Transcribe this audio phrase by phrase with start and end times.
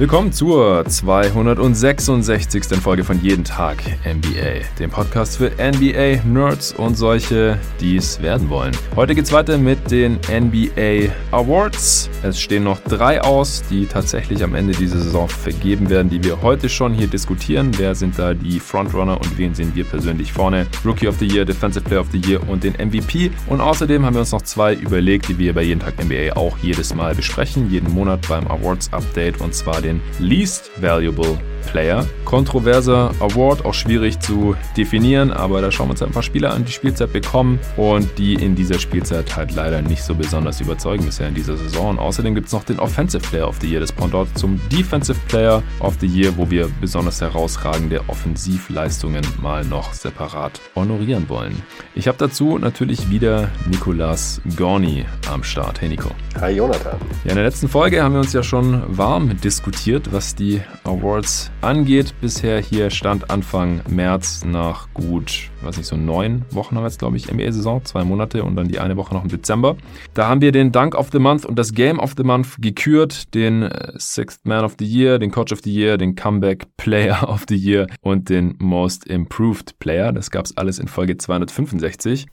[0.00, 2.64] Willkommen zur 266.
[2.80, 8.74] Folge von Jeden Tag NBA, dem Podcast für NBA-Nerds und solche, die es werden wollen.
[8.96, 12.08] Heute geht's weiter mit den NBA Awards.
[12.22, 16.40] Es stehen noch drei aus, die tatsächlich am Ende dieser Saison vergeben werden, die wir
[16.40, 17.70] heute schon hier diskutieren.
[17.76, 20.66] Wer sind da die Frontrunner und wen sehen wir persönlich vorne?
[20.82, 23.32] Rookie of the Year, Defensive Player of the Year und den MVP.
[23.48, 26.56] Und außerdem haben wir uns noch zwei überlegt, die wir bei Jeden Tag NBA auch
[26.62, 31.38] jedes Mal besprechen, jeden Monat beim Awards Update und zwar den den Least Valuable
[31.70, 32.06] Player.
[32.24, 36.64] Kontroverser Award, auch schwierig zu definieren, aber da schauen wir uns ein paar Spieler an,
[36.64, 41.28] die Spielzeit bekommen und die in dieser Spielzeit halt leider nicht so besonders überzeugen bisher
[41.28, 41.90] in dieser Saison.
[41.90, 45.18] Und außerdem gibt es noch den Offensive Player of the Year, das Pendant zum Defensive
[45.28, 51.62] Player of the Year, wo wir besonders herausragende Offensivleistungen mal noch separat honorieren wollen.
[51.94, 55.80] Ich habe dazu natürlich wieder Nicolas Gorni am Start.
[55.80, 56.10] Hey Nico.
[56.40, 56.98] Hi Jonathan.
[57.24, 61.50] Ja, in der letzten Folge haben wir uns ja schon warm diskutiert, was die Awards
[61.62, 62.12] angeht.
[62.20, 66.98] Bisher hier stand Anfang März nach gut, weiß nicht, so neun Wochen haben wir jetzt,
[66.98, 69.76] glaube ich, NBA-Saison, zwei Monate und dann die eine Woche noch im Dezember.
[70.12, 73.34] Da haben wir den Dunk of the Month und das Game of the Month gekürt,
[73.34, 77.26] den äh, Sixth Man of the Year, den Coach of the Year, den Comeback Player
[77.28, 80.12] of the Year und den Most Improved Player.
[80.12, 82.26] Das gab es alles in Folge 265.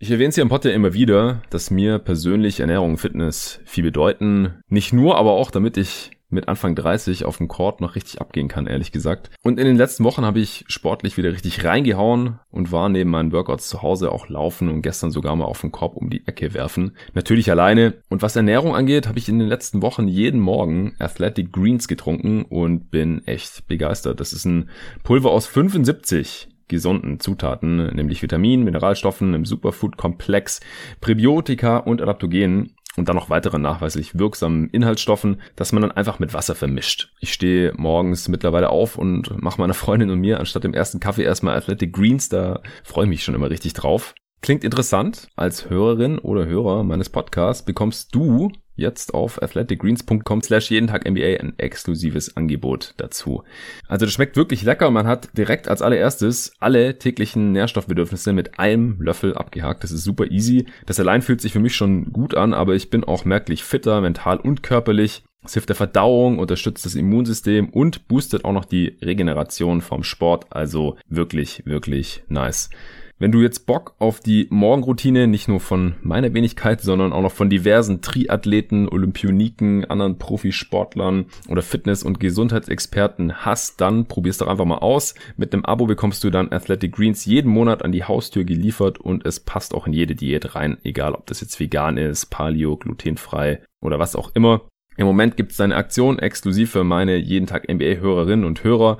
[0.00, 3.58] Ich erwähne es hier im Pod ja immer wieder, dass mir persönlich Ernährung und Fitness
[3.64, 4.62] viel bedeuten.
[4.68, 8.46] Nicht nur, aber auch, damit ich mit Anfang 30 auf dem Court noch richtig abgehen
[8.46, 9.30] kann, ehrlich gesagt.
[9.42, 13.32] Und in den letzten Wochen habe ich sportlich wieder richtig reingehauen und war neben meinen
[13.32, 16.54] Workouts zu Hause auch laufen und gestern sogar mal auf den Korb um die Ecke
[16.54, 16.96] werfen.
[17.14, 17.94] Natürlich alleine.
[18.08, 22.42] Und was Ernährung angeht, habe ich in den letzten Wochen jeden Morgen Athletic Greens getrunken
[22.42, 24.20] und bin echt begeistert.
[24.20, 24.68] Das ist ein
[25.02, 30.60] Pulver aus 75 gesunden Zutaten, nämlich Vitaminen, Mineralstoffen im Superfood-Komplex,
[31.00, 36.34] Präbiotika und Adaptogenen und dann noch weitere nachweislich wirksamen Inhaltsstoffen, dass man dann einfach mit
[36.34, 37.12] Wasser vermischt.
[37.20, 41.22] Ich stehe morgens mittlerweile auf und mache meiner Freundin und mir anstatt dem ersten Kaffee
[41.22, 44.14] erstmal Athletic Greens, da freue ich mich schon immer richtig drauf.
[44.40, 45.28] Klingt interessant.
[45.36, 51.40] Als Hörerin oder Hörer meines Podcasts bekommst du jetzt auf athleticgreens.com slash jeden Tag NBA
[51.40, 53.42] ein exklusives Angebot dazu.
[53.88, 58.58] Also das schmeckt wirklich lecker und man hat direkt als allererstes alle täglichen Nährstoffbedürfnisse mit
[58.58, 59.84] einem Löffel abgehakt.
[59.84, 60.66] Das ist super easy.
[60.86, 64.00] Das allein fühlt sich für mich schon gut an, aber ich bin auch merklich fitter,
[64.00, 65.22] mental und körperlich.
[65.44, 70.46] Es hilft der Verdauung, unterstützt das Immunsystem und boostet auch noch die Regeneration vom Sport.
[70.50, 72.70] Also wirklich, wirklich nice.
[73.20, 77.32] Wenn du jetzt Bock auf die Morgenroutine nicht nur von meiner Wenigkeit, sondern auch noch
[77.32, 84.66] von diversen Triathleten, Olympioniken, anderen Profisportlern oder Fitness- und Gesundheitsexperten hast, dann probier's doch einfach
[84.66, 85.16] mal aus.
[85.36, 89.26] Mit einem Abo bekommst du dann Athletic Greens jeden Monat an die Haustür geliefert und
[89.26, 93.62] es passt auch in jede Diät rein, egal ob das jetzt vegan ist, paleo, glutenfrei
[93.80, 94.62] oder was auch immer.
[94.98, 98.98] Im Moment gibt es eine Aktion exklusiv für meine jeden Tag NBA-Hörerinnen und Hörer.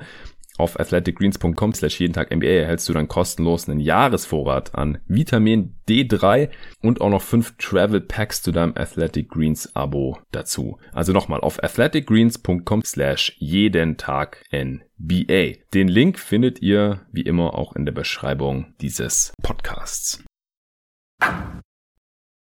[0.59, 6.49] Auf athleticgreens.com slash jeden Tag NBA erhältst du dann kostenlos einen Jahresvorrat an Vitamin D3
[6.81, 10.77] und auch noch fünf Travel Packs zu deinem Athletic Greens Abo dazu.
[10.91, 15.63] Also nochmal auf athleticgreens.com slash jeden Tag NBA.
[15.73, 20.25] Den Link findet ihr wie immer auch in der Beschreibung dieses Podcasts.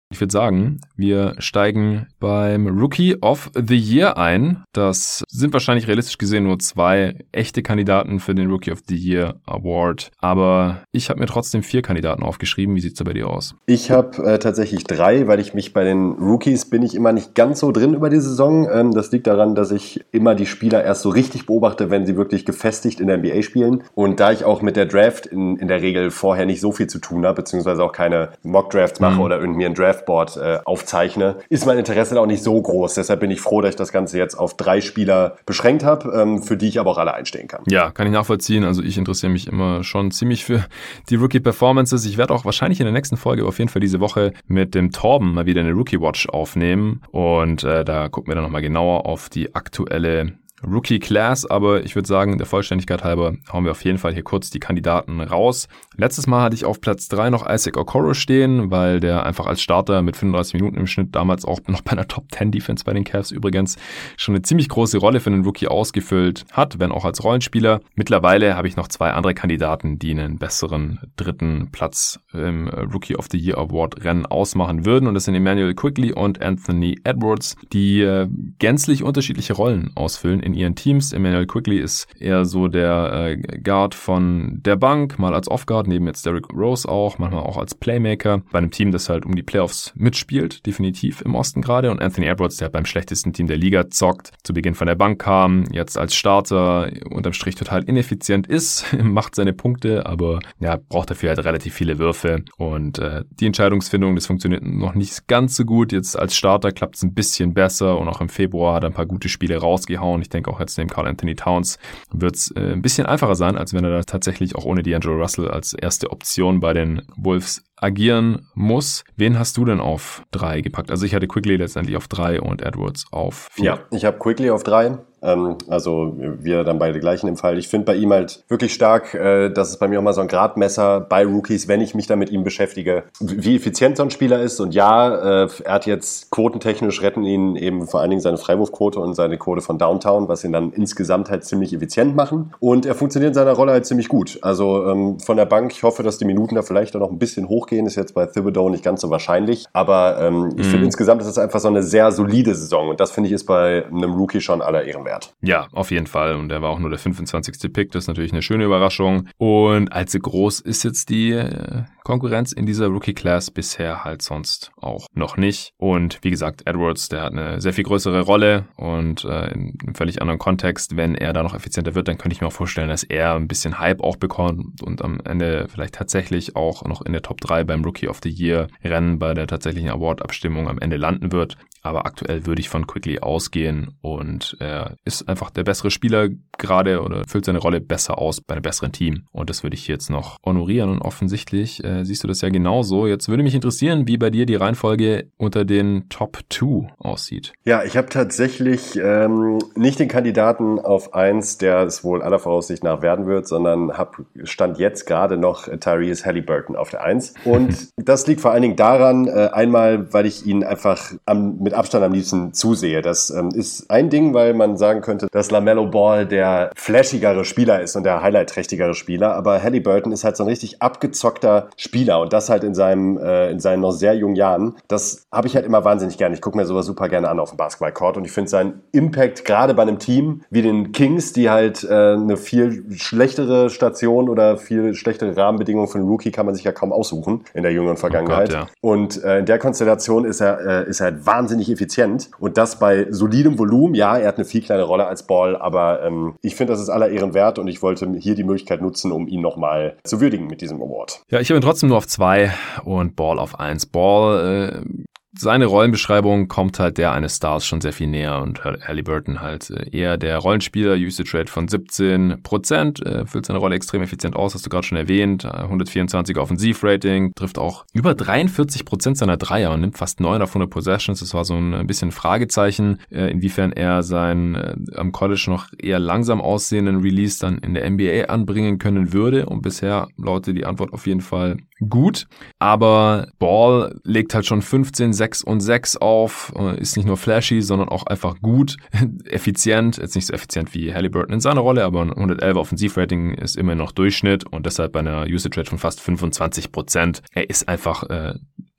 [0.09, 4.63] Ich würde sagen, wir steigen beim Rookie of the Year ein.
[4.72, 9.35] Das sind wahrscheinlich realistisch gesehen nur zwei echte Kandidaten für den Rookie of the Year
[9.45, 10.12] Award.
[10.19, 12.73] Aber ich habe mir trotzdem vier Kandidaten aufgeschrieben.
[12.75, 13.56] Wie sieht's da bei dir aus?
[13.66, 17.35] Ich habe äh, tatsächlich drei, weil ich mich bei den Rookies bin ich immer nicht
[17.35, 18.69] ganz so drin über die Saison.
[18.72, 22.16] Ähm, das liegt daran, dass ich immer die Spieler erst so richtig beobachte, wenn sie
[22.16, 23.84] wirklich gefestigt in der NBA spielen.
[23.94, 26.88] Und da ich auch mit der Draft in, in der Regel vorher nicht so viel
[26.88, 29.22] zu tun habe, beziehungsweise auch keine Mock Drafts mache mhm.
[29.22, 32.96] oder irgendwie einen Draft Draftboard äh, aufzeichne, ist mein Interesse auch nicht so groß.
[32.96, 36.41] Deshalb bin ich froh, dass ich das Ganze jetzt auf drei Spieler beschränkt habe, ähm,
[36.41, 37.63] für die ich aber auch alle einstehen kann.
[37.68, 38.63] Ja, kann ich nachvollziehen.
[38.63, 40.66] Also ich interessiere mich immer schon ziemlich für
[41.10, 42.06] die Rookie-Performances.
[42.06, 44.92] Ich werde auch wahrscheinlich in der nächsten Folge auf jeden Fall diese Woche mit dem
[44.92, 47.01] Torben mal wieder eine Rookie-Watch aufnehmen.
[47.12, 50.33] Und äh, da gucken wir dann nochmal genauer auf die aktuelle
[50.65, 54.24] Rookie Class, aber ich würde sagen, der Vollständigkeit halber hauen wir auf jeden Fall hier
[54.24, 55.68] kurz die Kandidaten raus.
[55.95, 59.62] Letztes Mal hatte ich auf Platz 3 noch Isaac Okoro stehen, weil der einfach als
[59.62, 62.94] Starter mit 35 Minuten im Schnitt damals auch noch bei einer Top 10 Defense bei
[62.94, 63.77] den Cavs übrigens
[64.18, 67.81] schon eine ziemlich große Rolle für einen Rookie ausgefüllt hat, wenn auch als Rollenspieler.
[67.95, 73.27] Mittlerweile habe ich noch zwei andere Kandidaten, die einen besseren dritten Platz im Rookie of
[73.31, 78.01] the Year Award Rennen ausmachen würden und das sind Emmanuel Quigley und Anthony Edwards, die
[78.01, 78.27] äh,
[78.57, 81.13] gänzlich unterschiedliche Rollen ausfüllen in ihren Teams.
[81.13, 86.07] Emmanuel Quickly ist eher so der äh, Guard von der Bank, mal als Off-Guard, neben
[86.07, 88.41] jetzt Derrick Rose auch, manchmal auch als Playmaker.
[88.51, 91.91] Bei einem Team, das halt um die Playoffs mitspielt, definitiv im Osten gerade.
[91.91, 95.21] Und Anthony Edwards, der beim schlechtesten Team der Liga zockt, zu Beginn von der Bank
[95.21, 101.11] kam, jetzt als Starter unterm Strich total ineffizient ist, macht seine Punkte, aber ja, braucht
[101.11, 102.44] dafür halt relativ viele Würfe.
[102.57, 105.91] Und äh, die Entscheidungsfindung, das funktioniert noch nicht ganz so gut.
[105.91, 108.94] Jetzt als Starter klappt es ein bisschen besser und auch im Februar hat er ein
[108.94, 110.21] paar gute Spiele rausgehauen.
[110.21, 111.80] Ich denke auch jetzt neben Carl Anthony Towns
[112.12, 115.19] wird es äh, ein bisschen einfacher sein, als wenn er da tatsächlich auch ohne D'Angelo
[115.19, 119.04] Russell als erste Option bei den Wolves agieren muss.
[119.16, 120.92] Wen hast du denn auf drei gepackt?
[120.92, 123.66] Also ich hatte Quickly letztendlich auf drei und Edwards auf vier.
[123.66, 124.98] Ja, ich habe Quickly auf drei.
[125.22, 127.58] Ähm, also wir dann beide gleichen im Fall.
[127.58, 130.22] Ich finde bei ihm halt wirklich stark, äh, dass es bei mir auch mal so
[130.22, 134.12] ein Gradmesser bei Rookies, wenn ich mich da mit ihm beschäftige, wie effizient so ein
[134.12, 134.60] Spieler ist.
[134.60, 139.00] Und ja, äh, er hat jetzt quotentechnisch retten ihn eben vor allen Dingen seine Freiwurfquote
[139.00, 142.54] und seine Quote von Downtown, was ihn dann insgesamt halt ziemlich effizient machen.
[142.60, 144.40] Und er funktioniert in seiner Rolle halt ziemlich gut.
[144.42, 147.19] Also ähm, von der Bank, ich hoffe, dass die Minuten da vielleicht auch noch ein
[147.19, 147.86] bisschen hochgehen.
[147.88, 149.66] Ist jetzt bei Thibodeau nicht ganz so wahrscheinlich.
[149.74, 150.72] Aber ähm, ich mhm.
[150.72, 152.90] finde insgesamt ist es einfach so eine sehr solide Saison.
[152.90, 155.17] Und das finde ich ist bei einem Rookie schon aller Ehren wert.
[155.42, 156.36] Ja, auf jeden Fall.
[156.36, 157.72] Und er war auch nur der 25.
[157.74, 157.92] Pick.
[157.92, 159.30] Das ist natürlich eine schöne Überraschung.
[159.38, 165.08] Und allzu groß ist jetzt die äh, Konkurrenz in dieser Rookie-Class bisher halt sonst auch
[165.14, 165.74] noch nicht.
[165.78, 169.96] Und wie gesagt, Edwards, der hat eine sehr viel größere Rolle und äh, in einem
[169.96, 170.96] völlig anderen Kontext.
[170.96, 173.48] Wenn er da noch effizienter wird, dann könnte ich mir auch vorstellen, dass er ein
[173.48, 177.64] bisschen Hype auch bekommt und am Ende vielleicht tatsächlich auch noch in der Top 3
[177.66, 181.58] beim Rookie of the Year Rennen bei der tatsächlichen Award-Abstimmung am Ende landen wird.
[181.88, 187.01] Aber aktuell würde ich von Quickly ausgehen und er ist einfach der bessere Spieler gerade
[187.01, 189.24] oder füllt seine Rolle besser aus bei einem besseren Team.
[189.31, 193.07] Und das würde ich jetzt noch honorieren und offensichtlich äh, siehst du das ja genauso.
[193.07, 197.54] Jetzt würde mich interessieren, wie bei dir die Reihenfolge unter den Top 2 aussieht.
[197.63, 202.83] Ja, ich habe tatsächlich ähm, nicht den Kandidaten auf eins, der es wohl aller Voraussicht
[202.83, 207.33] nach werden wird, sondern hab, stand jetzt gerade noch Tyrese Halliburton auf der eins.
[207.45, 211.74] Und das liegt vor allen Dingen daran, äh, einmal, weil ich ihn einfach am, mit
[211.77, 213.01] Abstand am liebsten zusehe.
[213.01, 217.81] Das ähm, ist ein Ding, weil man sagen könnte, dass LaMelo Ball der flashigere Spieler
[217.81, 219.35] ist und der highlight-trächtigere Spieler.
[219.35, 223.51] Aber Halliburton ist halt so ein richtig abgezockter Spieler und das halt in seinem äh,
[223.51, 224.75] in seinen noch sehr jungen Jahren.
[224.88, 226.35] Das habe ich halt immer wahnsinnig gerne.
[226.35, 229.45] Ich gucke mir sowas super gerne an auf dem Basketballcourt und ich finde seinen Impact
[229.45, 234.57] gerade bei einem Team wie den Kings, die halt äh, eine viel schlechtere Station oder
[234.57, 237.97] viel schlechtere Rahmenbedingungen für einen Rookie kann man sich ja kaum aussuchen in der jüngeren
[237.97, 238.50] Vergangenheit.
[238.50, 238.68] Oh Gott, ja.
[238.81, 242.57] Und äh, in der Konstellation ist er äh, ist er halt wahnsinnig wahnsinnig effizient und
[242.57, 243.95] das bei solidem Volumen.
[243.95, 246.89] Ja, er hat eine viel kleine Rolle als Ball, aber ähm, ich finde, das ist
[246.89, 250.48] aller Ehren wert und ich wollte hier die Möglichkeit nutzen, um ihn nochmal zu würdigen
[250.48, 251.21] mit diesem Award.
[251.30, 253.86] Ja, ich habe ihn trotzdem nur auf zwei und Ball auf eins.
[253.86, 255.04] Ball äh,
[255.39, 259.89] seine Rollenbeschreibung kommt halt der eines Stars schon sehr viel näher und Halliburton halt äh,
[259.89, 264.54] eher der Rollenspieler, Usage Rate von 17 Prozent, äh, füllt seine Rolle extrem effizient aus,
[264.54, 269.72] hast du gerade schon erwähnt, 124 äh, Offensivrating, trifft auch über 43 Prozent seiner Dreier
[269.74, 274.04] und nimmt fast 9 auf 100 Possessions, das war so ein bisschen Fragezeichen, inwiefern er
[274.04, 279.45] sein am College noch eher langsam aussehenden Release dann in der NBA anbringen können würde
[279.45, 281.57] und bisher lautet die Antwort auf jeden Fall
[281.89, 282.27] gut,
[282.59, 287.62] aber Ball legt halt schon 15, 6 und 6 auf, äh, ist nicht nur flashy,
[287.62, 288.77] sondern auch einfach gut,
[289.25, 293.57] effizient, jetzt nicht so effizient wie Halliburton in seiner Rolle, aber ein 111 Offensivrating ist
[293.57, 297.21] immer noch Durchschnitt und deshalb bei einer Usage Rate von fast 25 Prozent.
[297.31, 298.35] Er ist einfach äh,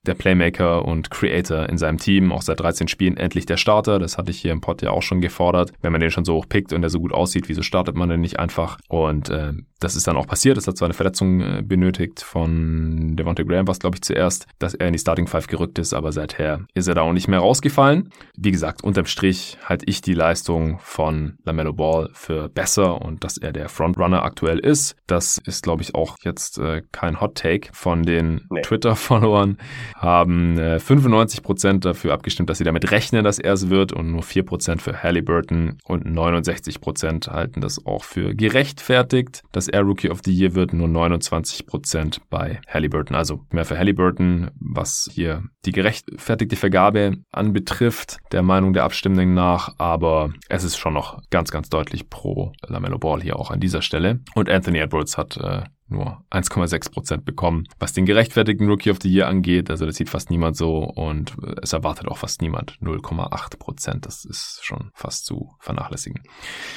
[0.06, 3.98] der Playmaker und Creator in seinem Team, auch seit 13 Spielen endlich der Starter.
[3.98, 5.72] Das hatte ich hier im Pod ja auch schon gefordert.
[5.82, 8.08] Wenn man den schon so hoch pickt und der so gut aussieht, wieso startet man
[8.08, 8.78] den nicht einfach?
[8.88, 10.58] Und äh, das ist dann auch passiert.
[10.58, 14.74] Es hat zwar eine Verletzung äh, benötigt von Devontae Graham, was glaube ich zuerst, dass
[14.74, 17.38] er in die Starting Five gerückt ist, aber seither ist er da auch nicht mehr
[17.40, 18.10] rausgefallen.
[18.36, 23.36] Wie gesagt, unterm Strich halte ich die Leistung von LaMelo Ball für besser und dass
[23.36, 24.96] er der Frontrunner aktuell ist.
[25.06, 28.62] Das ist glaube ich auch jetzt äh, kein Hot Take von den nee.
[28.62, 29.58] Twitter-Followern
[29.98, 34.22] haben äh, 95% dafür abgestimmt, dass sie damit rechnen, dass er es wird und nur
[34.22, 40.32] 4% für Halliburton und 69% halten das auch für gerechtfertigt, dass er Rookie of the
[40.32, 43.16] Year wird, nur 29% bei Halliburton.
[43.16, 49.74] Also mehr für Halliburton, was hier die gerechtfertigte Vergabe anbetrifft, der Meinung der Abstimmenden nach,
[49.78, 53.82] aber es ist schon noch ganz, ganz deutlich pro LaMelo Ball hier auch an dieser
[53.82, 54.20] Stelle.
[54.34, 57.64] Und Anthony Edwards hat äh, nur 1,6 Prozent bekommen.
[57.78, 61.36] Was den gerechtfertigten Rookie of the Year angeht, also das sieht fast niemand so und
[61.62, 64.06] es erwartet auch fast niemand 0,8 Prozent.
[64.06, 66.22] Das ist schon fast zu vernachlässigen.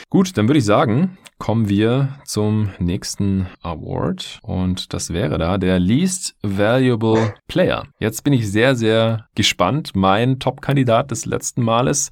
[0.10, 5.80] Gut, dann würde ich sagen, kommen wir zum nächsten Award und das wäre da der
[5.80, 7.88] Least Valuable Player.
[8.00, 9.96] Jetzt bin ich sehr, sehr gespannt.
[9.96, 12.12] Mein Top-Kandidat des letzten Males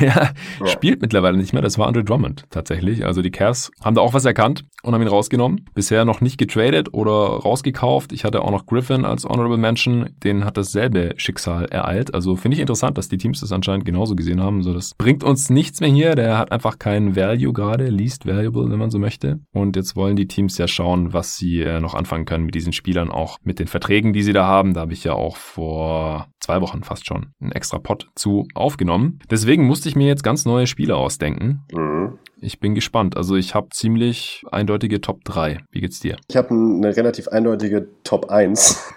[0.00, 0.66] der ja.
[0.66, 1.62] spielt mittlerweile nicht mehr.
[1.62, 3.04] Das war Andre Drummond tatsächlich.
[3.04, 5.66] Also die Cavs haben da auch was erkannt und haben ihn rausgenommen.
[5.74, 8.12] Bisher noch nicht getradet oder rausgekauft.
[8.12, 10.10] Ich hatte auch noch Griffin als Honorable Mention.
[10.22, 12.14] Den hat dasselbe Schicksal ereilt.
[12.14, 14.62] Also finde ich interessant, dass die Teams das anscheinend genauso gesehen haben.
[14.62, 16.14] So, das bringt uns nichts mehr hier.
[16.14, 17.88] Der hat einfach keinen Value gerade.
[17.88, 19.40] Least valuable, wenn man so möchte.
[19.52, 22.72] Und jetzt wollen die Teams ja schauen, was sie äh, noch anfangen können mit diesen
[22.72, 24.74] Spielern, auch mit den Verträgen, die sie da haben.
[24.74, 29.18] Da habe ich ja auch vor zwei Wochen fast schon einen extra Pot zu aufgenommen.
[29.30, 31.62] Deswegen musste ich mir jetzt ganz neue Spiele ausdenken.
[31.72, 32.18] Mhm.
[32.40, 33.16] Ich bin gespannt.
[33.16, 35.60] Also ich habe ziemlich eindeutige Top 3.
[35.70, 36.16] Wie geht's dir?
[36.28, 38.92] Ich habe eine relativ eindeutige Top 1.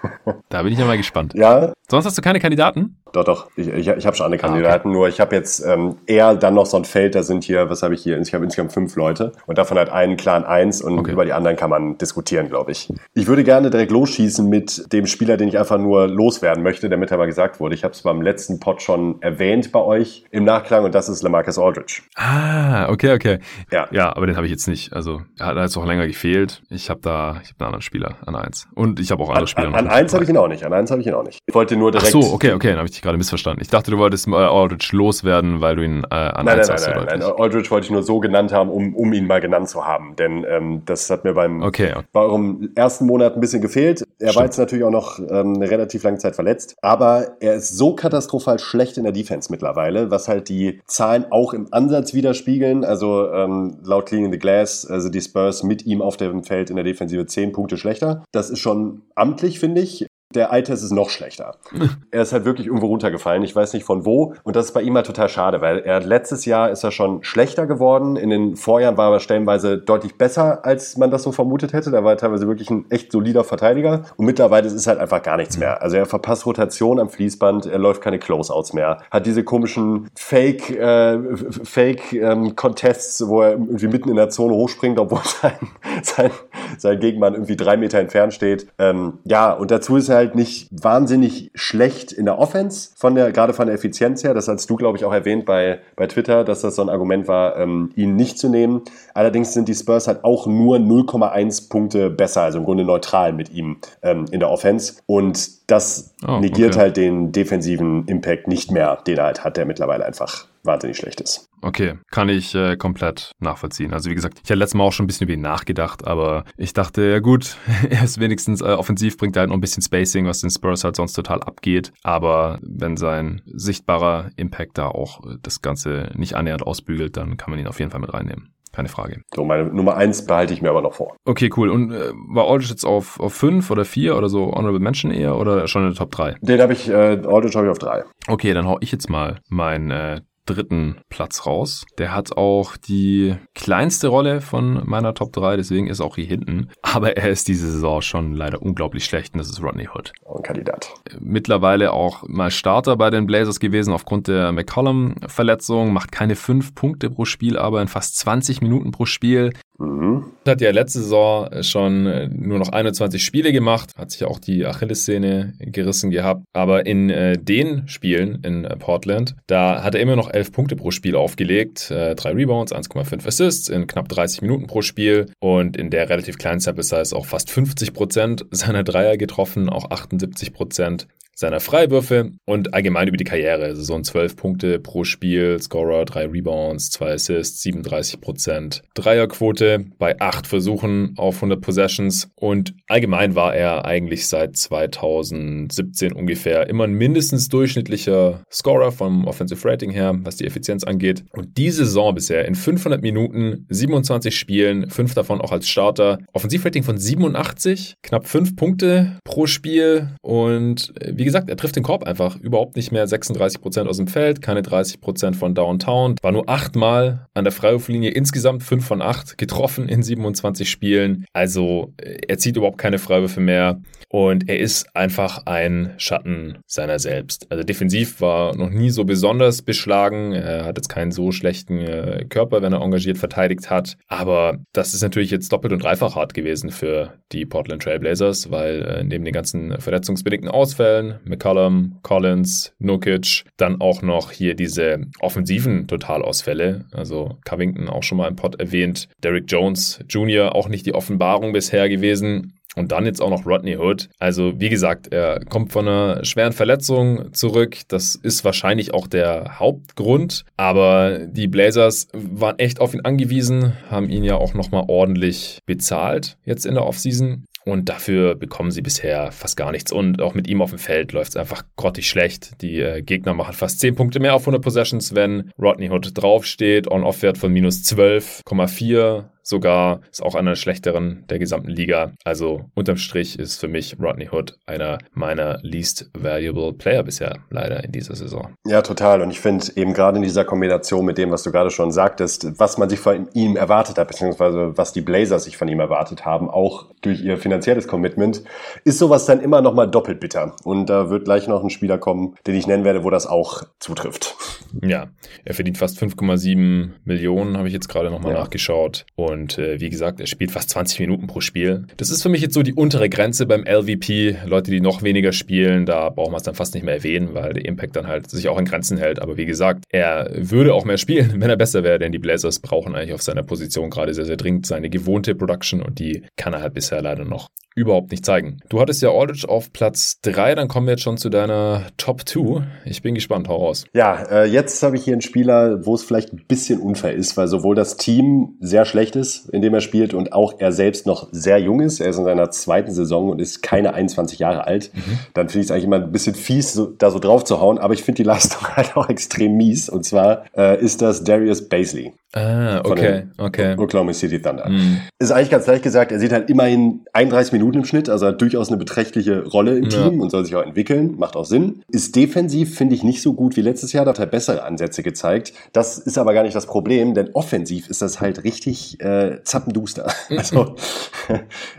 [0.50, 1.32] da bin ich ja mal gespannt.
[1.34, 1.72] Ja.
[1.90, 2.98] Sonst hast du keine Kandidaten?
[3.12, 3.48] Doch, doch.
[3.56, 4.98] Ich, ich, ich habe schon andere Kandidaten, ah, okay.
[4.98, 7.82] nur ich habe jetzt ähm, eher dann noch so ein Feld, da sind hier, was
[7.82, 8.18] habe ich hier?
[8.20, 11.12] Ich habe insgesamt fünf Leute und davon hat einen Clan eins und okay.
[11.12, 12.92] über die anderen kann man diskutieren, glaube ich.
[13.14, 16.98] Ich würde gerne direkt losschießen mit dem Spieler, den ich einfach nur loswerden möchte, der
[16.98, 17.74] mit aber gesagt wurde.
[17.74, 21.22] Ich habe es beim letzten Pod schon erwähnt bei euch im Nachklang und das ist
[21.22, 22.02] Lamarcus Aldridge.
[22.16, 23.38] Ah, okay, okay.
[23.72, 24.92] Ja, ja aber den habe ich jetzt nicht.
[24.92, 26.62] Also er hat jetzt auch länger gefehlt.
[26.70, 28.68] Ich habe da, ich habe einen anderen Spieler an eins.
[28.74, 29.68] Und ich habe auch andere Spieler.
[29.68, 30.64] An, an eins habe ich ihn auch nicht.
[30.64, 31.38] An eins habe ich ihn auch nicht.
[31.46, 32.14] Ich wollte nur direkt.
[32.14, 33.62] Ach so, okay, okay, dann habe ich dich gerade missverstanden.
[33.62, 36.86] Ich dachte, du wolltest äh, Aldridge loswerden, weil du ihn äh, an nein, nein, hast.
[36.86, 37.32] Nein, nein, nein.
[37.38, 40.16] Aldridge wollte ich nur so genannt haben, um, um ihn mal genannt zu haben.
[40.16, 42.06] Denn ähm, das hat mir beim okay, okay.
[42.12, 44.00] bei eurem ersten Monat ein bisschen gefehlt.
[44.00, 44.36] Er Stimmt.
[44.36, 46.76] war jetzt natürlich auch noch ähm, eine relativ lange Zeit verletzt.
[46.82, 51.54] Aber er ist so katastrophal schlecht in der Defense mittlerweile, was halt die Zahlen auch
[51.54, 52.84] im Ansatz widerspiegeln.
[52.84, 56.76] Also ähm, laut Cleaning the Glass, also die Spurs mit ihm auf dem Feld in
[56.76, 58.24] der Defensive zehn Punkte schlechter.
[58.32, 60.07] Das ist schon amtlich, finde ich.
[60.34, 61.54] Der Eye-Test ist noch schlechter.
[62.10, 63.42] er ist halt wirklich irgendwo runtergefallen.
[63.44, 64.34] Ich weiß nicht von wo.
[64.42, 67.24] Und das ist bei ihm halt total schade, weil er letztes Jahr ist er schon
[67.24, 68.16] schlechter geworden.
[68.16, 71.90] In den Vorjahren war er stellenweise deutlich besser, als man das so vermutet hätte.
[71.90, 74.02] Da war er teilweise wirklich ein echt solider Verteidiger.
[74.16, 75.80] Und mittlerweile ist es halt einfach gar nichts mehr.
[75.80, 77.64] Also er verpasst Rotation am Fließband.
[77.64, 78.98] Er läuft keine Closeouts mehr.
[79.10, 81.20] Hat diese komischen Fake, äh,
[81.64, 85.56] Fake ähm, Contests, wo er irgendwie mitten in der Zone hochspringt, obwohl sein,
[86.02, 86.30] sein,
[86.76, 88.66] sein Gegenmann irgendwie drei Meter entfernt steht.
[88.78, 93.32] Ähm, ja, und dazu ist er halt nicht wahnsinnig schlecht in der Offense, von der,
[93.32, 94.34] gerade von der Effizienz her.
[94.34, 97.28] Das hast du, glaube ich, auch erwähnt bei, bei Twitter, dass das so ein Argument
[97.28, 98.82] war, ähm, ihn nicht zu nehmen.
[99.14, 103.50] Allerdings sind die Spurs halt auch nur 0,1 Punkte besser, also im Grunde neutral mit
[103.50, 104.94] ihm ähm, in der Offense.
[105.06, 106.80] Und das oh, negiert okay.
[106.80, 111.20] halt den defensiven Impact nicht mehr, den er halt hat, der mittlerweile einfach wahnsinnig schlecht
[111.20, 111.48] ist.
[111.62, 113.92] Okay, kann ich äh, komplett nachvollziehen.
[113.92, 116.44] Also wie gesagt, ich hatte letztes Mal auch schon ein bisschen über ihn nachgedacht, aber
[116.56, 117.56] ich dachte, ja gut,
[117.90, 120.96] er ist wenigstens äh, offensiv, bringt halt noch ein bisschen Spacing, was den Spurs halt
[120.96, 121.92] sonst total abgeht.
[122.02, 127.50] Aber wenn sein sichtbarer Impact da auch äh, das Ganze nicht annähernd ausbügelt, dann kann
[127.50, 128.52] man ihn auf jeden Fall mit reinnehmen.
[128.78, 129.22] Keine Frage.
[129.34, 131.16] So, meine Nummer eins behalte ich mir aber noch vor.
[131.24, 131.68] Okay, cool.
[131.68, 135.36] Und äh, war Aldridge jetzt auf, auf fünf oder vier oder so Honorable Mention eher
[135.36, 136.36] oder schon in der Top 3?
[136.42, 138.04] Den habe ich, äh, Aldridge habe ich auf drei.
[138.28, 141.84] Okay, dann hau ich jetzt mal mein äh, dritten Platz raus.
[141.98, 146.26] Der hat auch die kleinste Rolle von meiner Top 3, deswegen ist er auch hier
[146.26, 146.70] hinten.
[146.82, 150.12] Aber er ist diese Saison schon leider unglaublich schlecht und das ist Rodney Hood.
[150.26, 150.94] Ein Kandidat.
[151.20, 157.10] Mittlerweile auch mal Starter bei den Blazers gewesen aufgrund der McCollum-Verletzung, macht keine fünf Punkte
[157.10, 159.52] pro Spiel, aber in fast 20 Minuten pro Spiel.
[159.78, 160.24] Mhm.
[160.46, 162.02] Hat ja letzte Saison schon
[162.34, 166.42] nur noch 21 Spiele gemacht, hat sich auch die Achillessehne gerissen gehabt.
[166.52, 170.90] Aber in äh, den Spielen in Portland, da hat er immer noch 11 Punkte pro
[170.90, 175.90] Spiel aufgelegt, äh, 3 Rebounds, 1,5 Assists in knapp 30 Minuten pro Spiel und in
[175.90, 181.06] der relativ kleinen Sample Size auch fast 50 Prozent seiner Dreier getroffen, auch 78 Prozent
[181.38, 183.76] seiner Freiwürfe und allgemein über die Karriere.
[183.76, 191.14] Saison 12 Punkte pro Spiel, Scorer, 3 Rebounds, 2 Assists, 37% Dreierquote bei 8 Versuchen
[191.16, 198.42] auf 100 Possessions und allgemein war er eigentlich seit 2017 ungefähr immer ein mindestens durchschnittlicher
[198.50, 201.22] Scorer vom Offensive Rating her, was die Effizienz angeht.
[201.30, 206.82] Und diese Saison bisher in 500 Minuten, 27 Spielen, 5 davon auch als Starter, Offensivrating
[206.82, 212.04] von 87, knapp 5 Punkte pro Spiel und äh, wie gesagt, er trifft den Korb
[212.04, 213.06] einfach überhaupt nicht mehr.
[213.06, 216.16] 36 Prozent aus dem Feld, keine 30 Prozent von Downtown.
[216.22, 221.24] War nur achtmal an der Freiwurflinie, insgesamt 5 von 8 getroffen in 27 Spielen.
[221.32, 223.80] Also er zieht überhaupt keine Freiwürfe mehr
[224.10, 227.46] und er ist einfach ein Schatten seiner selbst.
[227.50, 230.32] Also defensiv war noch nie so besonders beschlagen.
[230.32, 233.96] Er hat jetzt keinen so schlechten äh, Körper, wenn er engagiert verteidigt hat.
[234.06, 238.82] Aber das ist natürlich jetzt doppelt und dreifach hart gewesen für die Portland Trailblazers, weil
[238.82, 245.86] äh, neben den ganzen verletzungsbedingten Ausfällen McCollum, Collins, Nukic, dann auch noch hier diese offensiven
[245.86, 246.86] Totalausfälle.
[246.92, 249.08] Also Covington auch schon mal im Pod erwähnt.
[249.22, 250.54] Derrick Jones Jr.
[250.54, 252.54] auch nicht die Offenbarung bisher gewesen.
[252.76, 254.08] Und dann jetzt auch noch Rodney Hood.
[254.20, 257.78] Also wie gesagt, er kommt von einer schweren Verletzung zurück.
[257.88, 260.44] Das ist wahrscheinlich auch der Hauptgrund.
[260.56, 266.36] Aber die Blazers waren echt auf ihn angewiesen, haben ihn ja auch nochmal ordentlich bezahlt
[266.44, 267.44] jetzt in der Offseason.
[267.68, 269.92] Und dafür bekommen sie bisher fast gar nichts.
[269.92, 272.62] Und auch mit ihm auf dem Feld läuft es einfach grottig schlecht.
[272.62, 276.90] Die äh, Gegner machen fast 10 Punkte mehr auf 100 Possessions, wenn Rodney Hood draufsteht.
[276.90, 282.12] On-Off-Wert von minus 12,4 sogar, ist auch einer der schlechteren der gesamten Liga.
[282.24, 287.82] Also unterm Strich ist für mich Rodney Hood einer meiner least valuable Player bisher leider
[287.82, 288.54] in dieser Saison.
[288.66, 289.22] Ja, total.
[289.22, 292.58] Und ich finde eben gerade in dieser Kombination mit dem, was du gerade schon sagtest,
[292.58, 296.24] was man sich von ihm erwartet hat, beziehungsweise was die Blazers sich von ihm erwartet
[296.24, 298.42] haben, auch durch ihr finanzielles Commitment,
[298.84, 300.56] ist sowas dann immer nochmal doppelt bitter.
[300.64, 303.62] Und da wird gleich noch ein Spieler kommen, den ich nennen werde, wo das auch
[303.78, 304.36] zutrifft.
[304.82, 305.08] Ja,
[305.44, 308.40] er verdient fast 5,7 Millionen, habe ich jetzt gerade nochmal ja.
[308.40, 309.06] nachgeschaut.
[309.14, 311.86] Und und äh, wie gesagt, er spielt fast 20 Minuten pro Spiel.
[311.96, 314.36] Das ist für mich jetzt so die untere Grenze beim LVP.
[314.46, 317.52] Leute, die noch weniger spielen, da brauchen wir es dann fast nicht mehr erwähnen, weil
[317.54, 319.20] der Impact dann halt sich auch in Grenzen hält.
[319.20, 322.58] Aber wie gesagt, er würde auch mehr spielen, wenn er besser wäre, denn die Blazers
[322.58, 326.52] brauchen eigentlich auf seiner Position gerade sehr, sehr dringend seine gewohnte Production und die kann
[326.52, 328.58] er halt bisher leider noch überhaupt nicht zeigen.
[328.68, 332.28] Du hattest ja Aldridge auf Platz 3, dann kommen wir jetzt schon zu deiner Top
[332.28, 332.66] 2.
[332.84, 333.84] Ich bin gespannt, hau raus.
[333.94, 337.36] Ja, äh, jetzt habe ich hier einen Spieler, wo es vielleicht ein bisschen unfair ist,
[337.36, 341.06] weil sowohl das Team sehr schlecht ist, in dem er spielt, und auch er selbst
[341.06, 342.00] noch sehr jung ist.
[342.00, 344.90] Er ist in seiner zweiten Saison und ist keine 21 Jahre alt.
[344.94, 345.18] Mhm.
[345.34, 347.78] Dann finde ich es eigentlich immer ein bisschen fies, so, da so drauf zu hauen,
[347.78, 349.88] aber ich finde die Leistung halt auch extrem mies.
[349.88, 352.12] Und zwar äh, ist das Darius Baisley.
[352.34, 353.74] Ah, okay, okay.
[353.78, 354.68] Oklahoma City Thunder.
[354.68, 354.98] Mhm.
[355.18, 358.40] Ist eigentlich ganz leicht gesagt, er sieht halt immerhin 31 Minuten im Schnitt, also hat
[358.42, 360.10] durchaus eine beträchtliche Rolle im ja.
[360.10, 361.82] Team und soll sich auch entwickeln, macht auch Sinn.
[361.90, 365.02] Ist defensiv, finde ich, nicht so gut wie letztes Jahr, da hat er bessere Ansätze
[365.02, 365.54] gezeigt.
[365.72, 370.12] Das ist aber gar nicht das Problem, denn offensiv ist das halt richtig äh, zappenduster.
[370.36, 370.74] also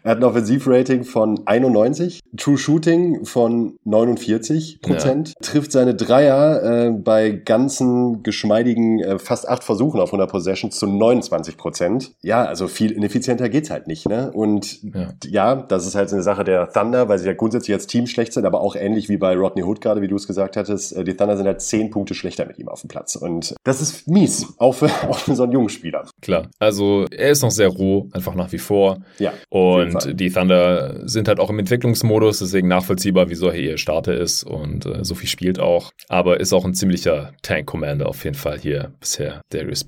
[0.03, 5.33] er hat ein Offensivrating von 91, True Shooting von 49 Prozent, ja.
[5.41, 10.87] trifft seine Dreier äh, bei ganzen geschmeidigen äh, fast acht Versuchen auf 100 Possessions zu
[10.87, 12.11] 29 Prozent.
[12.21, 14.07] Ja, also viel ineffizienter geht's halt nicht.
[14.07, 14.31] Ne?
[14.31, 15.13] Und ja.
[15.25, 15.55] ja.
[15.55, 18.45] das ist halt eine Sache der Thunder, weil sie ja grundsätzlich als Team schlecht sind,
[18.45, 20.95] aber auch ähnlich wie bei Rodney Hood gerade, wie du es gesagt hattest.
[20.95, 23.17] Äh, die Thunder sind halt zehn Punkte schlechter mit ihm auf dem Platz.
[23.17, 26.05] Und das ist mies, auch für, auch für so einen jungen Spieler.
[26.21, 28.99] Klar, also er ist noch sehr roh, einfach nach wie vor.
[29.17, 29.33] Ja.
[29.49, 34.43] Und die Thunder sind halt auch im Entwicklungsmodus, deswegen nachvollziehbar, wieso er hier Starter ist
[34.43, 35.91] und äh, so viel spielt auch.
[36.07, 39.83] Aber ist auch ein ziemlicher Tank-Commander auf jeden Fall hier bisher, Darius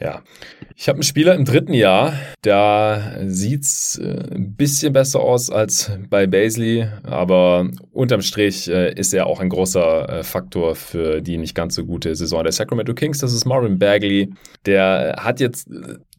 [0.00, 0.22] Ja.
[0.76, 2.12] Ich habe einen Spieler im dritten Jahr,
[2.42, 9.14] da sieht's äh, ein bisschen besser aus als bei Baisley, aber unterm Strich äh, ist
[9.14, 12.92] er auch ein großer äh, Faktor für die nicht ganz so gute Saison der Sacramento
[12.94, 13.18] Kings.
[13.18, 14.32] Das ist Marvin Bagley.
[14.66, 15.68] Der hat jetzt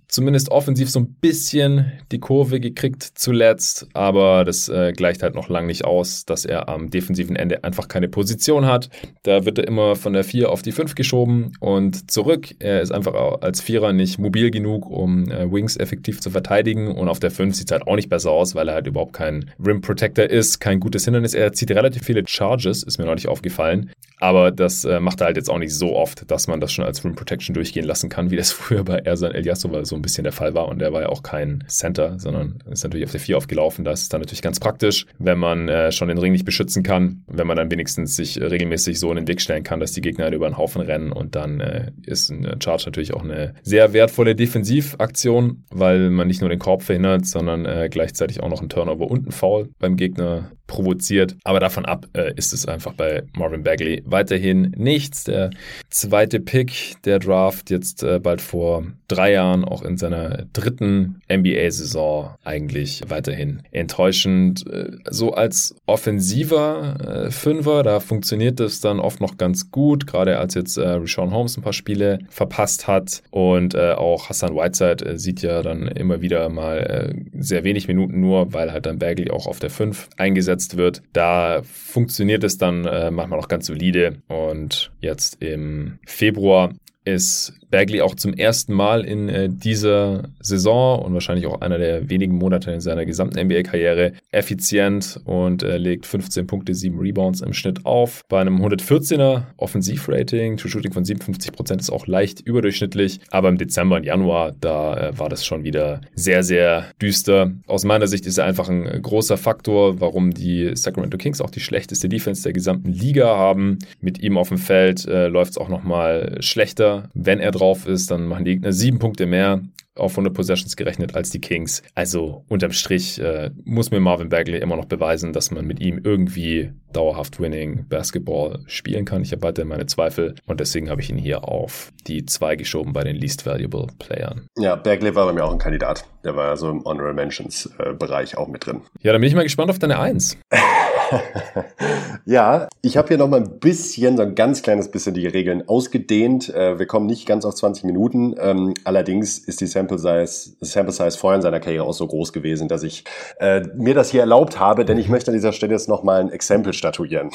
[0.08, 5.50] zumindest offensiv so ein bisschen die Kurve gekriegt zuletzt, aber das äh, gleicht halt noch
[5.50, 8.90] lang nicht aus, dass er am defensiven Ende einfach keine Position hat.
[9.24, 12.56] Da wird er immer von der 4 auf die 5 geschoben und zurück.
[12.60, 17.10] Er ist einfach als Vierer nicht mobil genug, um äh, Wings effektiv zu verteidigen und
[17.10, 19.52] auf der 5 sieht es halt auch nicht besser aus, weil er halt überhaupt kein
[19.64, 21.34] Rim Protector ist, kein gutes Hindernis.
[21.34, 25.38] Er zieht relativ viele Charges, ist mir neulich aufgefallen, aber das äh, macht er halt
[25.38, 28.32] jetzt auch nicht so oft, dass man das schon als Rim Protection durchgehen lassen kann,
[28.32, 30.68] wie das früher bei Ersan Eliasova so ein bisschen der Fall war.
[30.68, 33.86] Und der war ja auch kein Center, sondern ist natürlich auf der 4 aufgelaufen.
[33.86, 37.24] Das ist dann natürlich ganz praktisch, wenn man äh, schon den Ring nicht beschützen kann,
[37.28, 40.26] wenn man dann wenigstens sich regelmäßig so in den Weg stellen kann, dass die Gegner
[40.26, 41.12] halt über den Haufen rennen.
[41.12, 46.42] Und dann äh, ist ein Charge natürlich auch eine sehr wertvolle Defensivaktion, weil man nicht
[46.42, 49.98] nur den Korb verhindert, sondern äh, gleichzeitig auch noch einen Turnover und einen Foul beim
[49.98, 51.36] Gegner provoziert.
[51.44, 55.24] Aber davon ab äh, ist es einfach bei Marvin Bagley weiterhin nichts.
[55.24, 55.50] Der
[55.90, 62.36] zweite Pick der Draft jetzt äh, bald vor drei Jahren auch in seiner dritten NBA-Saison
[62.44, 64.68] eigentlich weiterhin enttäuschend.
[64.68, 70.38] Äh, so als offensiver äh, Fünfer, da funktioniert es dann oft noch ganz gut, gerade
[70.38, 75.18] als jetzt äh, Rashawn Holmes ein paar Spiele verpasst hat und äh, auch Hassan Whiteside
[75.18, 79.48] sieht ja dann immer wieder mal sehr wenig Minuten nur, weil halt dann Bagley auch
[79.48, 81.02] auf der 5 eingesetzt eingesetzt wird.
[81.14, 84.22] Da funktioniert es dann äh, manchmal auch ganz solide.
[84.28, 86.74] Und jetzt im Februar
[87.06, 92.10] ist Bagley auch zum ersten Mal in äh, dieser Saison und wahrscheinlich auch einer der
[92.10, 97.54] wenigen Monate in seiner gesamten NBA-Karriere effizient und äh, legt 15 Punkte, 7 Rebounds im
[97.54, 98.24] Schnitt auf.
[98.30, 103.98] Bei einem 114er Offensivrating, True Shooting von 57% ist auch leicht überdurchschnittlich, aber im Dezember
[103.98, 107.52] und Januar, da äh, war das schon wieder sehr, sehr düster.
[107.68, 111.60] Aus meiner Sicht ist er einfach ein großer Faktor, warum die Sacramento Kings auch die
[111.60, 113.80] schlechteste Defense der gesamten Liga haben.
[114.00, 117.10] Mit ihm auf dem Feld läuft es auch nochmal schlechter.
[117.14, 119.62] Wenn er drauf ist, dann machen die Gegner sieben Punkte mehr
[119.98, 121.84] auf 100 Possessions gerechnet als die Kings.
[121.96, 126.00] Also unterm Strich äh, muss mir Marvin Bagley immer noch beweisen, dass man mit ihm
[126.04, 129.22] irgendwie dauerhaft Winning Basketball spielen kann.
[129.22, 132.94] Ich habe weiterhin meine Zweifel und deswegen habe ich ihn hier auf die zwei geschoben
[132.94, 134.48] bei den Least Valuable Playern.
[134.58, 136.06] Ja, Bagley war bei mir auch ein Kandidat.
[136.24, 138.82] Der war so im Honorable Mentions äh, Bereich auch mit drin.
[139.02, 140.38] Ja, dann bin ich mal gespannt auf deine Eins.
[142.26, 145.68] ja, ich habe hier noch mal ein bisschen, so ein ganz kleines bisschen die Regeln
[145.68, 146.54] ausgedehnt.
[146.54, 148.36] Äh, wir kommen nicht ganz auf 20 Minuten.
[148.40, 152.34] Ähm, allerdings ist die Sample Size, Sample Size vorher in seiner Karriere auch so groß
[152.34, 153.04] gewesen, dass ich
[153.40, 156.20] äh, mir das hier erlaubt habe, denn ich möchte an dieser Stelle jetzt noch mal
[156.20, 157.30] ein Exempel statuieren.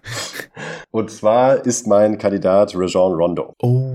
[0.90, 3.54] Und zwar ist mein Kandidat Rajon Rondo.
[3.62, 3.92] Oh,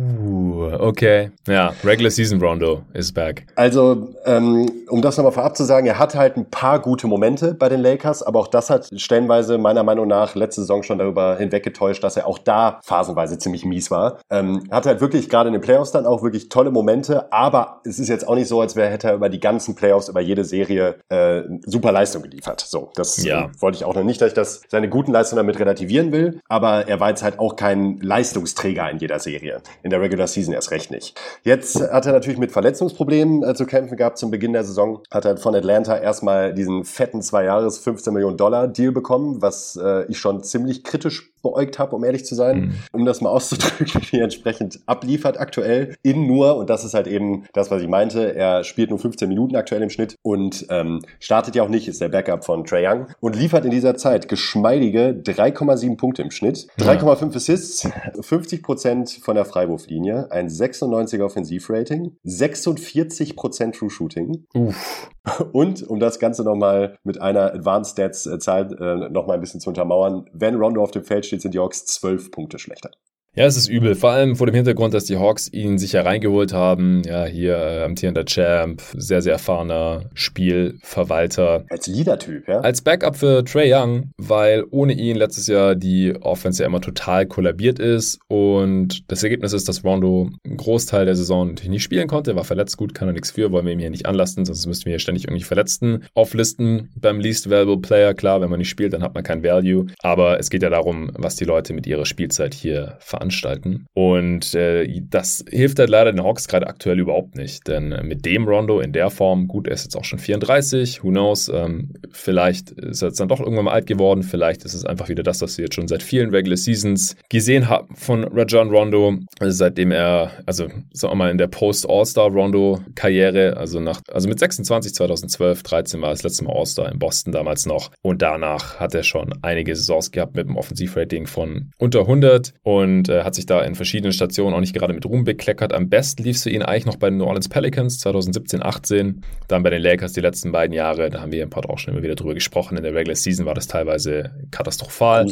[0.79, 1.31] okay.
[1.47, 3.45] Ja, Regular Season Rondo is back.
[3.55, 7.53] Also, ähm, um das nochmal vorab zu sagen, er hat halt ein paar gute Momente
[7.53, 11.37] bei den Lakers, aber auch das hat stellenweise meiner Meinung nach letzte Saison schon darüber
[11.37, 14.19] hinweggetäuscht, dass er auch da phasenweise ziemlich mies war.
[14.29, 17.99] Ähm, hat halt wirklich gerade in den Playoffs dann auch wirklich tolle Momente, aber es
[17.99, 20.43] ist jetzt auch nicht so, als wäre hätte er über die ganzen Playoffs, über jede
[20.43, 22.61] Serie äh, super Leistung geliefert.
[22.61, 23.45] So, das ja.
[23.45, 26.39] äh, wollte ich auch noch nicht, dass ich das seine guten Leistungen damit relativieren will,
[26.47, 29.61] aber er war jetzt halt auch kein Leistungsträger in jeder Serie.
[29.83, 31.19] In der Regular Season erst recht nicht.
[31.43, 35.01] Jetzt hat er natürlich mit Verletzungsproblemen äh, zu kämpfen gehabt zum Beginn der Saison.
[35.11, 39.75] Hat er von Atlanta erstmal diesen fetten zwei Jahres 15 Millionen Dollar Deal bekommen, was
[39.75, 42.73] äh, ich schon ziemlich kritisch beäugt habe, um ehrlich zu sein, mhm.
[42.91, 47.07] um das mal auszudrücken, wie er entsprechend abliefert aktuell in nur, und das ist halt
[47.07, 51.01] eben das, was ich meinte, er spielt nur 15 Minuten aktuell im Schnitt und ähm,
[51.19, 54.27] startet ja auch nicht, ist der Backup von Trey Young und liefert in dieser Zeit
[54.27, 62.17] geschmeidige 3,7 Punkte im Schnitt, 3,5 Assists, 50 Prozent von der Freiwurflinie, ein 96er Offensivrating,
[62.23, 64.45] 46 Prozent True Shooting.
[64.53, 65.09] Uff.
[65.51, 69.59] Und um das Ganze nochmal mit einer Advanced Stats äh, Zahl äh, nochmal ein bisschen
[69.59, 72.91] zu untermauern, wenn Rondo auf dem Feld steht, sind die Hawks zwölf Punkte schlechter.
[73.37, 73.93] Ja, es ist übel.
[73.93, 77.03] Vor allem vor dem Hintergrund, dass die Hawks ihn sicher reingeholt haben.
[77.05, 81.63] Ja, hier äh, amtierender Champ, sehr, sehr erfahrener Spielverwalter.
[81.69, 82.61] Als Leader-Typ, ja?
[82.61, 87.27] Als Backup für Trey Young, weil ohne ihn letztes Jahr die Offense ja immer total
[87.27, 88.17] kollabiert ist.
[88.27, 92.31] Und das Ergebnis ist, dass Rondo einen Großteil der Saison natürlich nicht spielen konnte.
[92.31, 94.65] Er war verletzt, gut, kann er nichts für, wollen wir ihm hier nicht anlasten, sonst
[94.65, 96.89] müssten wir hier ständig irgendwie Verletzten auflisten.
[96.99, 99.85] Beim Least Valuable Player, klar, wenn man nicht spielt, dann hat man kein Value.
[100.01, 103.87] Aber es geht ja darum, was die Leute mit ihrer Spielzeit hier veranstalten veranstalten.
[103.93, 107.67] Und äh, das hilft halt leider den Hawks gerade aktuell überhaupt nicht.
[107.67, 111.03] Denn äh, mit dem Rondo in der Form, gut, er ist jetzt auch schon 34,
[111.03, 114.73] who knows, ähm, vielleicht ist er jetzt dann doch irgendwann mal alt geworden, vielleicht ist
[114.73, 118.23] es einfach wieder das, was wir jetzt schon seit vielen Regular Seasons gesehen haben von
[118.23, 124.29] Rajon Rondo, also seitdem er, also sagen wir mal in der Post-All-Star-Rondo-Karriere, also nach, also
[124.29, 128.79] mit 26, 2012, 13 war das letzte Mal All-Star in Boston damals noch und danach
[128.79, 133.23] hat er schon einige Saisons gehabt mit einem Offensivrating von unter 100 und äh, äh,
[133.23, 135.73] hat sich da in verschiedenen Stationen auch nicht gerade mit Ruhm bekleckert.
[135.73, 139.21] Am besten lief es für ihn eigentlich noch bei den New Orleans Pelicans 2017, 18.
[139.47, 141.09] Dann bei den Lakers die letzten beiden Jahre.
[141.09, 142.77] Da haben wir im Pod auch schon immer wieder drüber gesprochen.
[142.77, 145.27] In der Regular Season war das teilweise katastrophal.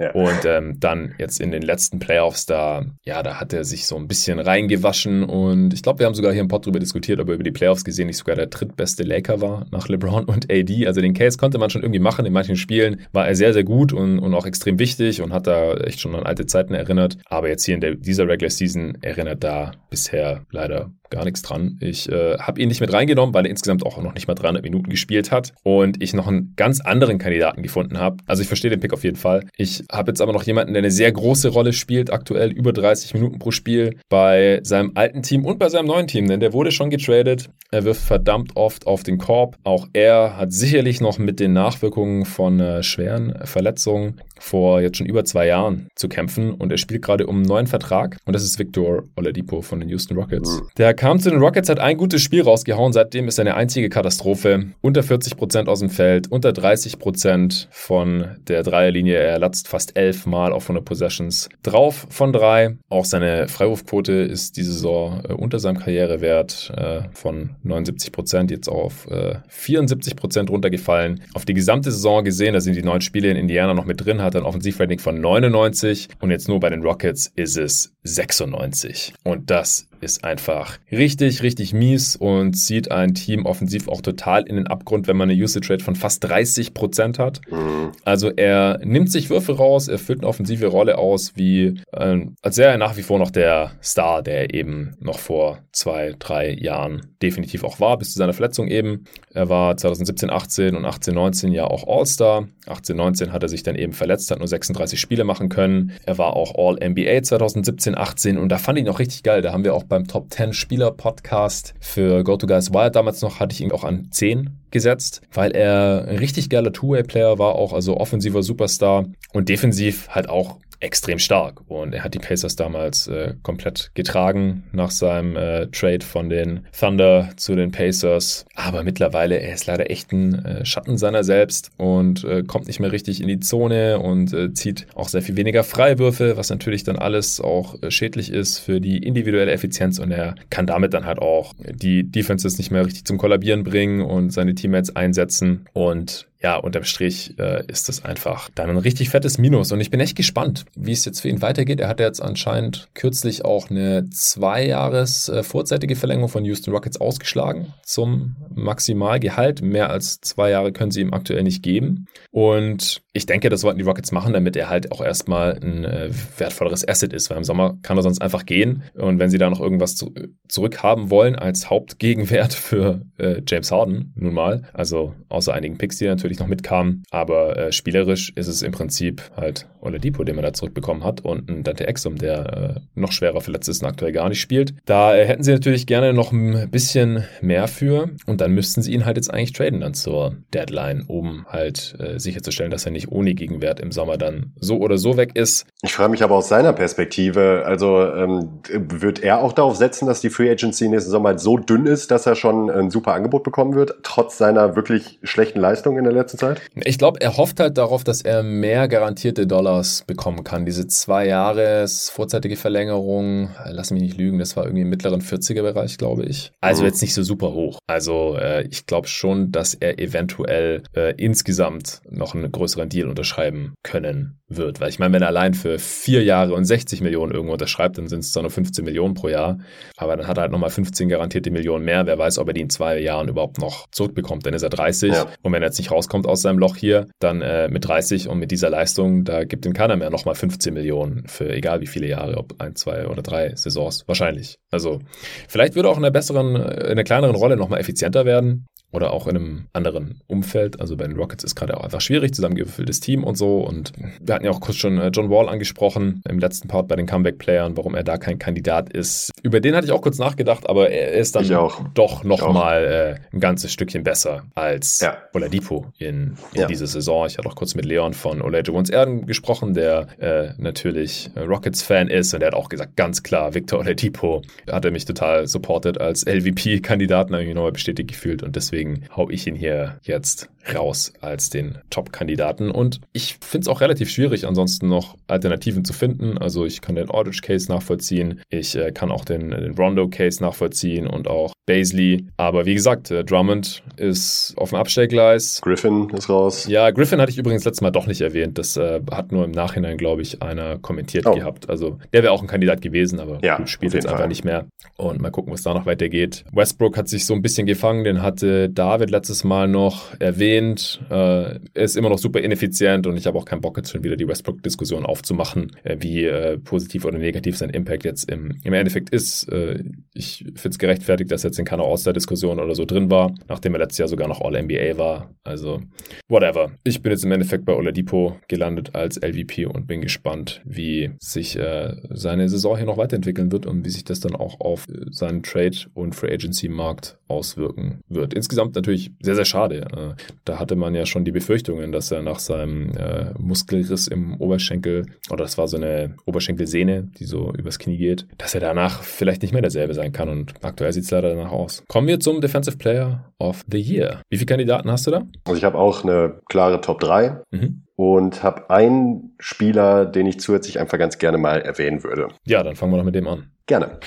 [0.00, 0.12] Ja.
[0.12, 3.96] Und ähm, dann jetzt in den letzten Playoffs, da, ja, da hat er sich so
[3.96, 5.24] ein bisschen reingewaschen.
[5.24, 7.50] Und ich glaube, wir haben sogar hier im Pod drüber diskutiert, ob er über die
[7.50, 10.86] Playoffs gesehen nicht sogar der drittbeste Laker war nach LeBron und AD.
[10.86, 12.26] Also den Case konnte man schon irgendwie machen.
[12.26, 15.46] In manchen Spielen war er sehr, sehr gut und, und auch extrem wichtig und hat
[15.46, 17.07] da echt schon an alte Zeiten erinnert.
[17.26, 21.78] Aber jetzt hier in der, dieser Regular Season erinnert da bisher leider gar nichts dran.
[21.80, 24.62] Ich äh, habe ihn nicht mit reingenommen, weil er insgesamt auch noch nicht mal 300
[24.62, 28.18] Minuten gespielt hat und ich noch einen ganz anderen Kandidaten gefunden habe.
[28.26, 29.44] Also ich verstehe den Pick auf jeden Fall.
[29.56, 33.14] Ich habe jetzt aber noch jemanden, der eine sehr große Rolle spielt, aktuell über 30
[33.14, 36.70] Minuten pro Spiel bei seinem alten Team und bei seinem neuen Team, denn der wurde
[36.70, 37.50] schon getradet.
[37.70, 39.56] Er wirft verdammt oft auf den Korb.
[39.64, 45.06] Auch er hat sicherlich noch mit den Nachwirkungen von äh, schweren Verletzungen vor jetzt schon
[45.06, 48.44] über zwei Jahren zu kämpfen und er spielt gerade um einen neuen Vertrag und das
[48.44, 50.60] ist Victor Oladipo von den Houston Rockets.
[50.60, 50.68] Mhm.
[50.78, 52.92] Der kam zu den Rockets, hat ein gutes Spiel rausgehauen.
[52.92, 54.72] Seitdem ist er eine einzige Katastrophe.
[54.80, 59.16] Unter 40% aus dem Feld, unter 30% von der Dreierlinie.
[59.16, 62.76] Er latzt fast elf Mal auf 100 Possessions drauf von drei.
[62.88, 69.06] Auch seine Freiwurfquote ist diese Saison äh, unter seinem Karrierewert äh, von 79%, jetzt auf
[69.06, 71.22] äh, 74% runtergefallen.
[71.32, 74.20] Auf die gesamte Saison gesehen, da sind die neun Spiele in Indiana noch mit drin,
[74.20, 79.14] hat ein Offensivrating von 99 und jetzt nur bei den Rockets ist es 96.
[79.22, 84.56] Und das ist einfach richtig, richtig mies und zieht ein Team offensiv auch total in
[84.56, 87.40] den Abgrund, wenn man eine Usage Rate von fast 30 Prozent hat.
[87.50, 87.92] Mhm.
[88.04, 92.56] Also er nimmt sich Würfe raus, er füllt eine offensive Rolle aus, wie äh, als
[92.56, 97.14] wäre er nach wie vor noch der Star, der eben noch vor zwei, drei Jahren
[97.22, 99.04] definitiv auch war, bis zu seiner Verletzung eben.
[99.32, 102.48] Er war 2017, 18 und 18, 19 ja auch All-Star.
[102.66, 105.92] 18, 19 hat er sich dann eben verletzt, hat nur 36 Spiele machen können.
[106.04, 109.42] Er war auch All-NBA 2017, 18 und da fand ich ihn auch richtig geil.
[109.42, 113.22] Da haben wir auch beim Top 10 Spieler Podcast für Go to Guys Wild damals
[113.22, 117.54] noch, hatte ich ihn auch an 10 gesetzt, weil er ein richtig geiler Two-Way-Player war,
[117.54, 121.62] auch also offensiver Superstar und defensiv halt auch extrem stark.
[121.68, 126.66] Und er hat die Pacers damals äh, komplett getragen nach seinem äh, Trade von den
[126.78, 128.46] Thunder zu den Pacers.
[128.54, 132.80] Aber mittlerweile, er ist leider echt ein äh, Schatten seiner selbst und äh, kommt nicht
[132.80, 136.84] mehr richtig in die Zone und äh, zieht auch sehr viel weniger Freiwürfe, was natürlich
[136.84, 139.98] dann alles auch äh, schädlich ist für die individuelle Effizienz.
[139.98, 144.02] Und er kann damit dann halt auch die Defenses nicht mehr richtig zum Kollabieren bringen
[144.02, 145.66] und seine Teammates einsetzen.
[145.72, 149.72] Und ja, unterm Strich äh, ist das einfach dann ein richtig fettes Minus.
[149.72, 151.80] Und ich bin echt gespannt, wie es jetzt für ihn weitergeht.
[151.80, 157.00] Er hatte jetzt anscheinend kürzlich auch eine zwei Jahres äh, vorzeitige Verlängerung von Houston Rockets
[157.00, 159.62] ausgeschlagen zum Maximalgehalt.
[159.62, 162.06] Mehr als zwei Jahre können sie ihm aktuell nicht geben.
[162.30, 166.10] Und ich denke, das wollten die Rockets machen, damit er halt auch erstmal ein äh,
[166.38, 168.82] wertvolleres Asset ist, weil im Sommer kann er sonst einfach gehen.
[168.94, 170.14] Und wenn sie da noch irgendwas zu,
[170.48, 176.06] zurückhaben wollen als Hauptgegenwert für äh, James Harden, nun mal, also außer einigen Picks, die
[176.06, 180.52] natürlich noch mitkamen, aber äh, spielerisch ist es im Prinzip halt Oladipo, den man da
[180.52, 184.28] zurückbekommen hat und ein Dante Exum, der äh, noch schwerer verletzt ist und aktuell gar
[184.28, 184.74] nicht spielt.
[184.84, 188.92] Da äh, hätten sie natürlich gerne noch ein bisschen mehr für und dann müssten sie
[188.92, 193.07] ihn halt jetzt eigentlich traden dann zur Deadline, um halt äh, sicherzustellen, dass er nicht
[193.10, 195.66] ohne Gegenwert im Sommer dann so oder so weg ist.
[195.82, 200.20] Ich frage mich aber aus seiner Perspektive, also ähm, wird er auch darauf setzen, dass
[200.20, 203.74] die Free Agency nächsten Sommer so dünn ist, dass er schon ein super Angebot bekommen
[203.74, 206.60] wird, trotz seiner wirklich schlechten Leistung in der letzten Zeit?
[206.74, 210.66] Ich glaube, er hofft halt darauf, dass er mehr garantierte Dollars bekommen kann.
[210.66, 215.98] Diese zwei Jahres vorzeitige Verlängerung, lass mich nicht lügen, das war irgendwie im mittleren 40er-Bereich,
[215.98, 216.52] glaube ich.
[216.60, 216.88] Also mhm.
[216.88, 217.78] jetzt nicht so super hoch.
[217.86, 223.74] Also äh, ich glaube schon, dass er eventuell äh, insgesamt noch einen größeren Deal unterschreiben
[223.82, 224.80] können wird.
[224.80, 228.08] Weil ich meine, wenn er allein für vier Jahre und 60 Millionen irgendwo unterschreibt, dann
[228.08, 229.58] sind es zwar nur 15 Millionen pro Jahr,
[229.96, 232.06] aber dann hat er halt nochmal 15 garantierte Millionen mehr.
[232.06, 234.46] Wer weiß, ob er die in zwei Jahren überhaupt noch zurückbekommt.
[234.46, 235.26] Dann ist er 30 ja.
[235.42, 238.38] und wenn er jetzt nicht rauskommt aus seinem Loch hier, dann äh, mit 30 und
[238.38, 242.08] mit dieser Leistung, da gibt ihm keiner mehr nochmal 15 Millionen für egal wie viele
[242.08, 244.04] Jahre, ob ein, zwei oder drei Saisons.
[244.06, 244.58] Wahrscheinlich.
[244.70, 245.00] Also
[245.48, 249.26] vielleicht würde auch in einer besseren, in einer kleineren Rolle nochmal effizienter werden oder auch
[249.26, 250.80] in einem anderen Umfeld.
[250.80, 253.60] Also bei den Rockets ist gerade auch einfach schwierig, zusammengewürfeltes Team und so.
[253.60, 256.96] Und wir hatten ja auch kurz schon äh, John Wall angesprochen im letzten Part bei
[256.96, 259.30] den Comeback-Playern, warum er da kein Kandidat ist.
[259.42, 261.46] Über den hatte ich auch kurz nachgedacht, aber er ist dann
[261.94, 265.18] doch nochmal äh, ein ganzes Stückchen besser als ja.
[265.34, 266.66] Oladipo in, in ja.
[266.66, 267.26] dieser Saison.
[267.26, 272.08] Ich hatte auch kurz mit Leon von Olajuwon Ones Erden gesprochen, der äh, natürlich Rockets-Fan
[272.08, 276.00] ist und der hat auch gesagt, ganz klar, Victor Oladipo hat er mich total supportet
[276.00, 280.50] als LVP-Kandidaten, habe ich nochmal bestätigt gefühlt und deswegen Deswegen hau ich ihn hier jetzt
[280.74, 282.70] raus als den Top-Kandidaten.
[282.70, 286.38] Und ich finde es auch relativ schwierig, ansonsten noch Alternativen zu finden.
[286.38, 288.40] Also ich kann den Aldridge-Case nachvollziehen.
[288.50, 292.26] Ich äh, kann auch den, den Rondo-Case nachvollziehen und auch Baisley.
[292.36, 295.60] Aber wie gesagt, äh, Drummond ist auf dem Abstellgleis.
[295.62, 296.66] Griffin ist raus.
[296.68, 298.58] Ja, Griffin hatte ich übrigens letztes Mal doch nicht erwähnt.
[298.58, 301.34] Das äh, hat nur im Nachhinein, glaube ich, einer kommentiert oh.
[301.34, 301.68] gehabt.
[301.68, 304.66] Also der wäre auch ein Kandidat gewesen, aber ja, spielt jetzt einfach nicht mehr.
[304.96, 306.44] Und mal gucken, was da noch weitergeht.
[306.52, 308.04] Westbrook hat sich so ein bisschen gefangen.
[308.04, 311.00] Den hatte David letztes Mal noch erwähnt.
[311.10, 314.16] Äh, ist immer noch super ineffizient und ich habe auch keinen Bock jetzt schon wieder
[314.16, 319.10] die Westbrook-Diskussion aufzumachen, äh, wie äh, positiv oder negativ sein Impact jetzt im, im Endeffekt
[319.10, 319.48] ist.
[319.50, 323.34] Äh, ich finde es gerechtfertigt, dass er jetzt in keiner All-Star-Diskussion oder so drin war,
[323.48, 325.34] nachdem er letztes Jahr sogar noch All-NBA war.
[325.44, 325.80] Also,
[326.28, 326.70] whatever.
[326.84, 331.56] Ich bin jetzt im Endeffekt bei Oladipo gelandet als LVP und bin gespannt, wie sich
[331.56, 335.42] äh, seine Saison hier noch weiterentwickeln wird und wie sich das dann auch auf seinen
[335.42, 338.34] Trade- und Free Agency-Markt auswirken wird.
[338.34, 342.38] Insgesamt natürlich sehr, sehr schade, Da hatte man ja schon die Befürchtungen, dass er nach
[342.38, 347.96] seinem äh, Muskelriss im Oberschenkel, oder das war so eine Oberschenkelsehne, die so übers Knie
[347.96, 350.28] geht, dass er danach vielleicht nicht mehr derselbe sein kann.
[350.28, 351.84] Und aktuell sieht es leider danach aus.
[351.88, 354.22] Kommen wir zum Defensive Player of the Year.
[354.28, 355.22] Wie viele Kandidaten hast du da?
[355.44, 357.42] Also ich habe auch eine klare Top 3.
[357.50, 362.28] Mhm und habe einen Spieler, den ich zusätzlich einfach ganz gerne mal erwähnen würde.
[362.46, 363.50] Ja, dann fangen wir doch mit dem an.
[363.68, 363.98] Gerne.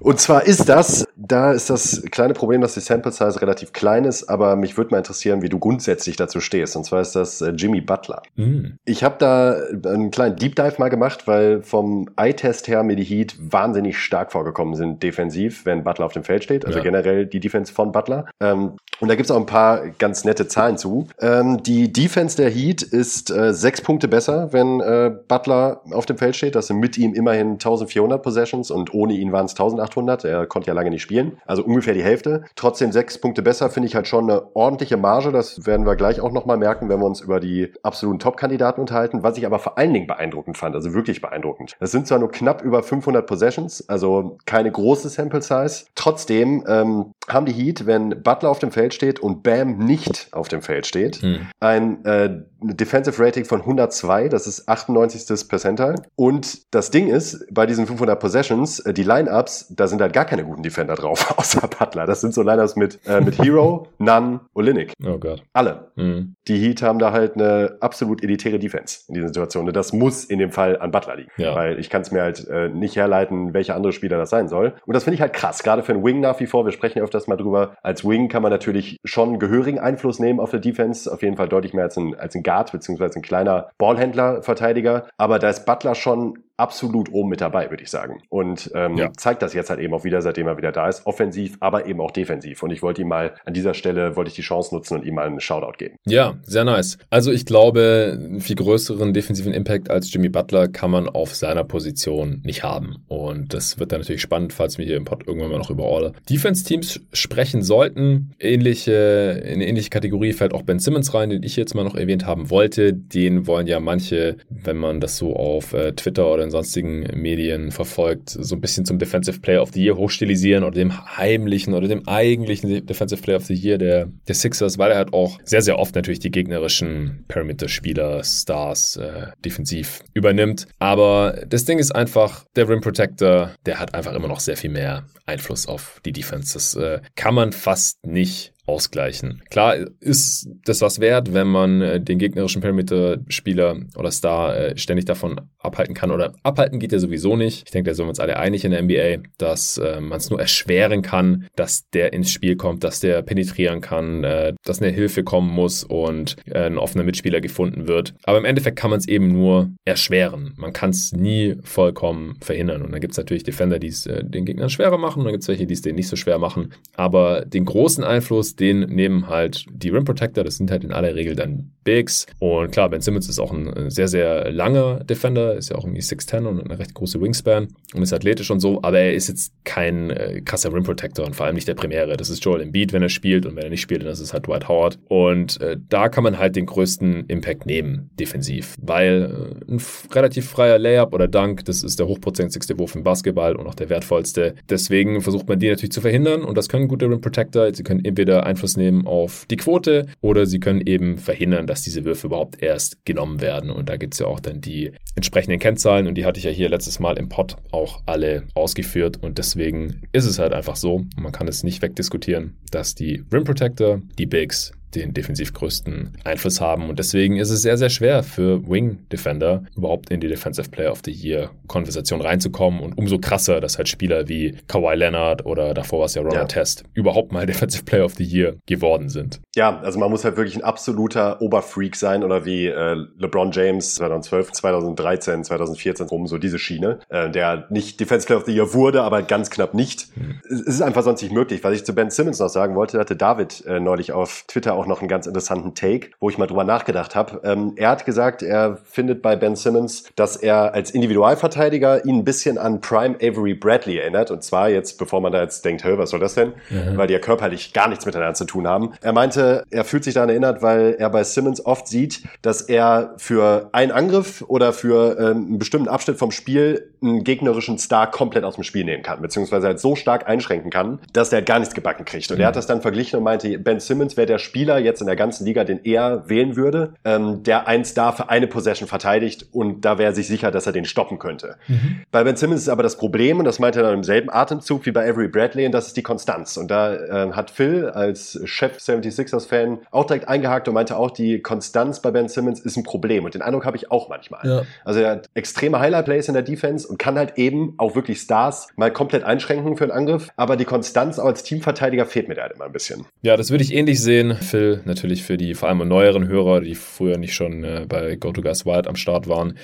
[0.00, 4.04] Und zwar ist das, da ist das kleine Problem, dass die Sample Size relativ klein
[4.04, 6.76] ist, aber mich würde mal interessieren, wie du grundsätzlich dazu stehst.
[6.76, 8.22] Und zwar ist das äh, Jimmy Butler.
[8.36, 8.78] Mhm.
[8.86, 9.54] Ich habe da
[9.86, 14.32] einen kleinen Deep Dive mal gemacht, weil vom Eye-Test her mir die Heat wahnsinnig stark
[14.32, 16.64] vorgekommen sind defensiv, wenn Butler auf dem Feld steht.
[16.64, 16.84] Also ja.
[16.84, 18.24] generell die Defense von Butler.
[18.40, 21.06] Ähm, und da gibt's auch ein paar ganz nette Zahlen zu.
[21.20, 26.16] Ähm, die Defense der Heat ist äh, sechs Punkte besser, wenn äh, Butler auf dem
[26.16, 26.54] Feld steht.
[26.54, 30.24] Das sind mit ihm immerhin 1400 Possessions und und ohne ihn waren es 1800.
[30.24, 31.38] Er konnte ja lange nicht spielen.
[31.46, 32.44] Also ungefähr die Hälfte.
[32.54, 35.32] Trotzdem sechs Punkte besser, finde ich halt schon eine ordentliche Marge.
[35.32, 39.22] Das werden wir gleich auch nochmal merken, wenn wir uns über die absoluten Top-Kandidaten unterhalten.
[39.22, 41.76] Was ich aber vor allen Dingen beeindruckend fand, also wirklich beeindruckend.
[41.80, 45.86] Es sind zwar nur knapp über 500 Possessions, also keine große Sample Size.
[45.94, 50.48] Trotzdem ähm, haben die Heat, wenn Butler auf dem Feld steht und Bam nicht auf
[50.48, 51.48] dem Feld steht, hm.
[51.60, 55.48] ein äh, Defensive Rating von 102, das ist 98.
[55.48, 55.96] Percentile.
[56.16, 60.24] Und das Ding ist, bei diesen 500 Possessions, äh, die Lineups, da sind halt gar
[60.24, 62.06] keine guten Defender drauf, außer Butler.
[62.06, 64.92] Das sind so Lineups mit, äh, mit Hero, Nunn, Olinik.
[65.04, 65.42] Oh Gott.
[65.52, 65.92] Alle.
[65.96, 66.34] Mhm.
[66.48, 69.66] Die Heat haben da halt eine absolut elitäre Defense in dieser Situation.
[69.66, 71.30] Und das muss in dem Fall an Butler liegen.
[71.36, 71.54] Ja.
[71.54, 74.74] Weil ich kann es mir halt äh, nicht herleiten, welcher andere Spieler das sein soll.
[74.86, 76.64] Und das finde ich halt krass, gerade für einen Wing nach wie vor.
[76.64, 77.76] Wir sprechen öfters mal drüber.
[77.82, 81.12] Als Wing kann man natürlich schon gehörigen Einfluss nehmen auf der Defense.
[81.12, 85.06] Auf jeden Fall deutlich mehr als ein, als ein Guard, beziehungsweise ein kleiner Ballhändler, Verteidiger.
[85.16, 88.22] Aber da ist Butler schon absolut oben mit dabei, würde ich sagen.
[88.28, 89.12] Und ähm, ja.
[89.12, 91.06] zeigt das jetzt halt eben auch wieder, seitdem er wieder da ist.
[91.06, 92.62] Offensiv, aber eben auch defensiv.
[92.62, 95.14] Und ich wollte ihm mal an dieser Stelle, wollte ich die Chance nutzen und ihm
[95.14, 95.96] mal einen Shoutout geben.
[96.06, 96.98] Ja, sehr nice.
[97.10, 101.64] Also ich glaube, einen viel größeren defensiven Impact als Jimmy Butler kann man auf seiner
[101.64, 103.04] Position nicht haben.
[103.08, 105.84] Und das wird dann natürlich spannend, falls wir hier im Pod irgendwann mal noch über
[105.84, 108.34] alle Defense-Teams sprechen sollten.
[108.38, 111.96] Ähnliche, in eine ähnliche Kategorie fällt auch Ben Simmons rein, den ich jetzt mal noch
[111.96, 112.94] erwähnt haben wollte.
[112.94, 117.70] Den wollen ja manche, wenn man das so auf äh, Twitter oder in sonstigen Medien
[117.70, 121.88] verfolgt, so ein bisschen zum Defensive Player of the Year hochstilisieren oder dem heimlichen oder
[121.88, 125.62] dem eigentlichen Defensive Player of the Year der, der Sixers, weil er halt auch sehr,
[125.62, 130.66] sehr oft natürlich die gegnerischen Perimeter-Spieler, Stars äh, defensiv übernimmt.
[130.78, 134.70] Aber das Ding ist einfach, der Rim Protector, der hat einfach immer noch sehr viel
[134.70, 136.54] mehr Einfluss auf die Defense.
[136.54, 139.42] Das äh, kann man fast nicht ausgleichen.
[139.50, 145.04] Klar ist das was wert, wenn man äh, den gegnerischen Perimeter-Spieler oder Star äh, ständig
[145.04, 146.10] davon abhalten kann.
[146.10, 147.62] Oder abhalten geht ja sowieso nicht.
[147.66, 150.30] Ich denke, da sind wir uns alle einig in der NBA, dass äh, man es
[150.30, 155.24] nur erschweren kann, dass der ins Spiel kommt, dass der penetrieren kann, dass eine Hilfe
[155.24, 158.14] kommen muss und ein offener Mitspieler gefunden wird.
[158.24, 160.54] Aber im Endeffekt kann man es eben nur erschweren.
[160.56, 162.82] Man kann es nie vollkommen verhindern.
[162.82, 165.42] Und dann gibt es natürlich Defender, die es den Gegnern schwerer machen und dann gibt
[165.42, 166.72] es welche, die es denen nicht so schwer machen.
[166.94, 171.14] Aber den großen Einfluss, den nehmen halt die Rim Protector, das sind halt in aller
[171.14, 172.26] Regel dann Bigs.
[172.38, 176.02] Und klar, Ben Simmons ist auch ein sehr, sehr langer Defender, ist ja auch irgendwie
[176.02, 179.52] 6'10 und eine recht große Wingspan und ist athletisch und so, aber er ist jetzt
[179.64, 182.16] kein äh, krasser Rim Protector und vor allem nicht der Primäre.
[182.16, 184.32] Das ist Joel Embiid, wenn er spielt und wenn er nicht spielt, dann ist es
[184.32, 184.98] halt Dwight Howard.
[185.08, 189.80] Und äh, da kann man halt den größten Impact nehmen, defensiv, weil äh, ein
[190.12, 193.90] relativ freier Layup oder Dunk, das ist der hochprozentigste Wurf im Basketball und auch der
[193.90, 194.54] wertvollste.
[194.68, 197.72] Deswegen versucht man die natürlich zu verhindern und das können gute Rim Protector.
[197.72, 202.04] Sie können entweder Einfluss nehmen auf die Quote oder sie können eben verhindern, dass diese
[202.04, 203.70] Würfe überhaupt erst genommen werden.
[203.70, 206.50] Und da gibt es ja auch dann die entsprechenden Kennzahlen und die hatte ich ja
[206.50, 211.04] hier letztes Mal im Pod auch alle ausgeführt und deswegen ist es halt einfach so,
[211.16, 216.60] man kann es nicht wegdiskutieren, dass die Rim Protector, die Bigs, den defensiv größten Einfluss
[216.60, 216.88] haben.
[216.88, 220.92] Und deswegen ist es sehr, sehr schwer für Wing Defender überhaupt in die Defensive Player
[220.92, 222.80] of the Year Konversation reinzukommen.
[222.80, 226.52] Und umso krasser, dass halt Spieler wie Kawhi Leonard oder davor war es ja Ronald
[226.52, 226.60] ja.
[226.60, 229.40] Test überhaupt mal Defensive Player of the Year geworden sind.
[229.54, 233.96] Ja, also man muss halt wirklich ein absoluter Oberfreak sein oder wie äh, LeBron James
[233.96, 238.74] 2012, 2013, 2014 rum, so diese Schiene, äh, der nicht Defensive Player of the Year
[238.74, 240.08] wurde, aber ganz knapp nicht.
[240.14, 240.40] Hm.
[240.44, 241.64] Es ist einfach sonst nicht möglich.
[241.64, 244.86] Was ich zu Ben Simmons noch sagen wollte, hatte David äh, neulich auf Twitter auch
[244.86, 247.40] noch einen ganz interessanten Take, wo ich mal drüber nachgedacht habe.
[247.44, 252.24] Ähm, er hat gesagt, er findet bei Ben Simmons, dass er als Individualverteidiger ihn ein
[252.24, 254.30] bisschen an Prime Avery Bradley erinnert.
[254.30, 256.52] Und zwar jetzt, bevor man da jetzt denkt, hey, was soll das denn?
[256.70, 256.96] Mhm.
[256.96, 258.92] Weil die ja körperlich gar nichts miteinander zu tun haben.
[259.00, 263.14] Er meinte, er fühlt sich daran erinnert, weil er bei Simmons oft sieht, dass er
[263.16, 268.44] für einen Angriff oder für ähm, einen bestimmten Abschnitt vom Spiel einen gegnerischen Star komplett
[268.44, 271.74] aus dem Spiel nehmen kann, beziehungsweise halt so stark einschränken kann, dass er gar nichts
[271.74, 272.30] gebacken kriegt.
[272.30, 272.42] Und mhm.
[272.42, 275.06] er hat das dann verglichen und meinte, Ben Simmons wäre der Spieler, Spieler jetzt in
[275.06, 279.46] der ganzen Liga, den er wählen würde, ähm, der eins da für eine Possession verteidigt
[279.52, 281.54] und da wäre sich sicher, dass er den stoppen könnte.
[281.68, 282.02] Mhm.
[282.10, 284.84] Bei Ben Simmons ist aber das Problem, und das meinte er dann im selben Atemzug
[284.84, 286.56] wie bei Avery Bradley, und das ist die Konstanz.
[286.56, 291.40] Und da äh, hat Phil als Chef 76ers-Fan auch direkt eingehakt und meinte auch, die
[291.40, 293.24] Konstanz bei Ben Simmons ist ein Problem.
[293.24, 294.40] Und den Eindruck habe ich auch manchmal.
[294.44, 294.62] Ja.
[294.84, 298.66] Also er hat extreme Highlight-Plays in der Defense und kann halt eben auch wirklich Stars
[298.74, 300.30] mal komplett einschränken für einen Angriff.
[300.34, 303.06] Aber die Konstanz auch als Teamverteidiger fehlt mir da halt immer ein bisschen.
[303.22, 304.34] Ja, das würde ich ähnlich sehen.
[304.34, 308.66] Phil, natürlich für die vor allem neueren Hörer, die früher nicht schon äh, bei GoToGuys
[308.66, 309.56] Wild am Start waren,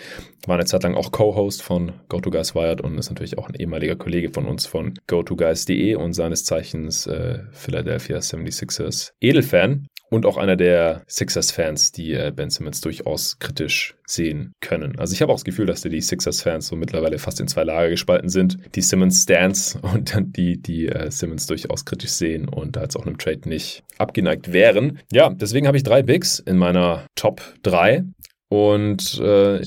[0.46, 3.96] war eine Zeit lang auch Co-Host von GoToGuys Wired und ist natürlich auch ein ehemaliger
[3.96, 10.56] Kollege von uns von GoToGuys.de und seines Zeichens äh, Philadelphia 76ers Edelfan und auch einer
[10.56, 14.98] der Sixers-Fans, die äh, Ben Simmons durchaus kritisch sehen können.
[14.98, 17.88] Also ich habe auch das Gefühl, dass die Sixers-Fans so mittlerweile fast in zwei Lager
[17.88, 18.58] gespalten sind.
[18.74, 23.16] Die Simmons-Stans und dann die, die äh, Simmons durchaus kritisch sehen und als auch einem
[23.16, 24.98] Trade nicht abgeneigt wären.
[25.10, 28.04] Ja, deswegen habe ich drei Bigs in meiner Top 3.
[28.52, 29.62] Und äh,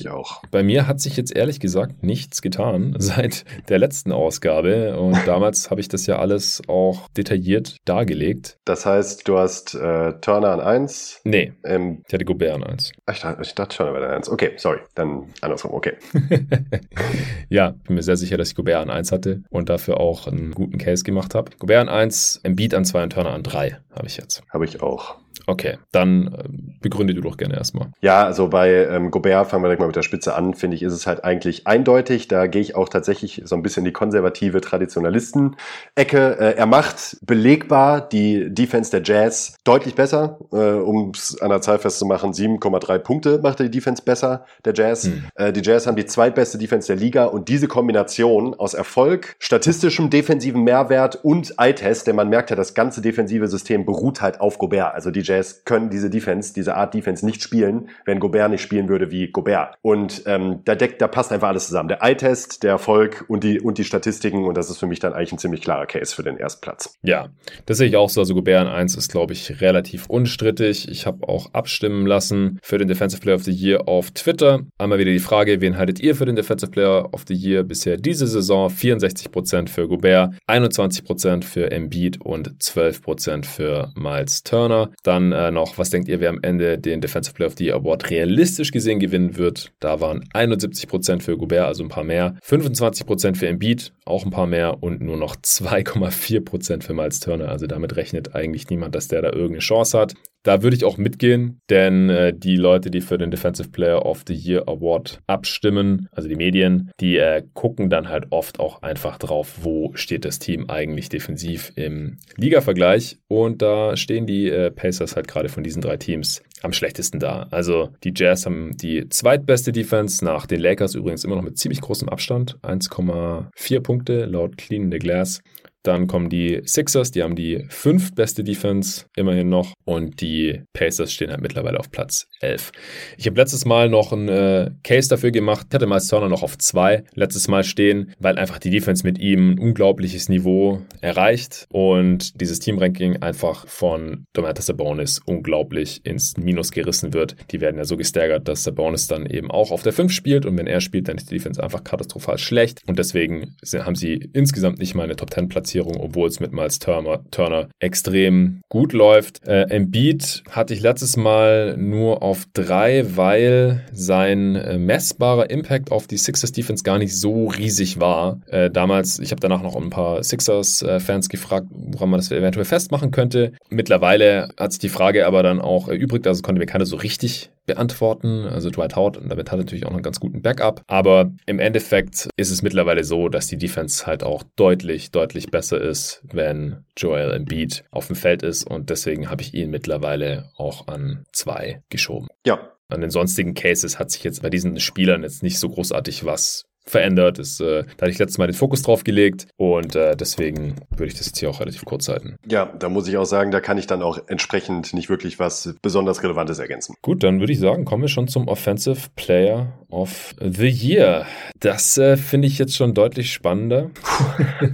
[0.52, 4.96] bei mir hat sich jetzt ehrlich gesagt nichts getan seit der letzten Ausgabe.
[4.96, 8.58] Und damals habe ich das ja alles auch detailliert dargelegt.
[8.64, 11.22] Das heißt, du hast äh, Turner an 1?
[11.24, 11.52] Nee.
[11.64, 12.92] Ähm, ich hatte Gobert an 1.
[13.10, 14.30] Ich dachte, ich dachte Turner wäre an 1.
[14.30, 14.78] Okay, sorry.
[14.94, 15.94] Dann andersrum, okay.
[17.48, 20.52] ja, bin mir sehr sicher, dass ich Gobert an 1 hatte und dafür auch einen
[20.52, 21.50] guten Case gemacht habe.
[21.58, 24.42] Gobert an 1, Embiid an 2 und Turner an 3 habe ich jetzt.
[24.52, 25.16] Habe ich auch.
[25.46, 26.44] Okay, dann äh,
[26.80, 27.92] begründe du doch gerne erstmal.
[28.00, 30.82] Ja, also bei ähm, Gobert, fangen wir direkt mal mit der Spitze an, finde ich,
[30.82, 32.26] ist es halt eigentlich eindeutig.
[32.26, 36.38] Da gehe ich auch tatsächlich so ein bisschen die konservative Traditionalisten-Ecke.
[36.38, 40.38] Äh, er macht belegbar die Defense der Jazz deutlich besser.
[40.52, 45.04] Äh, um es an der Zahl festzumachen, 7,3 Punkte macht die Defense besser, der Jazz.
[45.04, 45.24] Hm.
[45.36, 50.10] Äh, die Jazz haben die zweitbeste Defense der Liga und diese Kombination aus Erfolg, statistischem
[50.10, 54.58] defensiven Mehrwert und Eye-Test, denn man merkt ja, das ganze defensive System beruht halt auf
[54.58, 54.94] Gobert.
[54.94, 58.62] Also die Jazz Jazz können diese Defense, diese Art Defense nicht spielen, wenn Gobert nicht
[58.62, 59.76] spielen würde wie Gobert.
[59.82, 61.88] Und ähm, da deckt, da passt einfach alles zusammen.
[61.88, 65.12] Der Eye-Test, der Erfolg und die, und die Statistiken und das ist für mich dann
[65.12, 66.94] eigentlich ein ziemlich klarer Case für den Erstplatz.
[67.02, 67.28] Ja,
[67.66, 68.20] das sehe ich auch so.
[68.20, 70.88] Also Gobert in 1 ist, glaube ich, relativ unstrittig.
[70.88, 74.60] Ich habe auch abstimmen lassen für den Defensive Player of the Year auf Twitter.
[74.78, 77.96] Einmal wieder die Frage, wen haltet ihr für den Defensive Player of the Year bisher
[77.96, 78.68] diese Saison?
[78.68, 84.90] 64% für Gobert, 21% für Embiid und 12% für Miles Turner.
[85.02, 87.76] Dann äh, noch, was denkt ihr, wer am Ende den Defensive Player of the Year
[87.76, 89.72] Award realistisch gesehen gewinnen wird?
[89.80, 94.46] Da waren 71% für Gobert, also ein paar mehr, 25% für Embiid, auch ein paar
[94.46, 97.48] mehr und nur noch 2,4% für Miles Turner.
[97.48, 100.14] Also damit rechnet eigentlich niemand, dass der da irgendeine Chance hat.
[100.44, 104.22] Da würde ich auch mitgehen, denn äh, die Leute, die für den Defensive Player of
[104.28, 109.18] the Year Award abstimmen, also die Medien, die äh, gucken dann halt oft auch einfach
[109.18, 113.18] drauf, wo steht das Team eigentlich defensiv im Liga-Vergleich.
[113.26, 117.46] Und da stehen die äh, Pacers halt gerade von diesen drei Teams am schlechtesten da.
[117.50, 121.80] Also die Jazz haben die zweitbeste Defense nach den Lakers übrigens immer noch mit ziemlich
[121.80, 125.42] großem Abstand, 1,4 Punkte laut Clean the Glass.
[125.86, 131.30] Dann kommen die Sixers, die haben die fünftbeste Defense immerhin noch und die Pacers stehen
[131.30, 132.72] halt mittlerweile auf Platz 11.
[133.18, 136.58] Ich habe letztes Mal noch einen äh, Case dafür gemacht, hatte Miles Turner noch auf
[136.58, 142.40] zwei letztes Mal stehen, weil einfach die Defense mit ihm ein unglaubliches Niveau erreicht und
[142.40, 147.36] dieses Teamranking einfach von Domantas Sabonis unglaublich ins Minus gerissen wird.
[147.52, 150.58] Die werden ja so gestaggert, dass Sabonis dann eben auch auf der 5 spielt und
[150.58, 154.80] wenn er spielt, dann ist die Defense einfach katastrophal schlecht und deswegen haben sie insgesamt
[154.80, 158.92] nicht mal eine Top 10 Platzierung Platzierung, obwohl es mit Miles Turner, Turner extrem gut
[158.92, 159.46] läuft.
[159.46, 166.06] Äh, Embiid hatte ich letztes Mal nur auf drei, weil sein äh, messbarer Impact auf
[166.06, 168.40] die Sixers Defense gar nicht so riesig war.
[168.46, 173.10] Äh, damals, ich habe danach noch ein paar Sixers-Fans gefragt, woran man das eventuell festmachen
[173.10, 173.52] könnte.
[173.68, 177.50] Mittlerweile hat sich die Frage aber dann auch erübrigt, also konnte mir keiner so richtig
[177.66, 178.46] beantworten.
[178.46, 180.82] Also Dwight Howard und damit hat er natürlich auch einen ganz guten Backup.
[180.86, 185.80] Aber im Endeffekt ist es mittlerweile so, dass die Defense halt auch deutlich, deutlich besser
[185.80, 188.64] ist, wenn Joel Embiid auf dem Feld ist.
[188.64, 192.28] Und deswegen habe ich ihn mittlerweile auch an zwei geschoben.
[192.46, 196.24] Ja, an den sonstigen Cases hat sich jetzt bei diesen Spielern jetzt nicht so großartig
[196.24, 197.38] was verändert.
[197.38, 201.06] Das, äh, da hatte ich letztes Mal den Fokus drauf gelegt und äh, deswegen würde
[201.06, 202.36] ich das jetzt hier auch relativ kurz halten.
[202.48, 205.74] Ja, da muss ich auch sagen, da kann ich dann auch entsprechend nicht wirklich was
[205.82, 206.94] besonders Relevantes ergänzen.
[207.02, 211.26] Gut, dann würde ich sagen, kommen wir schon zum Offensive Player of the Year.
[211.60, 213.90] Das äh, finde ich jetzt schon deutlich spannender.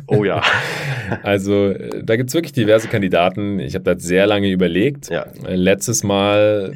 [0.07, 0.43] oh ja.
[1.23, 3.59] also äh, da gibt es wirklich diverse Kandidaten.
[3.59, 5.11] Ich habe da sehr lange überlegt.
[5.11, 5.27] Ja.
[5.47, 6.73] Äh, letztes Mal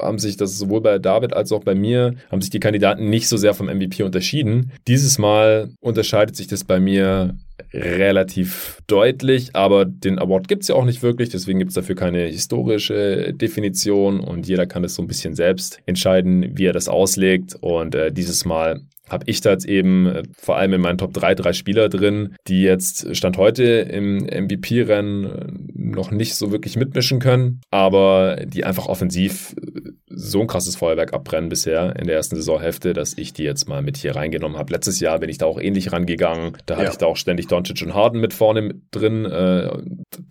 [0.00, 3.28] haben sich das sowohl bei David als auch bei mir, haben sich die Kandidaten nicht
[3.28, 4.39] so sehr vom MVP unterschieden.
[4.86, 7.36] Dieses Mal unterscheidet sich das bei mir
[7.72, 11.94] relativ deutlich, aber den Award gibt es ja auch nicht wirklich, deswegen gibt es dafür
[11.94, 16.88] keine historische Definition und jeder kann es so ein bisschen selbst entscheiden, wie er das
[16.88, 17.56] auslegt.
[17.60, 18.80] Und äh, dieses Mal
[19.10, 22.36] habe ich da jetzt eben äh, vor allem in meinen Top 3 drei Spieler drin,
[22.46, 28.86] die jetzt Stand heute im MVP-Rennen noch nicht so wirklich mitmischen können, aber die einfach
[28.86, 33.44] offensiv äh, so ein krasses Feuerwerk abbrennen bisher in der ersten Saisonhälfte, dass ich die
[33.44, 34.72] jetzt mal mit hier reingenommen habe.
[34.72, 36.56] Letztes Jahr bin ich da auch ähnlich rangegangen.
[36.66, 36.90] Da hatte ja.
[36.90, 39.24] ich da auch ständig Doncic und Harden mit vorne drin.
[39.24, 39.70] Äh,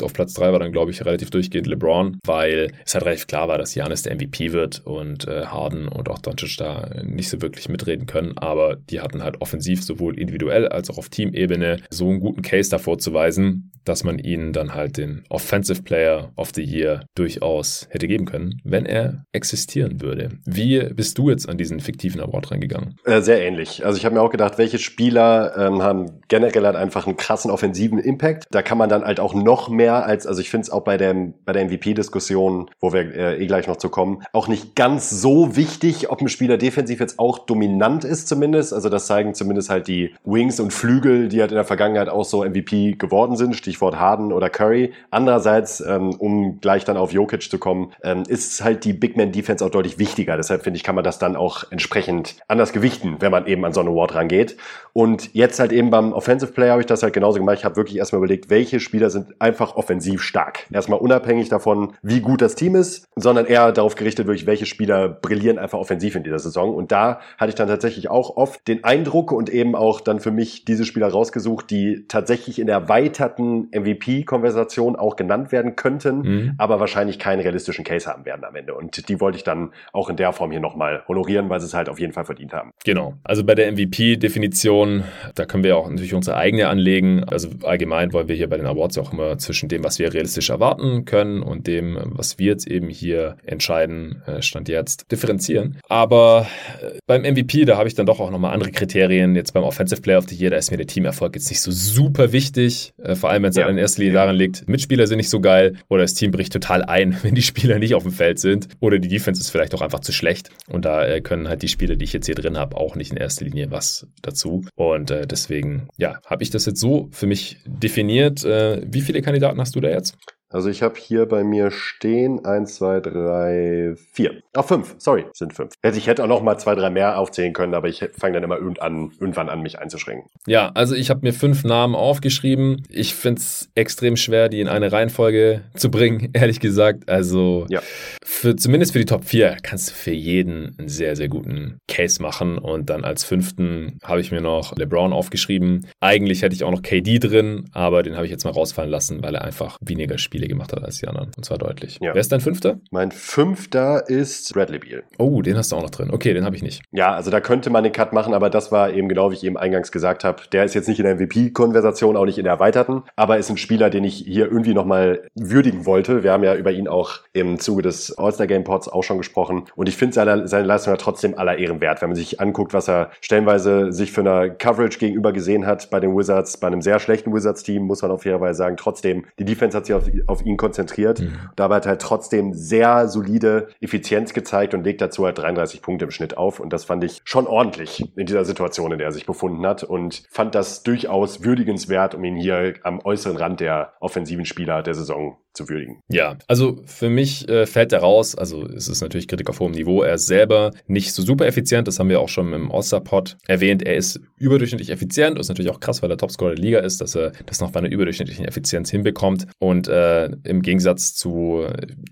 [0.02, 3.48] auf Platz 3 war dann, glaube ich, relativ durchgehend LeBron, weil es halt relativ klar
[3.48, 7.42] war, dass Janis der MVP wird und äh, Harden und auch Doncic da nicht so
[7.42, 8.38] wirklich mitreden können.
[8.38, 12.70] Aber die hatten halt offensiv sowohl individuell als auch auf Teamebene so einen guten Case
[12.70, 17.88] davor zu weisen, dass man ihnen dann halt den Offensive Player of the Year durchaus
[17.90, 19.26] hätte geben können, wenn er
[19.70, 20.30] existieren würde.
[20.46, 22.96] Wie bist du jetzt an diesen fiktiven Award reingegangen?
[23.06, 23.86] Äh, sehr ähnlich.
[23.86, 27.52] Also ich habe mir auch gedacht, welche Spieler ähm, haben generell halt einfach einen krassen
[27.52, 28.46] offensiven Impact.
[28.52, 30.98] Da kann man dann halt auch noch mehr als, also ich finde es auch bei
[30.98, 31.16] der,
[31.46, 35.56] bei der MVP-Diskussion, wo wir äh, eh gleich noch zu kommen, auch nicht ganz so
[35.56, 38.74] wichtig, ob ein Spieler defensiv jetzt auch dominant ist zumindest.
[38.74, 42.26] Also das zeigen zumindest halt die Wings und Flügel, die halt in der Vergangenheit auch
[42.26, 43.56] so MVP geworden sind.
[43.56, 44.94] Stichwort Harden oder Curry.
[45.12, 49.32] Andererseits, ähm, um gleich dann auf Jokic zu kommen, ähm, ist halt die Big Man
[49.32, 50.38] Defense auch deutlich wichtiger.
[50.38, 53.74] Deshalb finde ich, kann man das dann auch entsprechend anders gewichten, wenn man eben an
[53.74, 54.58] so einen Award rangeht.
[54.94, 57.58] Und jetzt halt eben beim Offensive Player habe ich das halt genauso gemacht.
[57.60, 60.66] Ich habe wirklich erstmal überlegt, welche Spieler sind einfach offensiv stark.
[60.72, 65.10] Erstmal unabhängig davon, wie gut das Team ist, sondern eher darauf gerichtet, wirklich, welche Spieler
[65.10, 66.74] brillieren einfach offensiv in dieser Saison.
[66.74, 70.32] Und da hatte ich dann tatsächlich auch oft den Eindruck und eben auch dann für
[70.32, 76.54] mich diese Spieler rausgesucht, die tatsächlich in der erweiterten MVP-Konversation auch genannt werden könnten, mhm.
[76.58, 78.74] aber wahrscheinlich keinen realistischen Case haben werden am Ende.
[78.74, 81.74] Und die wollte ich dann auch in der Form hier nochmal honorieren, weil sie es
[81.74, 82.72] halt auf jeden Fall verdient haben.
[82.86, 83.16] Genau.
[83.24, 85.04] Also bei der MVP-Definition,
[85.36, 87.24] da können wir auch natürlich unsere eigene anlegen.
[87.26, 90.50] Also allgemein wollen wir hier bei den Awards auch immer zwischen dem, was wir realistisch
[90.50, 95.78] erwarten können und dem, was wir jetzt eben hier entscheiden, äh, Stand jetzt, differenzieren.
[95.88, 96.48] Aber
[96.82, 99.36] äh, beim MVP, da habe ich dann doch auch nochmal andere Kriterien.
[99.36, 101.72] Jetzt beim Offensive Player of the Year, da ist mir der Teamerfolg jetzt nicht so
[101.72, 102.94] super wichtig.
[103.02, 103.68] Äh, vor allem, wenn es ja.
[103.68, 106.84] in erster Linie daran liegt, Mitspieler sind nicht so geil oder das Team bricht total
[106.84, 109.82] ein, wenn die Spieler nicht auf dem Feld sind oder die Defense ist vielleicht auch
[109.82, 110.50] einfach zu schlecht.
[110.68, 113.12] Und da äh, können halt die Spieler, die ich jetzt hier drin habe, auch nicht
[113.12, 114.66] in erster Linie was dazu.
[114.76, 118.44] Und äh, deswegen, ja, habe ich das jetzt so für mich definiert.
[118.44, 120.16] Äh, wie viele Kandidaten hast du da jetzt?
[120.52, 124.42] Also ich habe hier bei mir stehen eins, zwei, drei, vier.
[124.56, 124.96] Ach, fünf.
[124.98, 125.74] Sorry, sind fünf.
[125.84, 128.58] Ich hätte auch noch mal zwei, drei mehr aufzählen können, aber ich fange dann immer
[128.58, 130.28] irgendwann, irgendwann an, mich einzuschränken.
[130.48, 132.82] Ja, also ich habe mir fünf Namen aufgeschrieben.
[132.90, 137.08] Ich finde es extrem schwer, die in eine Reihenfolge zu bringen, ehrlich gesagt.
[137.08, 137.82] Also ja.
[138.24, 142.20] für, zumindest für die Top 4 kannst du für jeden einen sehr, sehr guten Case
[142.24, 142.58] machen.
[142.58, 145.86] Und dann als fünften habe ich mir noch LeBron aufgeschrieben.
[146.00, 149.22] Eigentlich hätte ich auch noch KD drin, aber den habe ich jetzt mal rausfallen lassen,
[149.22, 151.32] weil er einfach weniger spielt Spiele gemacht hat als die anderen.
[151.36, 152.00] Und zwar deutlich.
[152.02, 152.14] Ja.
[152.14, 152.80] Wer ist dein Fünfter?
[152.92, 155.04] Mein Fünfter ist Bradley Beal.
[155.18, 156.12] Oh, den hast du auch noch drin.
[156.12, 156.82] Okay, den habe ich nicht.
[156.92, 159.44] Ja, also da könnte man den Cut machen, aber das war eben genau, wie ich
[159.44, 160.44] eben eingangs gesagt habe.
[160.54, 163.58] Der ist jetzt nicht in der MVP-Konversation, auch nicht in der erweiterten, aber ist ein
[163.58, 166.24] Spieler, den ich hier irgendwie nochmal würdigen wollte.
[166.24, 169.66] Wir haben ja über ihn auch im Zuge des All-Star-Game-Pods auch schon gesprochen.
[169.76, 172.74] Und ich finde seine, seine Leistung ja trotzdem aller Ehren wert, wenn man sich anguckt,
[172.74, 176.82] was er stellenweise sich für eine Coverage gegenüber gesehen hat bei den Wizards, bei einem
[176.82, 178.78] sehr schlechten Wizards-Team, muss man auf fairerweise sagen.
[178.78, 181.20] Trotzdem, die Defense hat sich auf, auf ihn konzentriert.
[181.20, 181.34] Mhm.
[181.56, 186.12] Dabei hat halt trotzdem sehr solide Effizienz gezeigt und legt dazu halt 33 Punkte im
[186.12, 186.60] Schnitt auf.
[186.60, 189.84] Und das fand ich schon ordentlich in dieser Situation, in der er sich befunden hat.
[189.84, 194.94] Und fand das durchaus würdigenswert, um ihn hier am äußeren Rand der offensiven Spieler der
[194.94, 196.02] Saison zu würdigen.
[196.10, 199.72] Ja, also für mich äh, fällt er raus, also es ist natürlich Kritik auf hohem
[199.72, 203.38] Niveau, er ist selber nicht so super effizient, das haben wir auch schon im All-Star-Pod
[203.48, 206.80] erwähnt, er ist überdurchschnittlich effizient, das ist natürlich auch krass, weil er Topscorer der Liga
[206.80, 211.66] ist, dass er das noch bei einer überdurchschnittlichen Effizienz hinbekommt und äh, im Gegensatz zu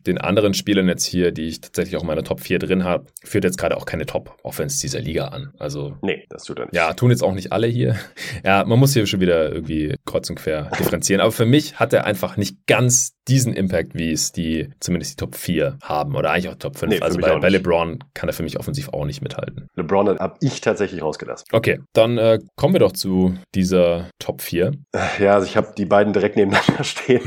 [0.06, 3.08] den anderen Spielern jetzt hier, die ich tatsächlich auch in meiner Top 4 drin habe,
[3.24, 5.54] führt jetzt gerade auch keine Top-Offense dieser Liga an.
[5.60, 6.76] Also Nee, das tut er nicht.
[6.76, 7.96] Ja, tun jetzt auch nicht alle hier.
[8.44, 11.94] Ja, man muss hier schon wieder irgendwie kreuz und quer differenzieren, aber für mich hat
[11.94, 16.32] er einfach nicht ganz diesen Impact, wie es die zumindest die Top 4 haben oder
[16.32, 16.92] eigentlich auch Top 5.
[16.92, 19.68] Nee, also bei, bei, LeBron kann er für mich offensiv auch nicht mithalten.
[19.76, 21.48] LeBron habe ich tatsächlich rausgelassen.
[21.52, 24.72] Okay, dann äh, kommen wir doch zu dieser Top 4.
[25.20, 27.22] Ja, also ich habe die beiden direkt nebeneinander stehen.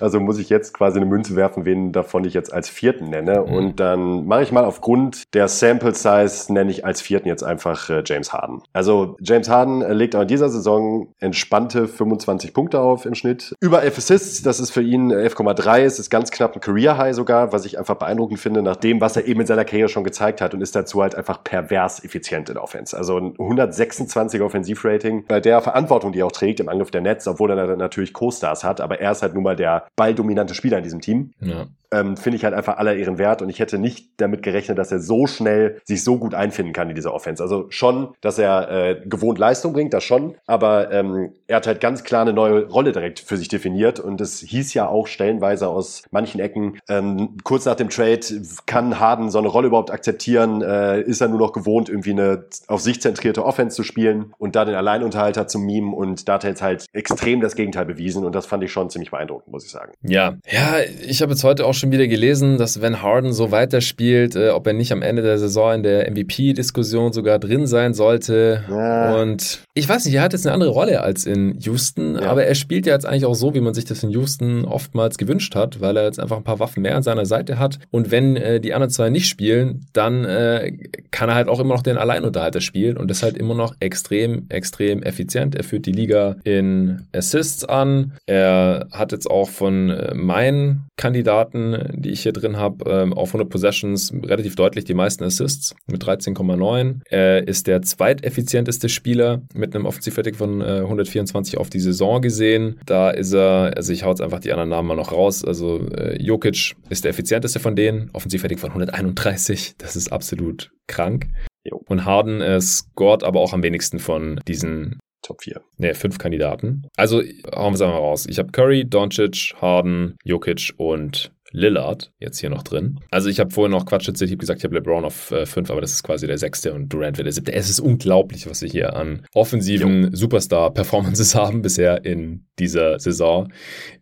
[0.00, 3.44] Also muss ich jetzt quasi eine Münze werfen, wen davon ich jetzt als vierten nenne.
[3.46, 3.52] Mhm.
[3.52, 7.90] Und dann mache ich mal aufgrund der Sample Size, nenne ich als vierten jetzt einfach
[7.90, 8.62] äh, James Harden.
[8.72, 13.54] Also James Harden legt auch in dieser Saison entspannte 25 Punkte auf im Schnitt.
[13.60, 15.80] Über F Assists, das ist für ihn 11,3.
[15.80, 19.00] Es ist ganz knapp ein Career High sogar, was ich einfach beeindruckend finde, nach dem,
[19.00, 22.04] was er eben in seiner Karriere schon gezeigt hat und ist dazu halt einfach pervers
[22.04, 22.96] effizient in Offense.
[22.96, 27.26] Also ein 126 Offensivrating bei der Verantwortung, die er auch trägt im Angriff der Netz,
[27.26, 30.84] obwohl er natürlich Co-Stars hat, aber er ist halt nun mal der balldominante Spieler in
[30.84, 31.32] diesem Team.
[31.40, 33.42] Ja ähm, finde ich halt einfach aller Ehren wert.
[33.42, 36.88] Und ich hätte nicht damit gerechnet, dass er so schnell sich so gut einfinden kann
[36.88, 37.42] in dieser Offense.
[37.42, 41.80] Also schon, dass er äh, gewohnt Leistung bringt, das schon, aber ähm, er hat halt
[41.80, 44.00] ganz klar eine neue Rolle direkt für sich definiert.
[44.00, 48.20] Und es hieß ja auch stellenweise aus manchen Ecken, ähm, kurz nach dem Trade
[48.66, 52.44] kann Harden so eine Rolle überhaupt akzeptieren, äh, ist er nur noch gewohnt, irgendwie eine
[52.66, 54.32] auf sich zentrierte Offense zu spielen?
[54.38, 55.94] Und da den Alleinunterhalter zu mimen?
[55.94, 58.24] Und da hat er jetzt halt extrem das Gegenteil bewiesen.
[58.24, 59.92] Und das fand ich schon ziemlich beeindruckend, muss ich sagen.
[60.02, 64.36] Ja, ja, ich habe jetzt heute auch schon wieder gelesen, dass wenn Harden so weiterspielt,
[64.36, 68.64] äh, ob er nicht am Ende der Saison in der MVP-Diskussion sogar drin sein sollte.
[68.68, 69.20] Ja.
[69.20, 72.22] Und ich weiß nicht, er hat jetzt eine andere Rolle als in Houston, ja.
[72.22, 75.18] aber er spielt ja jetzt eigentlich auch so, wie man sich das in Houston oftmals
[75.18, 77.78] gewünscht hat, weil er jetzt einfach ein paar Waffen mehr an seiner Seite hat.
[77.90, 80.72] Und wenn äh, die anderen zwei nicht spielen, dann äh,
[81.10, 84.46] kann er halt auch immer noch den Alleinunterhalter spielen und das halt immer noch extrem,
[84.48, 85.54] extrem effizient.
[85.54, 88.12] Er führt die Liga in Assists an.
[88.26, 93.30] Er hat jetzt auch von äh, meinen Kandidaten, die ich hier drin habe, ähm, auf
[93.30, 97.00] 100 Possessions relativ deutlich die meisten Assists mit 13,9.
[97.08, 102.80] Er ist der zweiteffizienteste Spieler mit einem Offensivrating von äh, 124 auf die Saison gesehen.
[102.86, 105.44] Da ist er, also ich hau jetzt einfach die anderen Namen mal noch raus.
[105.44, 109.74] Also äh, Jokic ist der effizienteste von denen, Offensivrating von 131.
[109.78, 111.28] Das ist absolut krank.
[111.64, 111.82] Jo.
[111.86, 115.60] Und Harden äh, scored aber auch am wenigsten von diesen Top 4.
[115.76, 116.86] Ne, fünf Kandidaten.
[116.96, 118.26] Also hauen wir es einmal raus.
[118.28, 123.00] Ich habe Curry, Doncic, Harden, Jokic und Lillard jetzt hier noch drin.
[123.10, 125.56] Also ich habe vorhin noch Quatsch erzählt, ich habe gesagt, ich habe LeBron auf 5,
[125.56, 127.52] äh, aber das ist quasi der sechste und Durant wird der siebte.
[127.52, 133.52] Es ist unglaublich, was wir hier an offensiven Superstar-Performances haben bisher in dieser Saison.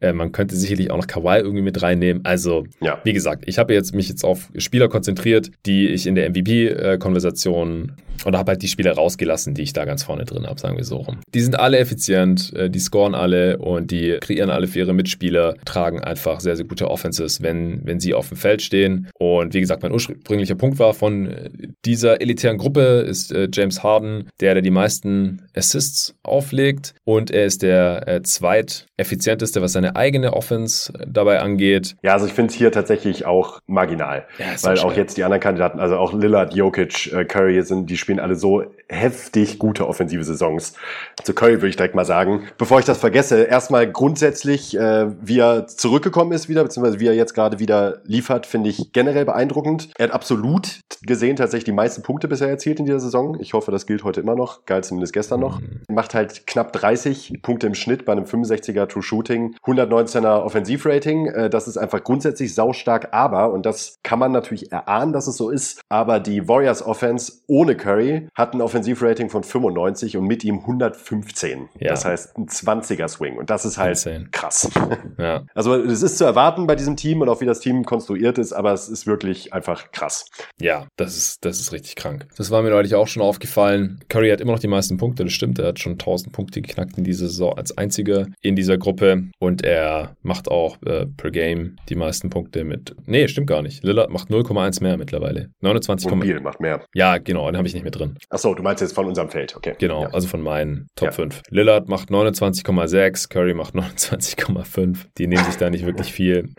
[0.01, 2.25] Äh, man könnte sicherlich auch noch Kawhi irgendwie mit reinnehmen.
[2.25, 3.01] Also, ja.
[3.05, 7.93] wie gesagt, ich habe jetzt mich jetzt auf Spieler konzentriert, die ich in der MVP-Konversation
[8.25, 10.85] oder habe halt die Spieler rausgelassen, die ich da ganz vorne drin habe, sagen wir
[10.85, 11.19] so rum.
[11.35, 15.55] Die sind alle effizient, äh, die scoren alle und die kreieren alle für ihre Mitspieler,
[15.65, 19.09] tragen einfach sehr, sehr gute Offenses, wenn, wenn sie auf dem Feld stehen.
[19.19, 21.51] Und wie gesagt, mein ursprünglicher Punkt war von äh,
[21.85, 27.47] dieser elitären Gruppe ist äh, James Harden, der, der die meisten Assists auflegt und er
[27.47, 31.97] ist der äh, zweiteffizienteste, was seine eigene Offense dabei angeht.
[32.03, 35.43] Ja, also ich finde es hier tatsächlich auch marginal, ja, weil auch jetzt die anderen
[35.43, 40.23] Kandidaten, also auch Lillard, Jokic, äh, Curry sind die spielen alle so heftig gute offensive
[40.23, 40.75] Saisons.
[41.23, 42.47] Zu Curry würde ich direkt mal sagen.
[42.57, 47.15] Bevor ich das vergesse, erstmal grundsätzlich, äh, wie er zurückgekommen ist wieder, beziehungsweise wie er
[47.15, 49.91] jetzt gerade wieder liefert, finde ich generell beeindruckend.
[49.99, 53.39] Er hat absolut gesehen tatsächlich die meisten Punkte bisher erzielt in dieser Saison.
[53.41, 54.65] Ich hoffe, das gilt heute immer noch.
[54.67, 55.61] Geil zumindest gestern noch.
[55.61, 55.83] Mhm.
[55.89, 61.27] Macht halt knapp 30 Punkte im Schnitt bei einem 65er True Shooting, 119er Offensivrating.
[61.27, 65.37] Äh, das ist einfach grundsätzlich saustark, aber, und das kann man natürlich erahnen, dass es
[65.37, 70.27] so ist, aber die Warriors Offense ohne Curry Curry hat ein Offensivrating von 95 und
[70.27, 71.69] mit ihm 115.
[71.79, 71.91] Ja.
[71.91, 73.39] Das heißt ein 20er Swing.
[73.39, 74.29] Und das ist halt Insane.
[74.31, 74.71] krass.
[75.19, 75.45] Ja.
[75.55, 78.53] Also es ist zu erwarten bei diesem Team und auch wie das Team konstruiert ist,
[78.53, 80.27] aber es ist wirklich einfach krass.
[80.61, 82.27] Ja, das ist, das ist richtig krank.
[82.37, 84.01] Das war mir neulich auch schon aufgefallen.
[84.09, 85.59] Curry hat immer noch die meisten Punkte, das stimmt.
[85.59, 89.65] Er hat schon 1000 Punkte geknackt in dieser Saison als einziger in dieser Gruppe und
[89.65, 92.95] er macht auch äh, per Game die meisten Punkte mit.
[93.07, 93.85] Nee, stimmt gar nicht.
[93.85, 95.51] Lillard macht 0,1 mehr mittlerweile.
[95.61, 96.85] 29, und Biel macht mehr.
[96.95, 98.17] Ja, genau, den habe ich nicht mehr drin.
[98.31, 99.75] Achso, du meinst jetzt von unserem Feld, okay.
[99.79, 100.09] Genau, ja.
[100.11, 101.13] also von meinen Top ja.
[101.13, 101.43] 5.
[101.51, 105.07] Lillard macht 29,6, Curry macht 29,5.
[105.19, 106.51] Die nehmen sich da nicht wirklich viel.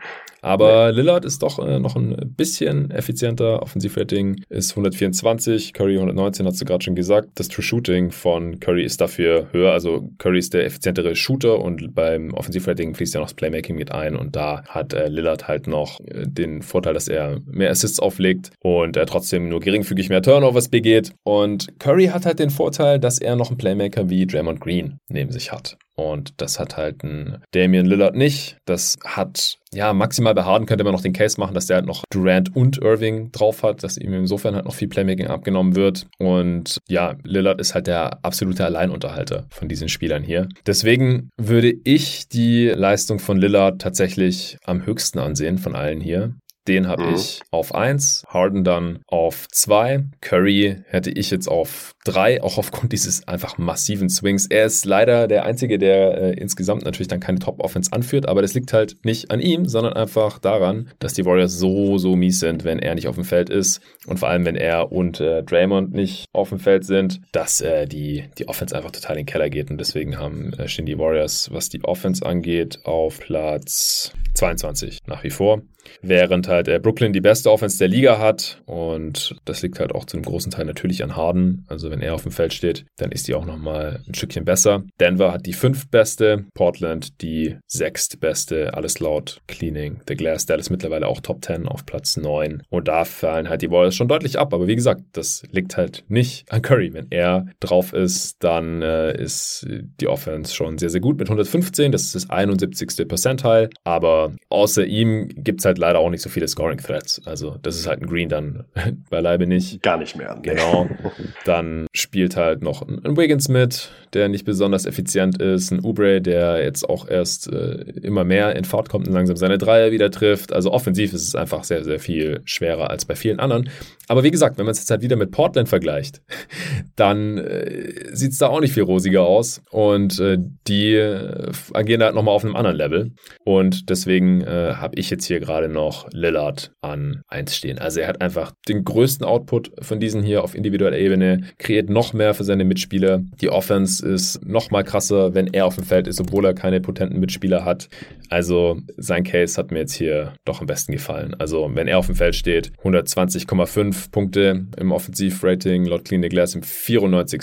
[0.48, 0.92] Aber.
[0.92, 3.62] Lillard ist doch äh, noch ein bisschen effizienter.
[3.62, 7.30] Offensivrating ist 124, Curry 119, hast du gerade schon gesagt.
[7.36, 9.72] Das True Shooting von Curry ist dafür höher.
[9.72, 13.92] Also Curry ist der effizientere Shooter und beim Offensivrating fließt ja noch das Playmaking mit
[13.92, 14.16] ein.
[14.16, 18.52] Und da hat äh, Lillard halt noch äh, den Vorteil, dass er mehr Assists auflegt
[18.62, 21.14] und er trotzdem nur geringfügig mehr Turnovers begeht.
[21.24, 25.32] Und Curry hat halt den Vorteil, dass er noch einen Playmaker wie Draymond Green neben
[25.32, 25.78] sich hat.
[26.00, 28.58] Und das hat halt ein Damian Lillard nicht.
[28.66, 31.88] Das hat, ja, maximal bei Harden könnte man noch den Case machen, dass der halt
[31.88, 36.06] noch Durant und Irving drauf hat, dass ihm insofern halt noch viel Playmaking abgenommen wird.
[36.20, 40.48] Und ja, Lillard ist halt der absolute Alleinunterhalter von diesen Spielern hier.
[40.68, 46.36] Deswegen würde ich die Leistung von Lillard tatsächlich am höchsten ansehen von allen hier.
[46.68, 47.16] Den habe mhm.
[47.16, 52.92] ich auf 1, Harden dann auf 2, Curry hätte ich jetzt auf 3, auch aufgrund
[52.94, 54.48] dieses einfach massiven Swings.
[54.48, 58.54] Er ist leider der Einzige, der äh, insgesamt natürlich dann keine Top-Offense anführt, aber das
[58.54, 62.64] liegt halt nicht an ihm, sondern einfach daran, dass die Warriors so, so mies sind,
[62.64, 65.94] wenn er nicht auf dem Feld ist und vor allem, wenn er und äh, Draymond
[65.94, 69.50] nicht auf dem Feld sind, dass äh, die, die Offense einfach total in den Keller
[69.50, 75.00] geht und deswegen haben, äh, stehen die Warriors, was die Offense angeht, auf Platz 22
[75.08, 75.62] nach wie vor.
[76.02, 80.06] Während halt äh, Brooklyn die beste Offense der Liga hat und das liegt halt auch
[80.06, 81.66] zu einem großen Teil natürlich an Harden.
[81.68, 84.84] Also wenn er auf dem Feld steht, dann ist die auch nochmal ein Stückchen besser.
[85.00, 90.02] Denver hat die fünftbeste, Portland die sechstbeste, alles laut Cleaning.
[90.08, 93.72] The Glass Dallas mittlerweile auch Top 10 auf Platz 9 und da fallen halt die
[93.72, 94.54] Warriors schon deutlich ab.
[94.54, 96.94] Aber wie gesagt, das liegt halt nicht an Curry.
[96.94, 101.92] Wenn er drauf ist, dann äh, ist die Offense schon sehr, sehr gut mit 115.
[101.92, 103.08] Das ist das 71.
[103.08, 103.70] Percentile.
[103.84, 107.22] Aber außer ihm gibt es halt halt leider auch nicht so viele Scoring Threats.
[107.26, 108.66] Also das ist halt ein Green dann
[109.10, 109.82] beileibe nicht.
[109.82, 110.36] Gar nicht mehr.
[110.36, 110.50] Nee.
[110.50, 110.88] Genau.
[111.46, 115.72] Dann spielt halt noch ein Wiggins mit, der nicht besonders effizient ist.
[115.72, 119.58] Ein Ubre, der jetzt auch erst äh, immer mehr in Fahrt kommt und langsam seine
[119.58, 120.54] Dreier wieder trifft.
[120.54, 123.70] Also offensiv ist es einfach sehr, sehr viel schwerer als bei vielen anderen.
[124.08, 126.22] Aber wie gesagt, wenn man es jetzt halt wieder mit Portland vergleicht,
[126.96, 129.62] dann äh, sieht es da auch nicht viel rosiger aus.
[129.70, 130.38] Und äh,
[130.68, 133.12] die äh, agieren halt nochmal auf einem anderen Level.
[133.44, 136.37] Und deswegen äh, habe ich jetzt hier gerade noch Lillard
[136.82, 137.80] an 1 stehen.
[137.80, 142.14] Also er hat einfach den größten Output von diesen hier auf individueller Ebene, kreiert noch
[142.14, 143.22] mehr für seine Mitspieler.
[143.42, 146.82] Die Offense ist noch mal krasser, wenn er auf dem Feld ist, obwohl er keine
[146.82, 147.90] potenten Mitspieler hat.
[148.30, 151.36] Also sein Case hat mir jetzt hier doch am besten gefallen.
[151.38, 156.56] Also wenn er auf dem Feld steht, 120,5 Punkte im Offensivrating laut Clean the Glass
[156.56, 157.38] im 94.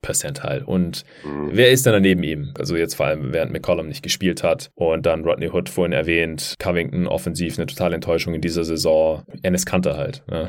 [0.00, 0.64] Percentile.
[0.64, 1.50] Und mhm.
[1.52, 2.52] wer ist denn daneben ihm?
[2.58, 4.70] Also jetzt vor allem, während McCollum nicht gespielt hat.
[4.74, 9.22] Und dann Rodney Hood vorhin erwähnt, Covington offensiv eine totale Enttäuschung in dieser Saison.
[9.42, 10.22] Ennis Kanter halt.
[10.30, 10.48] Ja.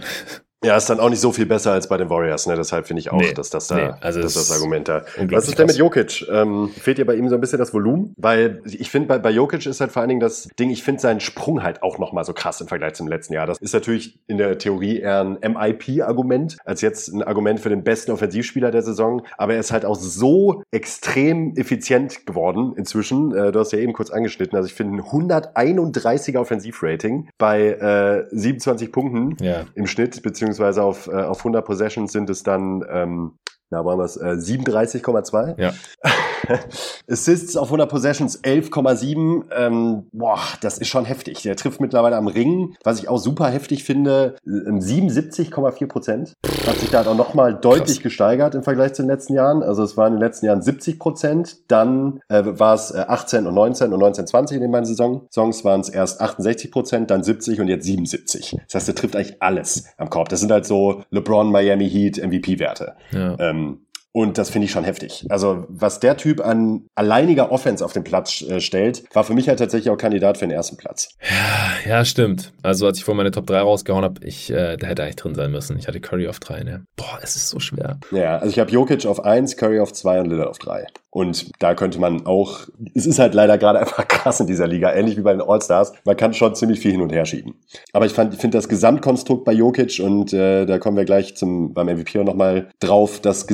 [0.64, 2.55] Ja, ist dann auch nicht so viel besser als bei den Warriors, ne?
[2.55, 5.03] Deshalb finde ich auch, nee, dass das da, nee, also das, das Argument da.
[5.30, 6.26] Was ist denn mit Jokic?
[6.30, 8.14] Ähm, fehlt dir bei ihm so ein bisschen das Volumen?
[8.18, 11.01] Weil ich finde, bei, bei Jokic ist halt vor allen Dingen das Ding, ich finde
[11.01, 13.45] seinen Sprung halt auch nochmal so krass im Vergleich zum letzten Jahr.
[13.45, 17.84] Das ist natürlich in der Theorie eher ein MIP-Argument, als jetzt ein Argument für den
[17.84, 19.24] besten Offensivspieler der Saison.
[19.38, 23.36] Aber er ist halt auch so extrem effizient geworden inzwischen.
[23.36, 24.55] Äh, du hast ja eben kurz angeschnitten.
[24.55, 29.66] Also ich finde ein 131er Offensivrating bei äh, 27 Punkten ja.
[29.76, 33.39] im Schnitt, beziehungsweise beziehungsweise auf, äh, auf 100 Possessions sind es dann ähm,
[33.74, 35.56] da waren wir es, äh, 37,2.
[35.60, 35.74] Ja.
[37.10, 39.46] Assists auf 100 Possessions 11,7.
[39.56, 41.42] Ähm, boah, das ist schon heftig.
[41.44, 46.34] Der trifft mittlerweile am Ring, was ich auch super heftig finde, 77,4 Prozent.
[46.68, 48.04] Hat sich da auch nochmal deutlich Krass.
[48.04, 49.64] gesteigert im Vergleich zu den letzten Jahren.
[49.64, 53.48] Also es waren in den letzten Jahren 70 Prozent, dann äh, war es äh, 18
[53.48, 55.28] und 19 und 19, 20 in den beiden Saison.
[55.32, 58.58] Songs waren es erst 68 Prozent, dann 70 und jetzt 77.
[58.68, 60.30] Das heißt, er trifft eigentlich alles am Korb.
[60.30, 62.96] Das sind halt so LeBron, Miami Heat, MVP-Werte.
[63.12, 63.38] Ja.
[63.40, 63.80] Ähm, um,
[64.16, 65.26] und das finde ich schon heftig.
[65.30, 69.49] Also, was der Typ an alleiniger Offense auf den Platz äh, stellt, war für mich
[69.49, 71.09] halt tatsächlich auch Kandidat für den ersten Platz.
[71.22, 72.53] Ja, ja stimmt.
[72.61, 75.34] Also, als ich vor meine Top 3 rausgehauen habe, ich, äh, der hätte eigentlich drin
[75.34, 75.80] sein müssen.
[75.80, 76.86] Ich hatte Curry auf 3, ne?
[76.95, 77.97] Boah, es ist so schwer.
[78.11, 80.86] Ja, also ich habe Jokic auf 1, Curry auf 2 und Lillard auf 3.
[81.14, 82.61] Und da könnte man auch,
[82.95, 85.93] es ist halt leider gerade einfach krass in dieser Liga, ähnlich wie bei den All-Stars.
[86.05, 87.53] Man kann schon ziemlich viel hin und her schieben.
[87.93, 91.88] Aber ich finde das Gesamtkonstrukt bei Jokic und äh, da kommen wir gleich zum beim
[91.88, 93.20] MVP nochmal drauf.
[93.22, 93.45] Das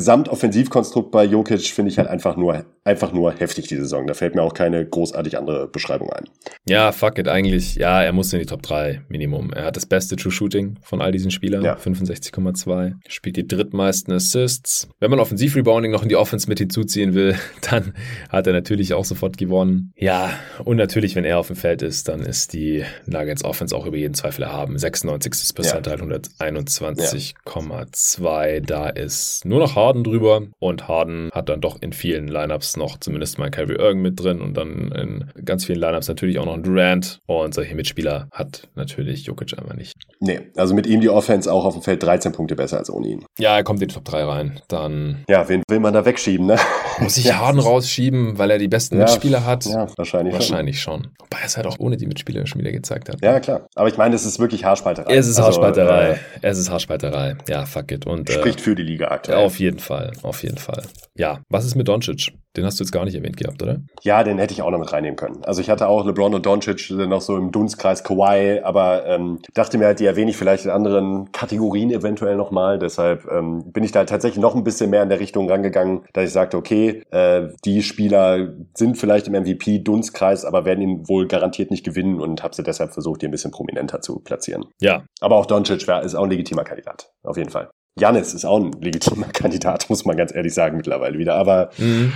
[0.49, 4.07] Gesamtoffensivkonstrukt bei Jokic finde ich halt einfach nur, einfach nur heftig die Saison.
[4.07, 6.25] Da fällt mir auch keine großartig andere Beschreibung ein.
[6.67, 9.51] Ja, fuck it, eigentlich, ja, er muss in die Top 3 Minimum.
[9.53, 11.75] Er hat das beste True Shooting von all diesen Spielern, ja.
[11.75, 12.93] 65,2.
[13.07, 14.87] Spielt die drittmeisten Assists.
[14.99, 17.35] Wenn man Offensiv-Rebounding noch in die Offense mit hinzuziehen will,
[17.69, 17.93] dann
[18.29, 19.91] hat er natürlich auch sofort gewonnen.
[19.95, 20.31] Ja,
[20.63, 23.97] und natürlich, wenn er auf dem Feld ist, dann ist die Nuggets Offense auch über
[23.97, 24.77] jeden Zweifel erhaben.
[24.77, 25.55] 96.
[25.55, 26.03] Percentile, ja.
[26.03, 28.53] 121,2.
[28.53, 28.59] Ja.
[28.59, 32.99] Da ist nur noch Harden drüber und Harden hat dann doch in vielen Lineups noch
[32.99, 36.57] zumindest mal Kyrie Irving mit drin und dann in ganz vielen Lineups natürlich auch noch
[36.57, 39.93] Durant und solche Mitspieler hat natürlich Jokic einfach nicht.
[40.19, 43.07] Nee, also mit ihm die Offense auch auf dem Feld 13 Punkte besser als ohne
[43.07, 43.25] ihn.
[43.37, 44.61] Ja, er kommt in die Top 3 rein.
[44.67, 45.23] Dann.
[45.29, 46.57] Ja, wen will man da wegschieben, ne?
[46.99, 49.65] Muss ich Harden rausschieben, weil er die besten ja, Mitspieler hat?
[49.65, 51.03] Ja, wahrscheinlich, wahrscheinlich schon.
[51.03, 51.11] schon.
[51.19, 53.21] Wobei er es halt auch ohne die Mitspieler schon wieder gezeigt hat.
[53.21, 53.67] Ja, klar.
[53.75, 55.13] Aber ich meine, es ist wirklich Haarspalterei.
[55.13, 56.11] Es ist also, Haarspalterei.
[56.11, 57.37] Äh, es ist Haarspalterei.
[57.47, 58.05] Ja, fuck it.
[58.05, 59.37] Und, spricht äh, für die Liga aktuell.
[59.37, 60.11] Auf jeden Fall.
[60.23, 60.83] Auf jeden Fall.
[61.15, 62.31] Ja, was ist mit Doncic?
[62.59, 63.77] Den hast du jetzt gar nicht erwähnt gehabt, oder?
[64.01, 65.45] Ja, den hätte ich auch noch mit reinnehmen können.
[65.45, 69.77] Also ich hatte auch LeBron und Doncic noch so im Dunstkreis Kawhi, aber ähm, dachte
[69.77, 72.77] mir halt, die erwähne ich vielleicht in anderen Kategorien eventuell nochmal.
[72.77, 76.25] Deshalb ähm, bin ich da tatsächlich noch ein bisschen mehr in der Richtung rangegangen, dass
[76.25, 81.71] ich sagte, okay, äh, die Spieler sind vielleicht im MVP-Dunstkreis, aber werden ihn wohl garantiert
[81.71, 84.65] nicht gewinnen und habe sie deshalb versucht, die ein bisschen prominenter zu platzieren.
[84.81, 85.05] Ja.
[85.21, 87.69] Aber auch Doncic ist auch ein legitimer Kandidat, auf jeden Fall.
[87.99, 91.35] Janis ist auch ein legitimer Kandidat, muss man ganz ehrlich sagen mittlerweile wieder.
[91.35, 92.13] Aber mhm.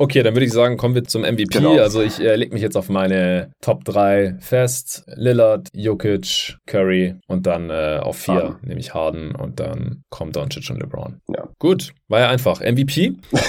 [0.00, 1.58] Okay, dann würde ich sagen, kommen wir zum MVP.
[1.58, 1.76] Genau.
[1.76, 5.04] Also ich äh, lege mich jetzt auf meine Top 3 fest.
[5.14, 10.70] Lillard, Jokic, Curry und dann äh, auf 4 nehme ich Harden und dann kommt Doncic
[10.70, 11.20] und LeBron.
[11.28, 11.50] Ja.
[11.58, 12.62] Gut, war ja einfach.
[12.62, 13.12] MVP?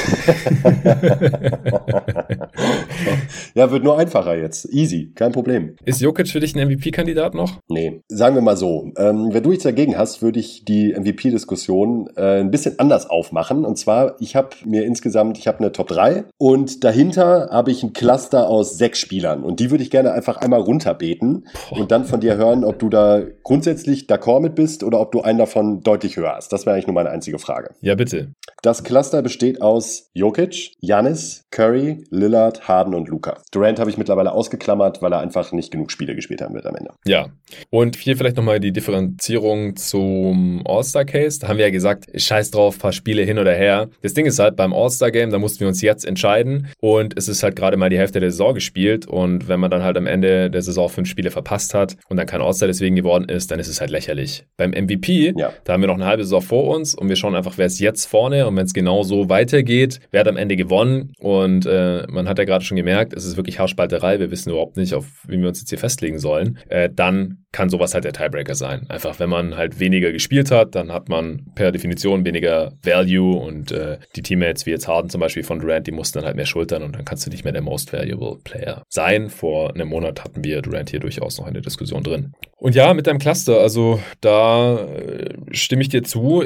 [3.55, 4.65] ja, wird nur einfacher jetzt.
[4.73, 5.77] Easy, kein Problem.
[5.85, 7.59] Ist Jokic für dich ein MVP-Kandidat noch?
[7.69, 8.91] Nee, sagen wir mal so.
[8.97, 13.63] Ähm, wenn du nichts dagegen hast, würde ich die MVP-Diskussion äh, ein bisschen anders aufmachen.
[13.63, 17.83] Und zwar, ich habe mir insgesamt, ich habe eine Top 3 und dahinter habe ich
[17.83, 19.43] ein Cluster aus sechs Spielern.
[19.43, 22.89] Und die würde ich gerne einfach einmal runterbeten und dann von dir hören, ob du
[22.89, 26.51] da grundsätzlich d'accord mit bist oder ob du einen davon deutlich höher hast.
[26.51, 27.75] Das wäre eigentlich nur meine einzige Frage.
[27.81, 28.33] Ja, bitte.
[28.63, 33.37] Das Cluster besteht aus Jokic, Janis, Curry, Lillard, Harden und Luca.
[33.51, 36.75] Durant habe ich mittlerweile ausgeklammert, weil er einfach nicht genug Spiele gespielt haben wird am
[36.75, 36.89] Ende.
[37.05, 37.27] Ja.
[37.69, 41.39] Und hier vielleicht nochmal die Differenzierung zum All-Star-Case.
[41.39, 43.89] Da haben wir ja gesagt, scheiß drauf, paar Spiele hin oder her.
[44.01, 46.67] Das Ding ist halt, beim All-Star-Game, da mussten wir uns jetzt entscheiden, entscheiden.
[46.79, 49.07] Und es ist halt gerade mal die Hälfte der Saison gespielt.
[49.07, 52.25] Und wenn man dann halt am Ende der Saison fünf Spiele verpasst hat und dann
[52.25, 54.45] kein All-Star deswegen geworden ist, dann ist es halt lächerlich.
[54.57, 55.51] Beim MVP, ja.
[55.63, 57.79] da haben wir noch eine halbe Saison vor uns und wir schauen einfach, wer ist
[57.79, 58.47] jetzt vorne.
[58.47, 61.13] Und wenn es genau so weitergeht, wer hat am Ende gewonnen.
[61.19, 64.19] Und äh, man hat ja gerade schon gemerkt, es ist wirklich Haarspalterei.
[64.19, 66.59] Wir wissen überhaupt nicht, auf wie wir uns jetzt hier festlegen sollen.
[66.69, 68.85] Äh, dann kann sowas halt der Tiebreaker sein.
[68.89, 73.71] Einfach, wenn man halt weniger gespielt hat, dann hat man per Definition weniger Value und
[73.71, 76.45] äh, die Teammates wie jetzt Harden zum Beispiel von Durant, die mussten dann halt mehr
[76.45, 79.29] schultern und dann kannst du nicht mehr der Most Valuable Player sein.
[79.29, 82.33] Vor einem Monat hatten wir Durant hier durchaus noch eine Diskussion drin.
[82.57, 86.45] Und ja, mit deinem Cluster, also da äh, stimme ich dir zu.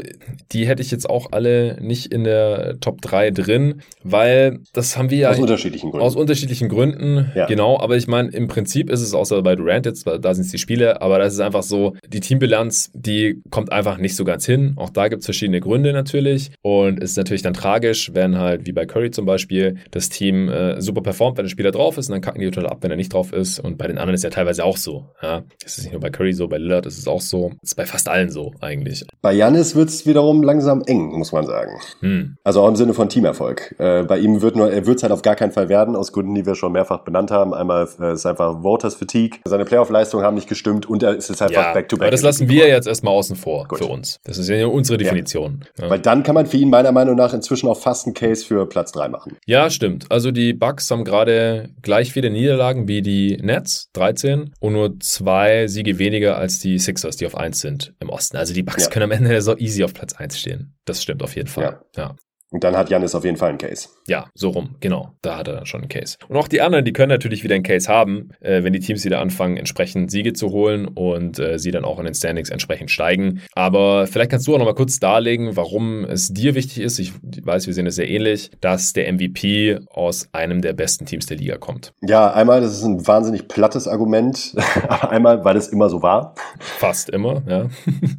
[0.53, 5.09] Die hätte ich jetzt auch alle nicht in der Top 3 drin, weil das haben
[5.09, 5.29] wir ja.
[5.31, 6.05] Aus unterschiedlichen Gründen.
[6.05, 7.47] Aus unterschiedlichen Gründen, ja.
[7.47, 7.79] genau.
[7.79, 10.57] Aber ich meine, im Prinzip ist es außer bei Durant jetzt, da sind es die
[10.57, 14.73] Spiele, aber das ist einfach so, die Teambilanz, die kommt einfach nicht so ganz hin.
[14.77, 16.51] Auch da gibt es verschiedene Gründe natürlich.
[16.61, 19.54] Und es ist natürlich dann tragisch, wenn halt, wie bei Curry zum Beispiel,
[19.91, 22.69] das Team äh, super performt, wenn der Spieler drauf ist und dann kacken die total
[22.69, 23.59] ab, wenn er nicht drauf ist.
[23.59, 25.05] Und bei den anderen ist ja teilweise auch so.
[25.21, 27.49] Ja, das ist nicht nur bei Curry so, bei Lillard ist es auch so.
[27.61, 29.05] Das ist bei fast allen so eigentlich.
[29.21, 31.71] Bei Janis wird es wiederum langsam eng, muss man sagen.
[31.99, 32.37] Hm.
[32.43, 33.75] Also auch im Sinne von Teamerfolg.
[33.79, 36.11] Äh, bei ihm wird nur, er wird es halt auf gar keinen Fall werden, aus
[36.11, 37.53] Gründen, die wir schon mehrfach benannt haben.
[37.53, 39.39] Einmal äh, ist einfach Voters Fatigue.
[39.45, 42.05] Seine Playoff-Leistungen haben nicht gestimmt und er ist jetzt einfach ja, back-to-back.
[42.07, 43.79] Aber das lassen wir jetzt erstmal außen vor Gut.
[43.79, 44.19] für uns.
[44.23, 45.65] Das ist ja unsere Definition.
[45.77, 45.85] Ja.
[45.85, 45.89] Ja.
[45.89, 48.65] Weil dann kann man für ihn meiner Meinung nach inzwischen auch fast einen Case für
[48.67, 49.37] Platz 3 machen.
[49.47, 50.11] Ja, stimmt.
[50.11, 55.67] Also die Bucks haben gerade gleich viele Niederlagen wie die Nets, 13, und nur zwei
[55.67, 58.37] Siege weniger als die Sixers, die auf 1 sind im Osten.
[58.37, 60.73] Also die Bucks können am Ende so easy auf Platz 1 stehen.
[60.85, 61.63] Das stimmt auf jeden Fall.
[61.95, 62.15] ja.
[62.55, 63.89] Und dann hat Janis auf jeden Fall einen Case.
[64.07, 65.11] Ja, so rum, genau.
[65.21, 66.15] Da hat er schon einen Case.
[66.29, 69.03] Und auch die anderen, die können natürlich wieder einen Case haben, äh, wenn die Teams
[69.03, 72.91] wieder anfangen, entsprechend Siege zu holen und äh, sie dann auch in den Standings entsprechend
[72.91, 73.41] steigen.
[73.55, 76.97] Aber vielleicht kannst du auch noch mal kurz darlegen, warum es dir wichtig ist.
[76.97, 77.11] Ich
[77.43, 81.35] weiß, wir sehen es sehr ähnlich, dass der MVP aus einem der besten Teams der
[81.35, 81.91] Liga kommt.
[82.07, 84.55] Ja, einmal, das ist ein wahnsinnig plattes Argument.
[85.01, 86.35] einmal, weil es immer so war.
[86.59, 87.65] Fast immer, ja.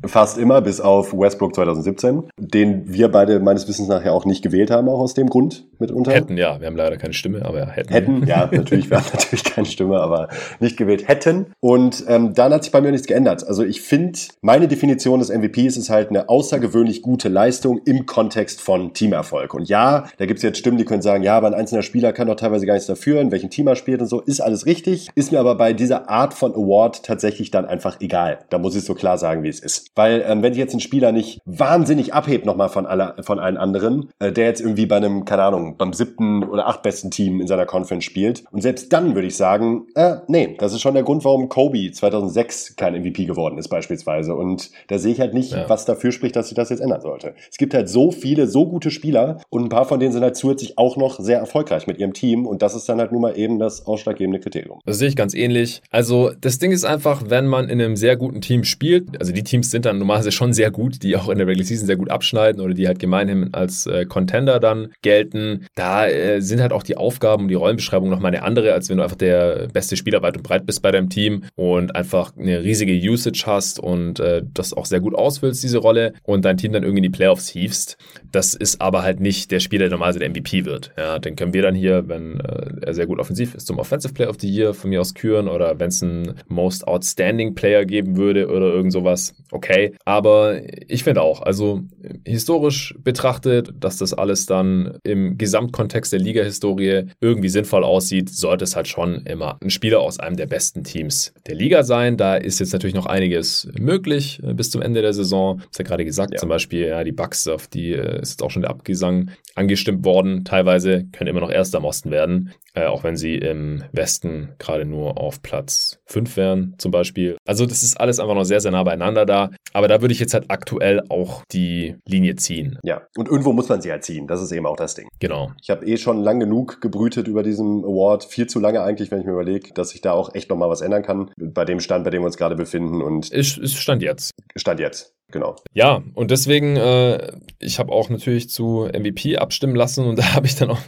[0.05, 4.71] Fast immer, bis auf Westbrook 2017, den wir beide meines Wissens nachher auch nicht gewählt
[4.71, 6.13] haben, auch aus dem Grund mitunter.
[6.13, 6.61] Hätten, ja.
[6.61, 7.93] Wir haben leider keine Stimme, aber ja, hätten.
[7.93, 8.91] Hätten, ja, natürlich.
[8.91, 10.29] Wir haben natürlich keine Stimme, aber
[10.61, 11.47] nicht gewählt hätten.
[11.61, 13.47] Und ähm, dann hat sich bei mir nichts geändert.
[13.47, 18.61] Also ich finde, meine Definition des MVPs ist halt eine außergewöhnlich gute Leistung im Kontext
[18.61, 19.55] von Teamerfolg.
[19.55, 22.13] Und ja, da gibt es jetzt Stimmen, die können sagen, ja, aber ein einzelner Spieler
[22.13, 24.21] kann doch teilweise gar nichts dafür, in welchem Team er spielt und so.
[24.21, 25.09] Ist alles richtig.
[25.15, 28.39] Ist mir aber bei dieser Art von Award tatsächlich dann einfach egal.
[28.51, 29.91] Da muss ich so klar sagen, wie es ist.
[29.95, 33.57] Weil ähm, wenn sich jetzt ein Spieler nicht wahnsinnig abhebt nochmal von, alle, von allen
[33.57, 37.47] anderen, äh, der jetzt irgendwie bei einem, keine Ahnung, beim siebten oder achtbesten Team in
[37.47, 38.45] seiner Conference spielt.
[38.53, 41.91] Und selbst dann würde ich sagen, äh, nee, das ist schon der Grund, warum Kobe
[41.91, 44.35] 2006 kein MVP geworden ist beispielsweise.
[44.35, 45.69] Und da sehe ich halt nicht, ja.
[45.69, 47.35] was dafür spricht, dass sich das jetzt ändern sollte.
[47.51, 50.37] Es gibt halt so viele, so gute Spieler und ein paar von denen sind halt
[50.37, 52.47] zusätzlich auch noch sehr erfolgreich mit ihrem Team.
[52.47, 54.81] Und das ist dann halt nun mal eben das ausschlaggebende Kriterium.
[54.85, 55.83] Das sehe ich ganz ähnlich.
[55.91, 59.33] Also das Ding ist einfach, wenn man in einem sehr guten guten Team spielt, also
[59.33, 61.97] die Teams sind dann normalerweise schon sehr gut, die auch in der Regular Season sehr
[61.97, 66.73] gut abschneiden oder die halt gemeinhin als äh, Contender dann gelten, da äh, sind halt
[66.73, 69.97] auch die Aufgaben und die Rollenbeschreibung nochmal eine andere, als wenn du einfach der beste
[69.97, 74.21] Spieler weit und breit bist bei deinem Team und einfach eine riesige Usage hast und
[74.21, 77.17] äh, das auch sehr gut ausfüllst, diese Rolle, und dein Team dann irgendwie in die
[77.17, 77.97] Playoffs hiefst.
[78.33, 80.93] Das ist aber halt nicht der Spieler, der normalerweise der MVP wird.
[80.99, 84.13] Ja, den können wir dann hier, wenn äh, er sehr gut offensiv ist, zum Offensive
[84.13, 87.85] Player of the Year von mir aus küren oder wenn es einen Most Outstanding Player
[87.85, 89.95] geben würde oder irgend sowas, okay.
[90.05, 91.83] Aber ich finde auch, also
[92.25, 98.75] historisch betrachtet, dass das alles dann im Gesamtkontext der Liga-Historie irgendwie sinnvoll aussieht, sollte es
[98.75, 102.17] halt schon immer ein Spieler aus einem der besten Teams der Liga sein.
[102.17, 105.63] Da ist jetzt natürlich noch einiges möglich äh, bis zum Ende der Saison.
[105.71, 106.39] Ich ja gerade gesagt, ja.
[106.39, 110.05] zum Beispiel ja, die Bucks, auf die äh, ist jetzt auch schon der Abgesang angestimmt
[110.05, 110.45] worden.
[110.45, 114.85] Teilweise können immer noch Erster am Osten werden, äh, auch wenn sie im Westen gerade
[114.85, 117.37] nur auf Platz 5 wären zum Beispiel.
[117.47, 119.51] Also das ist alles einfach noch sehr, sehr nah beieinander da.
[119.73, 122.79] Aber da würde ich jetzt halt aktuell auch die Linie ziehen.
[122.83, 124.27] Ja, und irgendwo muss man sie halt ziehen.
[124.27, 125.09] Das ist eben auch das Ding.
[125.19, 125.53] Genau.
[125.61, 128.25] Ich habe eh schon lang genug gebrütet über diesen Award.
[128.25, 130.81] Viel zu lange eigentlich, wenn ich mir überlege, dass ich da auch echt nochmal was
[130.81, 131.31] ändern kann.
[131.37, 133.03] Bei dem Stand, bei dem wir uns gerade befinden.
[133.03, 134.31] Und ist, ist Stand jetzt.
[134.57, 135.16] Stand jetzt.
[135.37, 135.55] Genau.
[135.75, 140.47] Ja, und deswegen, äh, ich habe auch natürlich zu MVP abstimmen lassen und da habe
[140.47, 140.81] ich dann auch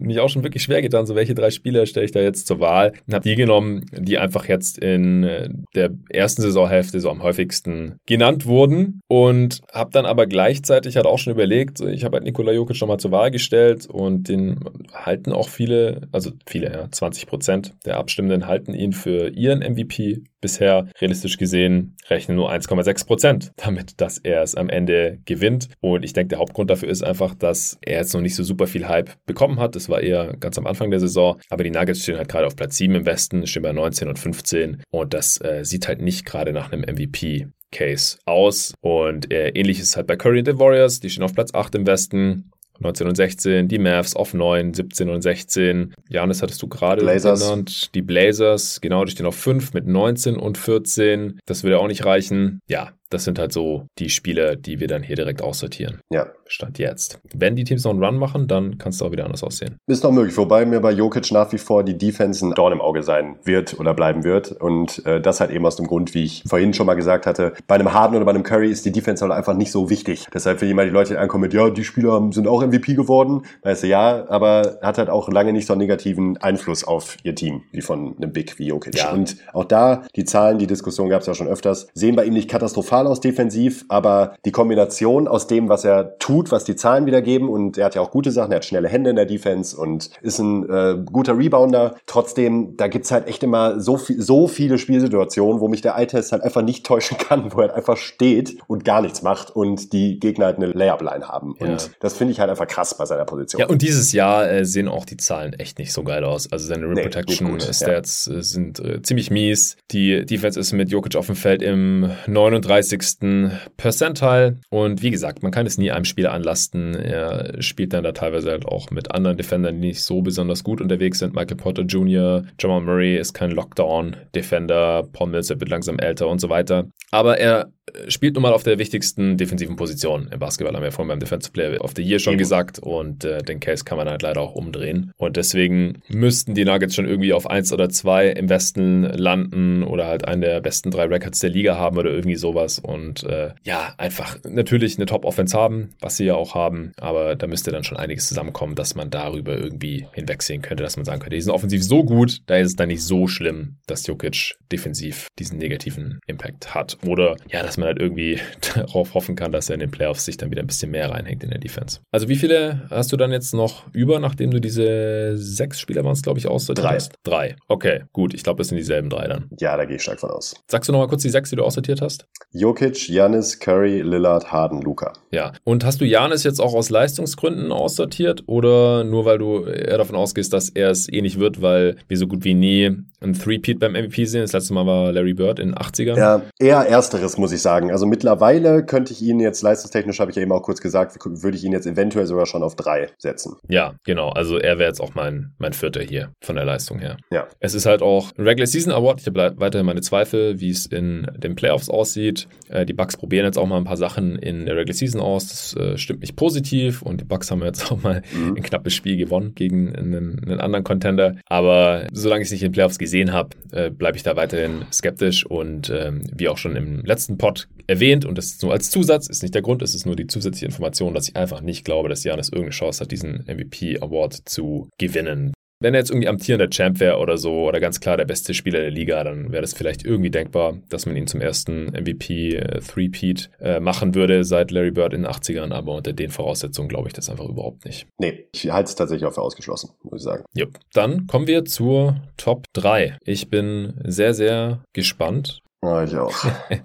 [0.00, 2.58] mich auch schon wirklich schwer getan, so welche drei Spieler stelle ich da jetzt zur
[2.58, 7.22] Wahl und habe die genommen, die einfach jetzt in äh, der ersten Saisonhälfte so am
[7.22, 12.24] häufigsten genannt wurden und habe dann aber gleichzeitig halt auch schon überlegt, ich habe halt
[12.24, 14.58] Nikola Jokic nochmal zur Wahl gestellt und den
[14.92, 20.24] halten auch viele, also viele, ja, 20 Prozent der Abstimmenden halten ihn für ihren MVP
[20.42, 25.68] bisher realistisch gesehen rechnen nur 1,6 Prozent damit, dass er es am Ende gewinnt.
[25.80, 28.66] Und ich denke, der Hauptgrund dafür ist einfach, dass er jetzt noch nicht so super
[28.66, 29.74] viel Hype bekommen hat.
[29.74, 31.40] Das war eher ganz am Anfang der Saison.
[31.48, 34.18] Aber die Nuggets stehen halt gerade auf Platz 7 im Westen, stehen bei 19 und
[34.18, 34.82] 15.
[34.90, 38.74] Und das äh, sieht halt nicht gerade nach einem MVP Case aus.
[38.80, 41.00] Und äh, ähnlich ist es halt bei Curry und the Warriors.
[41.00, 42.50] Die stehen auf Platz 8 im Westen.
[42.82, 45.94] 19 und 16, die Mavs auf 9, 17 und 16.
[46.08, 47.04] Janis hattest du gerade
[47.40, 47.94] genannt.
[47.94, 51.40] Die Blazers, genau, die stehen auf 5 mit 19 und 14.
[51.46, 52.60] Das würde auch nicht reichen.
[52.68, 56.00] Ja, das sind halt so die Spiele, die wir dann hier direkt aussortieren.
[56.10, 56.26] Ja.
[56.52, 57.18] Stand jetzt.
[57.34, 59.78] Wenn die Teams noch einen Run machen, dann kann es auch wieder anders aussehen.
[59.86, 62.80] Ist noch möglich, wobei mir bei Jokic nach wie vor die Defense ein Dorn im
[62.82, 64.52] Auge sein wird oder bleiben wird.
[64.52, 67.54] Und äh, das halt eben aus dem Grund, wie ich vorhin schon mal gesagt hatte,
[67.66, 70.26] bei einem Harden oder bei einem Curry ist die Defense halt einfach nicht so wichtig.
[70.32, 73.84] Deshalb, wenn jemand die Leute ankommen mit, ja, die Spieler sind auch MVP geworden, weißt
[73.84, 77.62] du, ja, aber hat halt auch lange nicht so einen negativen Einfluss auf ihr Team,
[77.72, 78.96] wie von einem Big wie Jokic.
[78.96, 79.12] Ja.
[79.12, 82.34] Und auch da, die Zahlen, die Diskussion gab es ja schon öfters, sehen bei ihm
[82.34, 86.76] nicht katastrophal brutal aus defensiv, aber die Kombination aus dem, was er tut, was die
[86.76, 89.26] Zahlen wiedergeben, und er hat ja auch gute Sachen, er hat schnelle Hände in der
[89.26, 91.96] Defense und ist ein äh, guter Rebounder.
[92.06, 96.32] Trotzdem, da gibt's halt echt immer so, viel, so viele Spielsituationen, wo mich der Eye-Test
[96.32, 99.92] halt einfach nicht täuschen kann, wo er halt einfach steht und gar nichts macht und
[99.92, 101.54] die Gegner halt eine Layup-Line haben.
[101.60, 101.66] Ja.
[101.66, 103.60] Und das finde ich halt einfach krass bei seiner Position.
[103.60, 106.50] Ja, und dieses Jahr äh, sehen auch die Zahlen echt nicht so geil aus.
[106.52, 108.38] Also seine Rim nee, Protection Stats ja.
[108.38, 109.76] Äh, sind äh, ziemlich mies.
[109.90, 113.50] Die Defense ist mit Jokic auf dem Feld im 39 50.
[113.76, 114.58] Percentile.
[114.68, 116.94] Und wie gesagt, man kann es nie einem Spieler anlasten.
[116.94, 120.80] Er spielt dann da teilweise halt auch mit anderen Defendern, die nicht so besonders gut
[120.80, 121.34] unterwegs sind.
[121.34, 126.48] Michael Potter Jr., Jamal Murray ist kein Lockdown-Defender, Paul Millsap wird langsam älter und so
[126.48, 126.86] weiter.
[127.10, 127.72] Aber er
[128.08, 131.52] spielt nun mal auf der wichtigsten defensiven Position im Basketball, haben wir vorhin beim Defensive
[131.52, 132.38] Player of the Year schon Eben.
[132.38, 135.12] gesagt und äh, den Case kann man halt leider auch umdrehen.
[135.16, 140.06] Und deswegen müssten die Nuggets schon irgendwie auf 1 oder 2 im Westen landen oder
[140.06, 143.94] halt einen der besten drei Records der Liga haben oder irgendwie sowas und äh, ja,
[143.98, 147.98] einfach natürlich eine Top-Offense haben, was sie ja auch haben, aber da müsste dann schon
[147.98, 151.82] einiges zusammenkommen, dass man darüber irgendwie hinwegsehen könnte, dass man sagen könnte, die sind offensiv
[151.82, 156.74] so gut, da ist es dann nicht so schlimm, dass Jokic defensiv diesen negativen Impact
[156.74, 156.96] hat.
[157.06, 158.38] Oder ja, dass man halt irgendwie
[158.74, 161.42] darauf hoffen kann, dass er in den Playoffs sich dann wieder ein bisschen mehr reinhängt
[161.42, 162.00] in der Defense.
[162.10, 166.12] Also wie viele hast du dann jetzt noch über, nachdem du diese sechs Spieler waren
[166.12, 166.94] es, glaube ich, aussortiert drei.
[166.94, 167.12] hast?
[167.22, 167.56] Drei.
[167.68, 168.34] Okay, gut.
[168.34, 169.48] Ich glaube, das sind dieselben drei dann.
[169.58, 170.54] Ja, da gehe ich stark von aus.
[170.68, 172.26] Sagst du nochmal kurz die sechs, die du aussortiert hast?
[172.52, 175.14] Jokic, Janis, Curry, Lillard, Harden, Luca.
[175.30, 175.52] Ja.
[175.64, 180.16] Und hast du Janis jetzt auch aus Leistungsgründen aussortiert oder nur weil du eher davon
[180.16, 183.78] ausgehst, dass er es eh nicht wird, weil wir so gut wie nie ein Three-Peat
[183.78, 184.42] beim MVP sehen?
[184.42, 186.16] Das letzte Mal war Larry Bird in den 80ern.
[186.16, 187.90] Ja, eher ersteres, muss ich sagen.
[187.90, 191.56] Also mittlerweile könnte ich ihn jetzt, leistungstechnisch habe ich ja eben auch kurz gesagt, würde
[191.56, 193.56] ich ihn jetzt eventuell sogar schon auf drei setzen.
[193.68, 194.30] Ja, genau.
[194.30, 197.16] Also er wäre jetzt auch mein, mein Vierter hier von der Leistung her.
[197.30, 197.46] Ja.
[197.60, 199.20] Es ist halt auch ein Regular Season Award.
[199.20, 202.48] Ich habe weiterhin meine Zweifel, wie es in den Playoffs aussieht.
[202.68, 205.48] Äh, die Bucks probieren jetzt auch mal ein paar Sachen in der Regular Season aus.
[205.48, 208.56] Das äh, stimmt mich positiv und die Bucks haben jetzt auch mal mhm.
[208.56, 211.36] ein knappes Spiel gewonnen gegen einen, einen anderen Contender.
[211.46, 214.84] Aber solange ich es nicht in den Playoffs gesehen habe, äh, bleibe ich da weiterhin
[214.92, 218.90] skeptisch und ähm, wie auch schon im letzten Pod erwähnt und das ist nur als
[218.90, 221.84] Zusatz, ist nicht der Grund, es ist nur die zusätzliche Information, dass ich einfach nicht
[221.84, 225.52] glaube, dass Janis irgendeine Chance hat, diesen MVP Award zu gewinnen.
[225.82, 228.80] Wenn er jetzt irgendwie amtierender Champ wäre oder so oder ganz klar der beste Spieler
[228.80, 232.80] der Liga, dann wäre das vielleicht irgendwie denkbar, dass man ihn zum ersten MVP äh,
[232.80, 237.08] Three-Peat äh, machen würde seit Larry Bird in den 80ern, aber unter den Voraussetzungen glaube
[237.08, 238.06] ich das einfach überhaupt nicht.
[238.18, 240.44] Nee, ich halte es tatsächlich auch für ausgeschlossen, muss ich sagen.
[240.54, 240.78] Jupp.
[240.92, 243.18] Dann kommen wir zur Top 3.
[243.24, 245.62] Ich bin sehr, sehr gespannt.
[245.82, 246.34] Ja, ich auch.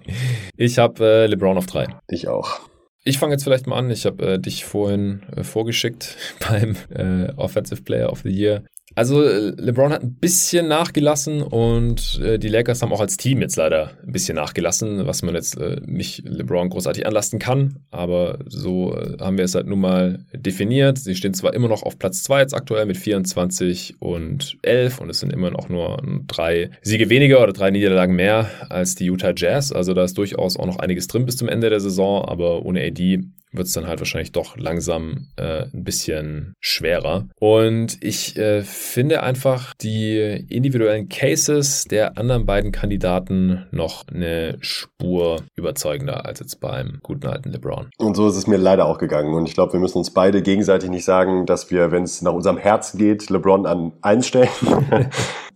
[0.56, 1.86] ich habe äh, LeBron auf 3.
[2.08, 2.60] Ich auch.
[3.04, 3.90] Ich fange jetzt vielleicht mal an.
[3.90, 6.16] Ich habe äh, dich vorhin äh, vorgeschickt
[6.48, 8.64] beim äh, Offensive Player of the Year.
[8.94, 13.40] Also äh, LeBron hat ein bisschen nachgelassen und äh, die Lakers haben auch als Team
[13.40, 17.80] jetzt leider ein bisschen nachgelassen, was man jetzt äh, nicht LeBron großartig anlasten kann.
[17.90, 20.98] Aber so äh, haben wir es halt nun mal definiert.
[20.98, 25.10] Sie stehen zwar immer noch auf Platz 2 jetzt aktuell mit 24 und 11 und
[25.10, 29.32] es sind immer noch nur drei Siege weniger oder drei Niederlagen mehr als die Utah
[29.36, 29.72] Jazz.
[29.72, 32.82] Also da ist durchaus auch noch einiges drin bis zum Ende der Saison, aber ohne
[32.84, 33.20] AD
[33.52, 37.28] wird es dann halt wahrscheinlich doch langsam äh, ein bisschen schwerer.
[37.38, 45.42] Und ich äh, finde einfach die individuellen Cases der anderen beiden Kandidaten noch eine Spur
[45.56, 47.90] überzeugender als jetzt beim guten alten LeBron.
[47.98, 49.34] Und so ist es mir leider auch gegangen.
[49.34, 52.32] Und ich glaube, wir müssen uns beide gegenseitig nicht sagen, dass wir, wenn es nach
[52.32, 54.48] unserem Herz geht, LeBron an eins stellen.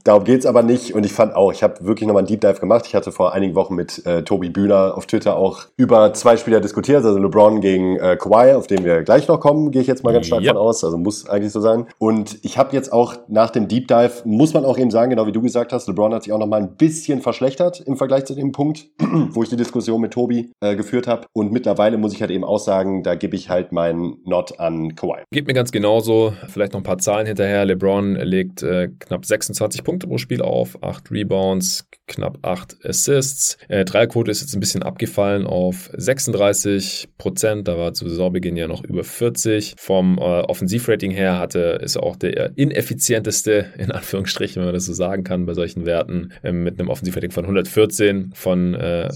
[0.05, 0.95] Darum geht's aber nicht.
[0.95, 2.85] Und ich fand auch, ich habe wirklich nochmal einen Deep Dive gemacht.
[2.87, 6.61] Ich hatte vor einigen Wochen mit äh, Tobi Bühler auf Twitter auch über zwei Spieler
[6.61, 10.05] diskutiert, also LeBron gegen äh, Kawhi, auf den wir gleich noch kommen, gehe ich jetzt
[10.05, 10.53] mal ganz stark yep.
[10.53, 10.83] von aus.
[10.85, 11.87] Also muss eigentlich so sein.
[11.99, 15.27] Und ich habe jetzt auch nach dem Deep Dive, muss man auch eben sagen, genau
[15.27, 18.35] wie du gesagt hast, LeBron hat sich auch nochmal ein bisschen verschlechtert im Vergleich zu
[18.35, 18.89] dem Punkt,
[19.31, 21.27] wo ich die Diskussion mit Tobi äh, geführt habe.
[21.33, 24.95] Und mittlerweile muss ich halt eben auch sagen, da gebe ich halt meinen Not an
[24.95, 25.23] Kawhi.
[25.33, 26.33] Geht mir ganz genauso.
[26.49, 27.65] Vielleicht noch ein paar Zahlen hinterher.
[27.65, 33.59] LeBron legt äh, knapp 26 Punkte Punkte pro Spiel auf, 8 Rebounds, knapp 8 Assists.
[33.69, 37.69] Äh, Dreierquote ist jetzt ein bisschen abgefallen auf 36 Prozent.
[37.69, 39.75] Da war zu Saisonbeginn ja noch über 40.
[39.77, 44.87] Vom äh, Offensivrating her hatte, ist er auch der ineffizienteste, in Anführungsstrichen, wenn man das
[44.87, 49.11] so sagen kann, bei solchen Werten, äh, mit einem Offensivrating von 114 von äh,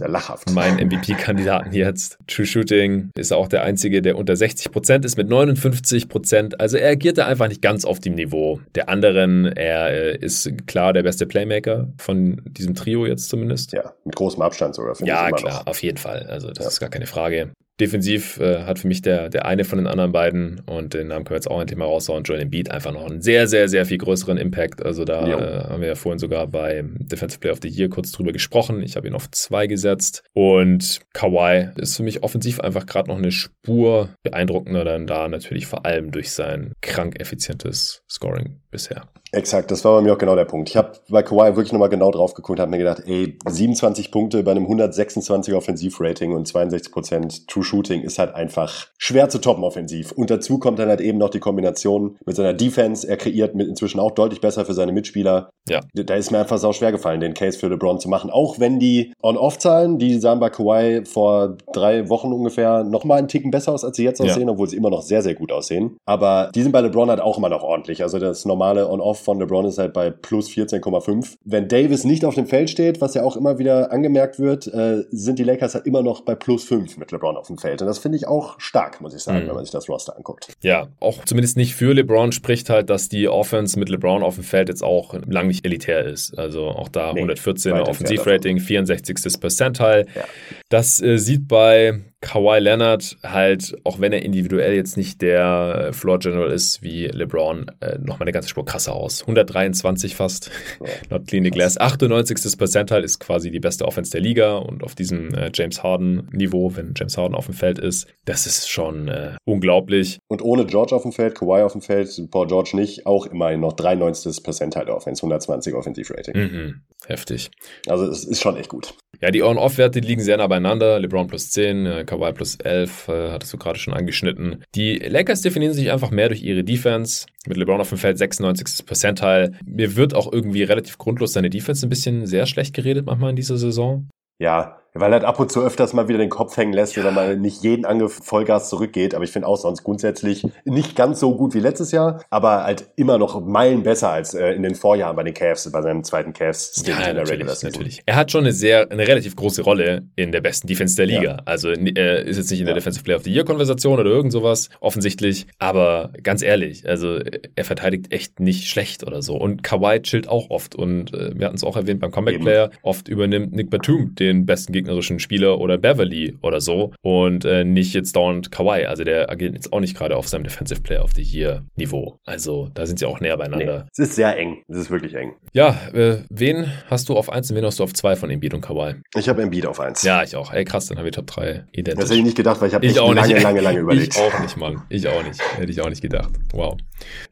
[0.52, 2.18] meinen MVP-Kandidaten jetzt.
[2.26, 6.60] True Shooting ist auch der einzige, der unter 60 Prozent ist mit 59 Prozent.
[6.60, 9.46] Also er agiert da einfach nicht ganz auf dem Niveau der anderen.
[9.46, 13.72] Er äh, ist klar der beste Playmaker von diesem Trio jetzt zumindest.
[13.72, 14.96] Ja, mit großem Abstand sogar.
[15.04, 15.66] Ja, klar, noch.
[15.66, 16.26] auf jeden Fall.
[16.28, 16.68] Also das ja.
[16.68, 17.52] ist gar keine Frage.
[17.78, 21.24] Defensiv äh, hat für mich der, der eine von den anderen beiden, und den Namen
[21.24, 23.84] können wir jetzt auch endlich mal raushauen, Joel Embiid, einfach noch einen sehr, sehr, sehr
[23.84, 24.82] viel größeren Impact.
[24.82, 28.12] Also da äh, haben wir ja vorhin sogar bei Defensive Player of the Year kurz
[28.12, 28.82] drüber gesprochen.
[28.82, 30.22] Ich habe ihn auf zwei gesetzt.
[30.32, 35.66] Und Kawhi ist für mich offensiv einfach gerade noch eine Spur beeindruckender, dann da natürlich
[35.66, 39.02] vor allem durch sein krank effizientes Scoring bisher.
[39.37, 40.70] Exakt, das war bei mir auch genau der Punkt.
[40.70, 44.11] Ich habe bei Kawhi wirklich nochmal genau drauf geguckt und habe mir gedacht, ey, 27
[44.11, 49.62] Punkte bei einem 126 Offensivrating und 62% True Shooting ist halt einfach schwer zu toppen
[49.62, 50.12] offensiv.
[50.12, 53.07] Und dazu kommt dann halt eben noch die Kombination mit seiner Defense.
[53.07, 55.51] Er kreiert mit inzwischen auch deutlich besser für seine Mitspieler.
[55.68, 55.82] Ja.
[55.93, 58.30] Da ist mir einfach sau schwer gefallen, den Case für LeBron zu machen.
[58.30, 63.51] Auch wenn die On-Off-Zahlen, die sahen bei Kawhi vor drei Wochen ungefähr nochmal einen Ticken
[63.51, 64.53] besser aus, als sie jetzt aussehen, ja.
[64.53, 65.99] obwohl sie immer noch sehr, sehr gut aussehen.
[66.07, 68.03] Aber die sind bei LeBron halt auch immer noch ordentlich.
[68.03, 71.36] Also das normale On-Off von LeBron ist halt bei plus 14,5.
[71.44, 75.02] Wenn Davis nicht auf dem Feld steht, was ja auch immer wieder angemerkt wird, äh,
[75.10, 77.82] sind die Lakers halt immer noch bei plus 5 mit LeBron auf dem Feld.
[77.82, 79.48] Und das finde ich auch stark, muss ich sagen, mhm.
[79.48, 80.52] wenn man sich das Roster anguckt.
[80.62, 84.44] Ja, auch zumindest nicht für LeBron spricht halt, dass die Offense mit LeBron auf dem
[84.44, 86.38] Feld jetzt auch lang nicht elitär ist.
[86.38, 89.40] Also auch da nee, 114er Offensivrating, 64.
[89.40, 90.06] Percentile.
[90.14, 90.22] Ja.
[90.68, 96.18] Das äh, sieht bei Kawhi Leonard halt, auch wenn er individuell jetzt nicht der Floor
[96.18, 99.20] General ist wie LeBron, äh, nochmal eine ganze Spur krasser aus.
[99.22, 100.50] 123 fast,
[100.80, 101.78] ja, not Clinic Glass.
[101.78, 102.58] 98.
[102.58, 106.74] Percentile ist quasi die beste Offense der Liga und auf diesem äh, James Harden Niveau,
[106.74, 110.18] wenn James Harden auf dem Feld ist, das ist schon äh, unglaublich.
[110.26, 113.60] Und ohne George auf dem Feld, Kawhi auf dem Feld, Paul George nicht, auch immerhin
[113.60, 114.42] noch 93.
[114.42, 116.36] Percentile der Offense, 120 Offensivrating.
[116.36, 117.50] Mhm, heftig.
[117.86, 118.94] Also es ist schon echt gut.
[119.20, 120.98] Ja, die On-Off-Werte liegen sehr nah beieinander.
[120.98, 124.64] LeBron plus 10, äh, Kawhi plus 11, äh, hattest du gerade schon angeschnitten.
[124.74, 127.26] Die Lakers definieren sich einfach mehr durch ihre Defense.
[127.46, 128.86] Mit LeBron auf dem Feld 96.
[128.86, 129.52] Percentile.
[129.64, 133.36] Mir wird auch irgendwie relativ grundlos seine Defense ein bisschen sehr schlecht geredet manchmal in
[133.36, 134.08] dieser Saison.
[134.38, 137.03] Ja, Weil er halt ab und zu öfters mal wieder den Kopf hängen lässt ja.
[137.03, 139.14] oder mal nicht jeden Angriff Vollgas zurückgeht.
[139.14, 142.88] Aber ich finde auch sonst grundsätzlich nicht ganz so gut wie letztes Jahr, aber halt
[142.97, 146.32] immer noch Meilen besser als äh, in den Vorjahren bei den Cavs, bei seinem zweiten
[146.32, 147.70] Cavs ja, in der Regular Season.
[147.70, 148.03] Natürlich.
[148.07, 151.22] Er hat schon eine sehr, eine relativ große Rolle in der besten Defense der Liga.
[151.22, 151.42] Ja.
[151.44, 154.32] Also er ist jetzt nicht in der Defensive Player of the Year Konversation oder irgend
[154.32, 157.18] sowas offensichtlich, aber ganz ehrlich, also
[157.55, 159.36] er verteidigt echt nicht schlecht oder so.
[159.36, 162.70] Und Kawhi chillt auch oft und äh, wir hatten es auch erwähnt beim Comeback Player,
[162.82, 167.93] oft übernimmt Nick Batum den besten gegnerischen Spieler oder Beverly oder so und äh, nicht
[167.95, 168.87] jetzt dauernd Kawhi.
[168.87, 172.18] Also der agiert jetzt auch nicht gerade auf seinem Defensive Player of the Year Niveau.
[172.24, 173.78] Also da sind sie auch näher beieinander.
[173.84, 174.62] Nee, es ist sehr eng.
[174.68, 175.32] Es ist wirklich eng.
[175.53, 178.55] Ja, äh, wen hast du auf 1 und wen hast du auf 2 von Embiid
[178.55, 178.95] und Kawhi?
[179.16, 180.03] Ich habe Embiid auf 1.
[180.03, 180.53] Ja, ich auch.
[180.53, 182.01] Ey, krass, dann habe ich Top 3 identisch.
[182.01, 184.14] Das hätte ich nicht gedacht, weil ich habe lange, lange, lange, lange überlegt.
[184.14, 184.82] Ich auch nicht, Mann.
[184.89, 185.41] Ich auch nicht.
[185.57, 186.30] Hätte ich auch nicht gedacht.
[186.53, 186.76] Wow.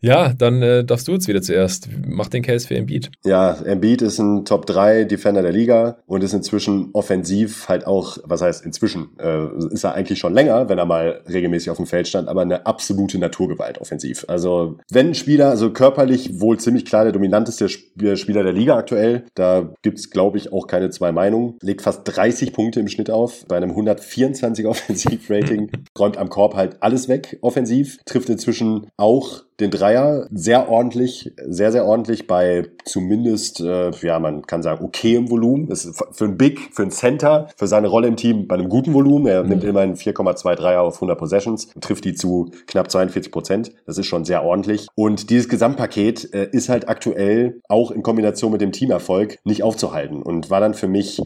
[0.01, 1.89] Ja, dann äh, darfst du jetzt wieder zuerst.
[2.07, 3.11] Mach den Case für Embiid.
[3.25, 8.19] Ja, Embiid ist ein Top 3 Defender der Liga und ist inzwischen offensiv halt auch,
[8.25, 11.87] was heißt inzwischen, äh, ist er eigentlich schon länger, wenn er mal regelmäßig auf dem
[11.87, 14.25] Feld stand, aber eine absolute Naturgewalt offensiv.
[14.29, 19.25] Also wenn ein Spieler, also körperlich wohl ziemlich klar der dominanteste Spieler der Liga aktuell,
[19.35, 23.45] da gibt's glaube ich auch keine zwei Meinungen, legt fast 30 Punkte im Schnitt auf,
[23.47, 29.71] bei einem 124 Offensivrating, räumt am Korb halt alles weg offensiv, trifft inzwischen auch den
[29.71, 35.31] Dreier sehr ordentlich, sehr, sehr ordentlich bei zumindest, äh, ja, man kann sagen, okay im
[35.31, 35.69] Volumen.
[35.69, 38.69] Das ist für ein Big, für ein Center, für seine Rolle im Team bei einem
[38.69, 39.27] guten Volumen.
[39.27, 39.51] Er mhm.
[39.51, 43.73] nimmt immerhin 4,2 Dreier auf 100 Possessions trifft die zu knapp 42 Prozent.
[43.87, 44.89] Das ist schon sehr ordentlich.
[44.95, 50.23] Und dieses Gesamtpaket äh, ist halt aktuell auch in Kombination mit dem Teamerfolg nicht aufzuhalten
[50.23, 51.21] und war dann für mich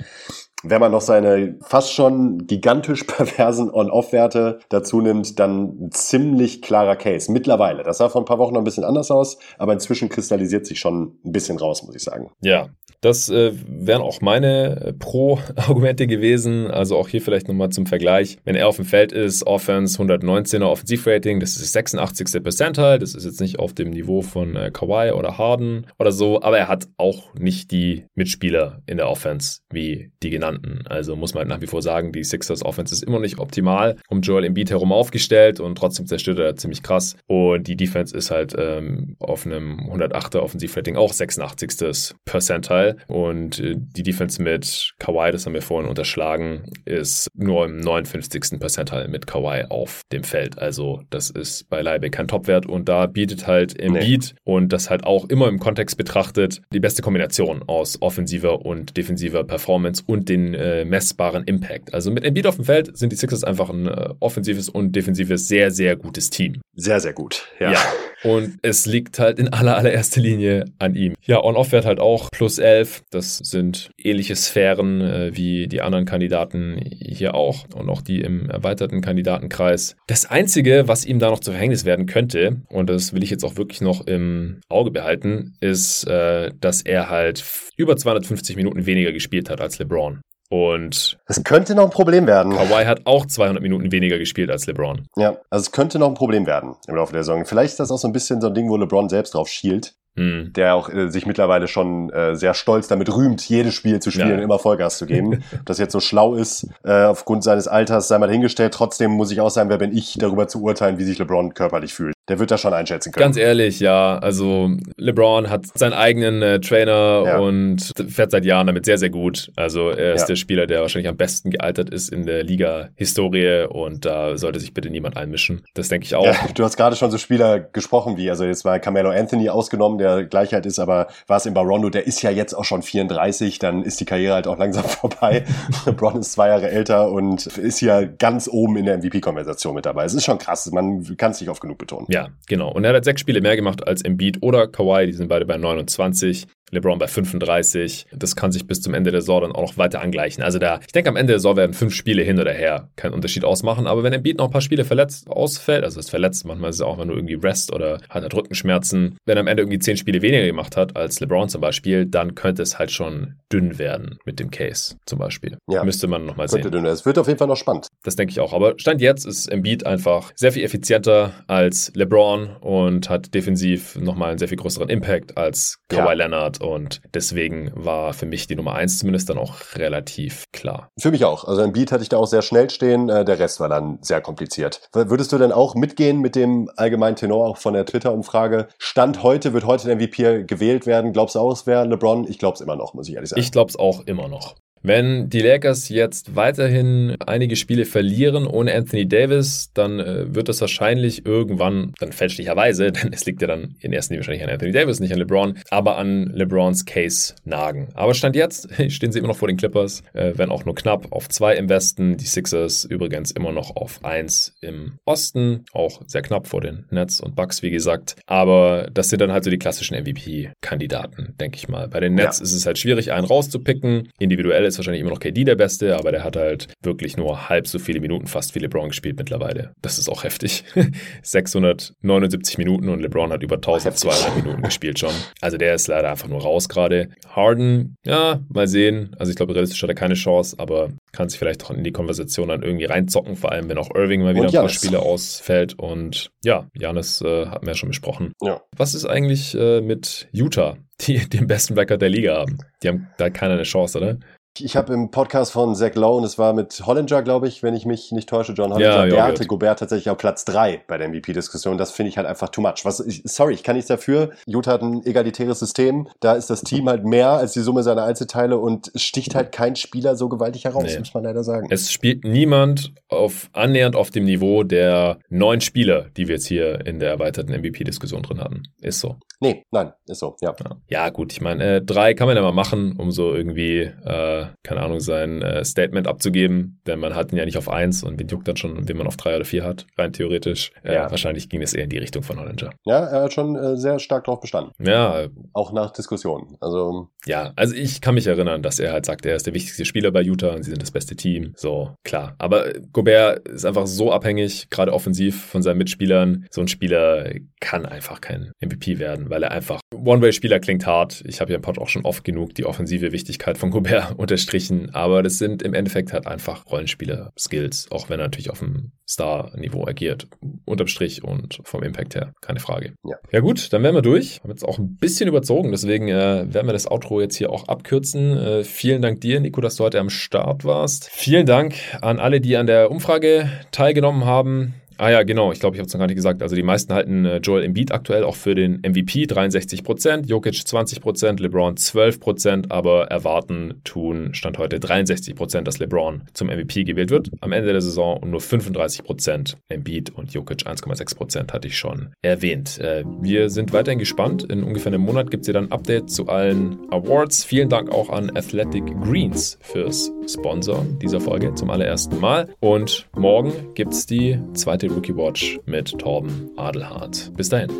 [0.62, 6.96] wenn man noch seine fast schon gigantisch perversen On-Off-Werte dazu nimmt, dann ein ziemlich klarer
[6.96, 7.30] Case.
[7.30, 7.82] Mittlerweile.
[7.82, 10.80] Das sah vor ein paar Wochen noch ein bisschen anders aus, aber inzwischen kristallisiert sich
[10.80, 12.30] schon ein bisschen raus, muss ich sagen.
[12.40, 12.68] Ja,
[13.00, 16.68] das äh, wären auch meine äh, Pro-Argumente gewesen.
[16.68, 18.38] Also auch hier vielleicht nochmal zum Vergleich.
[18.44, 22.42] Wenn er auf dem Feld ist, Offense 119er Offensivrating, das ist das 86.
[22.42, 22.98] Percentile.
[22.98, 26.58] Das ist jetzt nicht auf dem Niveau von äh, Kawhi oder Harden oder so, aber
[26.58, 30.80] er hat auch nicht die Mitspieler in der Offense wie die genannten.
[30.88, 34.22] Also muss man nach wie vor sagen, die Sixers Offense ist immer nicht optimal um
[34.22, 37.16] Joel Embiid herum aufgestellt und trotzdem zerstört er ziemlich krass.
[37.26, 42.14] Und die Defense ist halt ähm, auf einem 108er Offensivrating auch 86.
[42.24, 42.87] Percentile.
[43.06, 48.58] Und äh, die Defense mit Kawhi, das haben wir vorhin unterschlagen, ist nur im 59.
[48.58, 50.58] Percentile mit Kawhi auf dem Feld.
[50.58, 54.40] Also das ist beileibe kein Topwert und da bietet halt Embiid nee.
[54.44, 59.44] und das halt auch immer im Kontext betrachtet die beste Kombination aus offensiver und defensiver
[59.44, 61.94] Performance und den äh, messbaren Impact.
[61.94, 65.48] Also mit Embiid auf dem Feld sind die Sixers einfach ein äh, offensives und defensives
[65.48, 66.60] sehr, sehr gutes Team.
[66.74, 67.48] Sehr, sehr gut.
[67.58, 67.72] Ja.
[67.72, 67.80] ja.
[68.22, 71.14] Und es liegt halt in aller, allererster Linie an ihm.
[71.22, 73.02] Ja, On-Off-Wert halt auch plus 11.
[73.10, 78.50] Das sind ähnliche Sphären äh, wie die anderen Kandidaten hier auch und auch die im
[78.50, 79.96] erweiterten Kandidatenkreis.
[80.06, 83.44] Das Einzige, was ihm da noch zu Verhängnis werden könnte, und das will ich jetzt
[83.44, 87.44] auch wirklich noch im Auge behalten, ist, äh, dass er halt
[87.76, 90.20] über 250 Minuten weniger gespielt hat als LeBron.
[90.50, 92.52] Und es könnte noch ein Problem werden.
[92.52, 95.06] Kawhi hat auch 200 Minuten weniger gespielt als LeBron.
[95.16, 97.44] Ja, also es könnte noch ein Problem werden im Laufe der Saison.
[97.44, 99.94] Vielleicht ist das auch so ein bisschen so ein Ding, wo LeBron selbst drauf schielt.
[100.16, 100.52] Hm.
[100.54, 104.30] Der auch äh, sich mittlerweile schon äh, sehr stolz damit rühmt, jedes Spiel zu spielen
[104.30, 104.34] ja.
[104.34, 105.44] und immer Vollgas zu geben.
[105.52, 108.74] Ob das jetzt so schlau ist, äh, aufgrund seines Alters sei mal hingestellt.
[108.74, 111.94] Trotzdem muss ich auch sagen, wer bin ich, darüber zu urteilen, wie sich LeBron körperlich
[111.94, 113.24] fühlt der wird das schon einschätzen können.
[113.24, 114.18] Ganz ehrlich, ja.
[114.18, 117.38] Also LeBron hat seinen eigenen äh, Trainer ja.
[117.38, 119.50] und fährt seit Jahren damit sehr, sehr gut.
[119.56, 120.26] Also er ist ja.
[120.28, 124.74] der Spieler, der wahrscheinlich am besten gealtert ist in der Liga-Historie und da sollte sich
[124.74, 125.64] bitte niemand einmischen.
[125.74, 126.26] Das denke ich auch.
[126.26, 129.97] Ja, du hast gerade schon so Spieler gesprochen wie, also jetzt war Carmelo Anthony ausgenommen,
[129.98, 133.58] der Gleichheit ist, aber war es in Barondo, der ist ja jetzt auch schon 34,
[133.58, 135.44] dann ist die Karriere halt auch langsam vorbei.
[135.86, 140.04] LeBron ist zwei Jahre älter und ist hier ganz oben in der MVP-Konversation mit dabei.
[140.04, 142.06] Es ist schon krass, man kann es nicht oft genug betonen.
[142.08, 142.72] Ja, ja, genau.
[142.72, 145.06] Und er hat sechs Spiele mehr gemacht als Embiid oder Kawhi.
[145.06, 146.46] Die sind beide bei 29.
[146.70, 148.06] LeBron bei 35.
[148.12, 150.42] Das kann sich bis zum Ende der Saison dann auch noch weiter angleichen.
[150.42, 153.14] Also da, ich denke, am Ende der Saison werden fünf Spiele hin oder her keinen
[153.14, 153.86] Unterschied ausmachen.
[153.86, 156.82] Aber wenn Embiid noch ein paar Spiele verletzt ausfällt, also ist verletzt, manchmal ist es
[156.82, 159.16] auch nur irgendwie Rest oder hat er Rückenschmerzen.
[159.24, 162.34] Wenn er am Ende irgendwie zehn Spiele weniger gemacht hat als LeBron zum Beispiel, dann
[162.34, 165.58] könnte es halt schon dünn werden mit dem Case zum Beispiel.
[165.68, 165.84] Ja.
[165.84, 166.70] Müsste man nochmal sehen.
[166.70, 166.84] Dünn.
[166.86, 167.88] Es wird auf jeden Fall noch spannend.
[168.02, 168.52] Das denke ich auch.
[168.52, 174.30] Aber Stand jetzt ist Embiid einfach sehr viel effizienter als LeBron und hat defensiv nochmal
[174.30, 176.12] einen sehr viel größeren Impact als Kawhi ja.
[176.12, 180.90] Leonard und deswegen war für mich die Nummer 1 zumindest dann auch relativ klar.
[180.98, 181.44] Für mich auch.
[181.44, 183.08] Also ein Beat hatte ich da auch sehr schnell stehen.
[183.08, 184.88] Äh, der Rest war dann sehr kompliziert.
[184.92, 188.68] Würdest du denn auch mitgehen mit dem allgemeinen Tenor auch von der Twitter-Umfrage?
[188.78, 191.12] Stand heute, wird heute der MVP gewählt werden?
[191.12, 192.26] Glaubst du auch, es wäre LeBron?
[192.28, 193.40] Ich glaube es immer noch, muss ich ehrlich sagen.
[193.40, 194.56] Ich glaube es auch immer noch.
[194.82, 200.60] Wenn die Lakers jetzt weiterhin einige Spiele verlieren ohne Anthony Davis, dann äh, wird das
[200.60, 204.72] wahrscheinlich irgendwann, dann fälschlicherweise, denn es liegt ja dann in erster Linie wahrscheinlich an Anthony
[204.72, 207.88] Davis, nicht an LeBron, aber an LeBrons Case nagen.
[207.94, 211.12] Aber Stand jetzt stehen sie immer noch vor den Clippers, äh, wenn auch nur knapp
[211.12, 212.16] auf zwei im Westen.
[212.16, 217.20] Die Sixers übrigens immer noch auf eins im Osten, auch sehr knapp vor den Nets
[217.20, 218.16] und Bucks, wie gesagt.
[218.26, 221.88] Aber das sind dann halt so die klassischen MVP-Kandidaten, denke ich mal.
[221.88, 222.44] Bei den Nets ja.
[222.44, 224.10] ist es halt schwierig, einen rauszupicken.
[224.18, 227.66] Individuell ist wahrscheinlich immer noch KD der Beste, aber der hat halt wirklich nur halb
[227.66, 229.72] so viele Minuten fast wie LeBron gespielt mittlerweile.
[229.82, 230.64] Das ist auch heftig.
[231.22, 235.12] 679 Minuten und LeBron hat über 1200 Minuten gespielt schon.
[235.40, 237.08] Also der ist leider einfach nur raus gerade.
[237.28, 239.14] Harden, ja, mal sehen.
[239.18, 241.92] Also ich glaube, realistisch hat er keine Chance, aber kann sich vielleicht auch in die
[241.92, 245.78] Konversation dann irgendwie reinzocken, vor allem wenn auch Irving mal wieder ein paar Spiele ausfällt.
[245.78, 248.32] Und ja, Janis äh, hatten wir ja schon besprochen.
[248.42, 248.60] Ja.
[248.76, 252.58] Was ist eigentlich äh, mit Utah, die den besten Record der Liga haben?
[252.82, 254.18] Die haben da keiner eine Chance, oder?
[254.60, 257.74] Ich habe im Podcast von Zach Lowe, und es war mit Hollinger, glaube ich, wenn
[257.74, 260.98] ich mich nicht täusche, John Hollinger, ja, der hatte Gobert tatsächlich auf Platz drei bei
[260.98, 261.78] der MVP-Diskussion.
[261.78, 262.84] Das finde ich halt einfach too much.
[262.84, 264.30] Was, ich, sorry, ich kann nichts dafür.
[264.46, 266.08] Utah hat ein egalitäres System.
[266.20, 269.76] Da ist das Team halt mehr als die Summe seiner Einzelteile und sticht halt kein
[269.76, 270.98] Spieler so gewaltig heraus, nee.
[270.98, 271.68] muss man leider sagen.
[271.70, 276.84] Es spielt niemand auf annähernd auf dem Niveau der neun Spieler, die wir jetzt hier
[276.86, 278.62] in der erweiterten MVP-Diskussion drin hatten.
[278.80, 279.16] Ist so.
[279.40, 280.54] Nee, nein, ist so, ja.
[280.58, 283.82] Ja, ja gut, ich meine, äh, drei kann man ja mal machen, um so irgendwie,
[283.82, 288.02] äh, keine Ahnung, sein äh, Statement abzugeben, denn man hat ihn ja nicht auf eins
[288.02, 290.72] und wen juckt dann schon, wen man auf drei oder vier hat, rein theoretisch.
[290.82, 291.10] Äh, ja.
[291.10, 292.70] Wahrscheinlich ging es eher in die Richtung von Hollinger.
[292.84, 294.72] Ja, er hat schon äh, sehr stark drauf bestanden.
[294.84, 295.26] Ja.
[295.52, 296.56] Auch nach Diskussionen.
[296.60, 297.08] Also.
[297.26, 300.10] Ja, also ich kann mich erinnern, dass er halt sagt, er ist der wichtigste Spieler
[300.10, 301.52] bei Utah und sie sind das beste Team.
[301.56, 302.34] So, klar.
[302.38, 306.46] Aber Gobert ist einfach so abhängig, gerade offensiv von seinen Mitspielern.
[306.50, 311.22] So ein Spieler kann einfach kein MVP werden weil er einfach One-Way-Spieler klingt hart.
[311.26, 314.94] Ich habe ja im Pod auch schon oft genug die offensive Wichtigkeit von Gobert unterstrichen,
[314.94, 319.86] aber das sind im Endeffekt halt einfach Rollenspieler-Skills, auch wenn er natürlich auf dem Star-Niveau
[319.86, 320.28] agiert.
[320.66, 322.92] Unterm Strich und vom Impact her, keine Frage.
[323.04, 324.40] Ja, ja gut, dann wären wir durch.
[324.42, 327.68] Haben jetzt auch ein bisschen überzogen, deswegen äh, werden wir das Outro jetzt hier auch
[327.68, 328.36] abkürzen.
[328.36, 331.08] Äh, vielen Dank dir, Nico, dass du heute am Start warst.
[331.10, 334.74] Vielen Dank an alle, die an der Umfrage teilgenommen haben.
[334.98, 335.52] Ah ja, genau.
[335.52, 336.42] Ich glaube, ich habe es noch gar nicht gesagt.
[336.42, 341.40] Also die meisten halten äh, Joel Embiid aktuell auch für den MVP 63% Jokic 20%
[341.40, 347.52] LeBron 12% aber erwarten tun Stand heute 63% dass LeBron zum MVP gewählt wird am
[347.52, 352.78] Ende der Saison und nur 35% Embiid und Jokic 1,6% hatte ich schon erwähnt.
[352.80, 354.42] Äh, wir sind weiterhin gespannt.
[354.50, 357.44] In ungefähr einem Monat gibt es hier dann Update zu allen Awards.
[357.44, 362.48] Vielen Dank auch an Athletic Greens fürs Sponsor dieser Folge zum allerersten Mal.
[362.60, 367.32] Und morgen gibt es die zweite Rookie Watch mit Torben Adelhardt.
[367.36, 367.70] Bis dahin.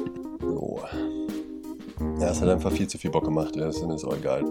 [0.41, 0.81] Jo.
[2.21, 3.55] Ja, es hat einfach viel zu viel Bock gemacht.
[3.57, 4.45] Ja, ist auch egal.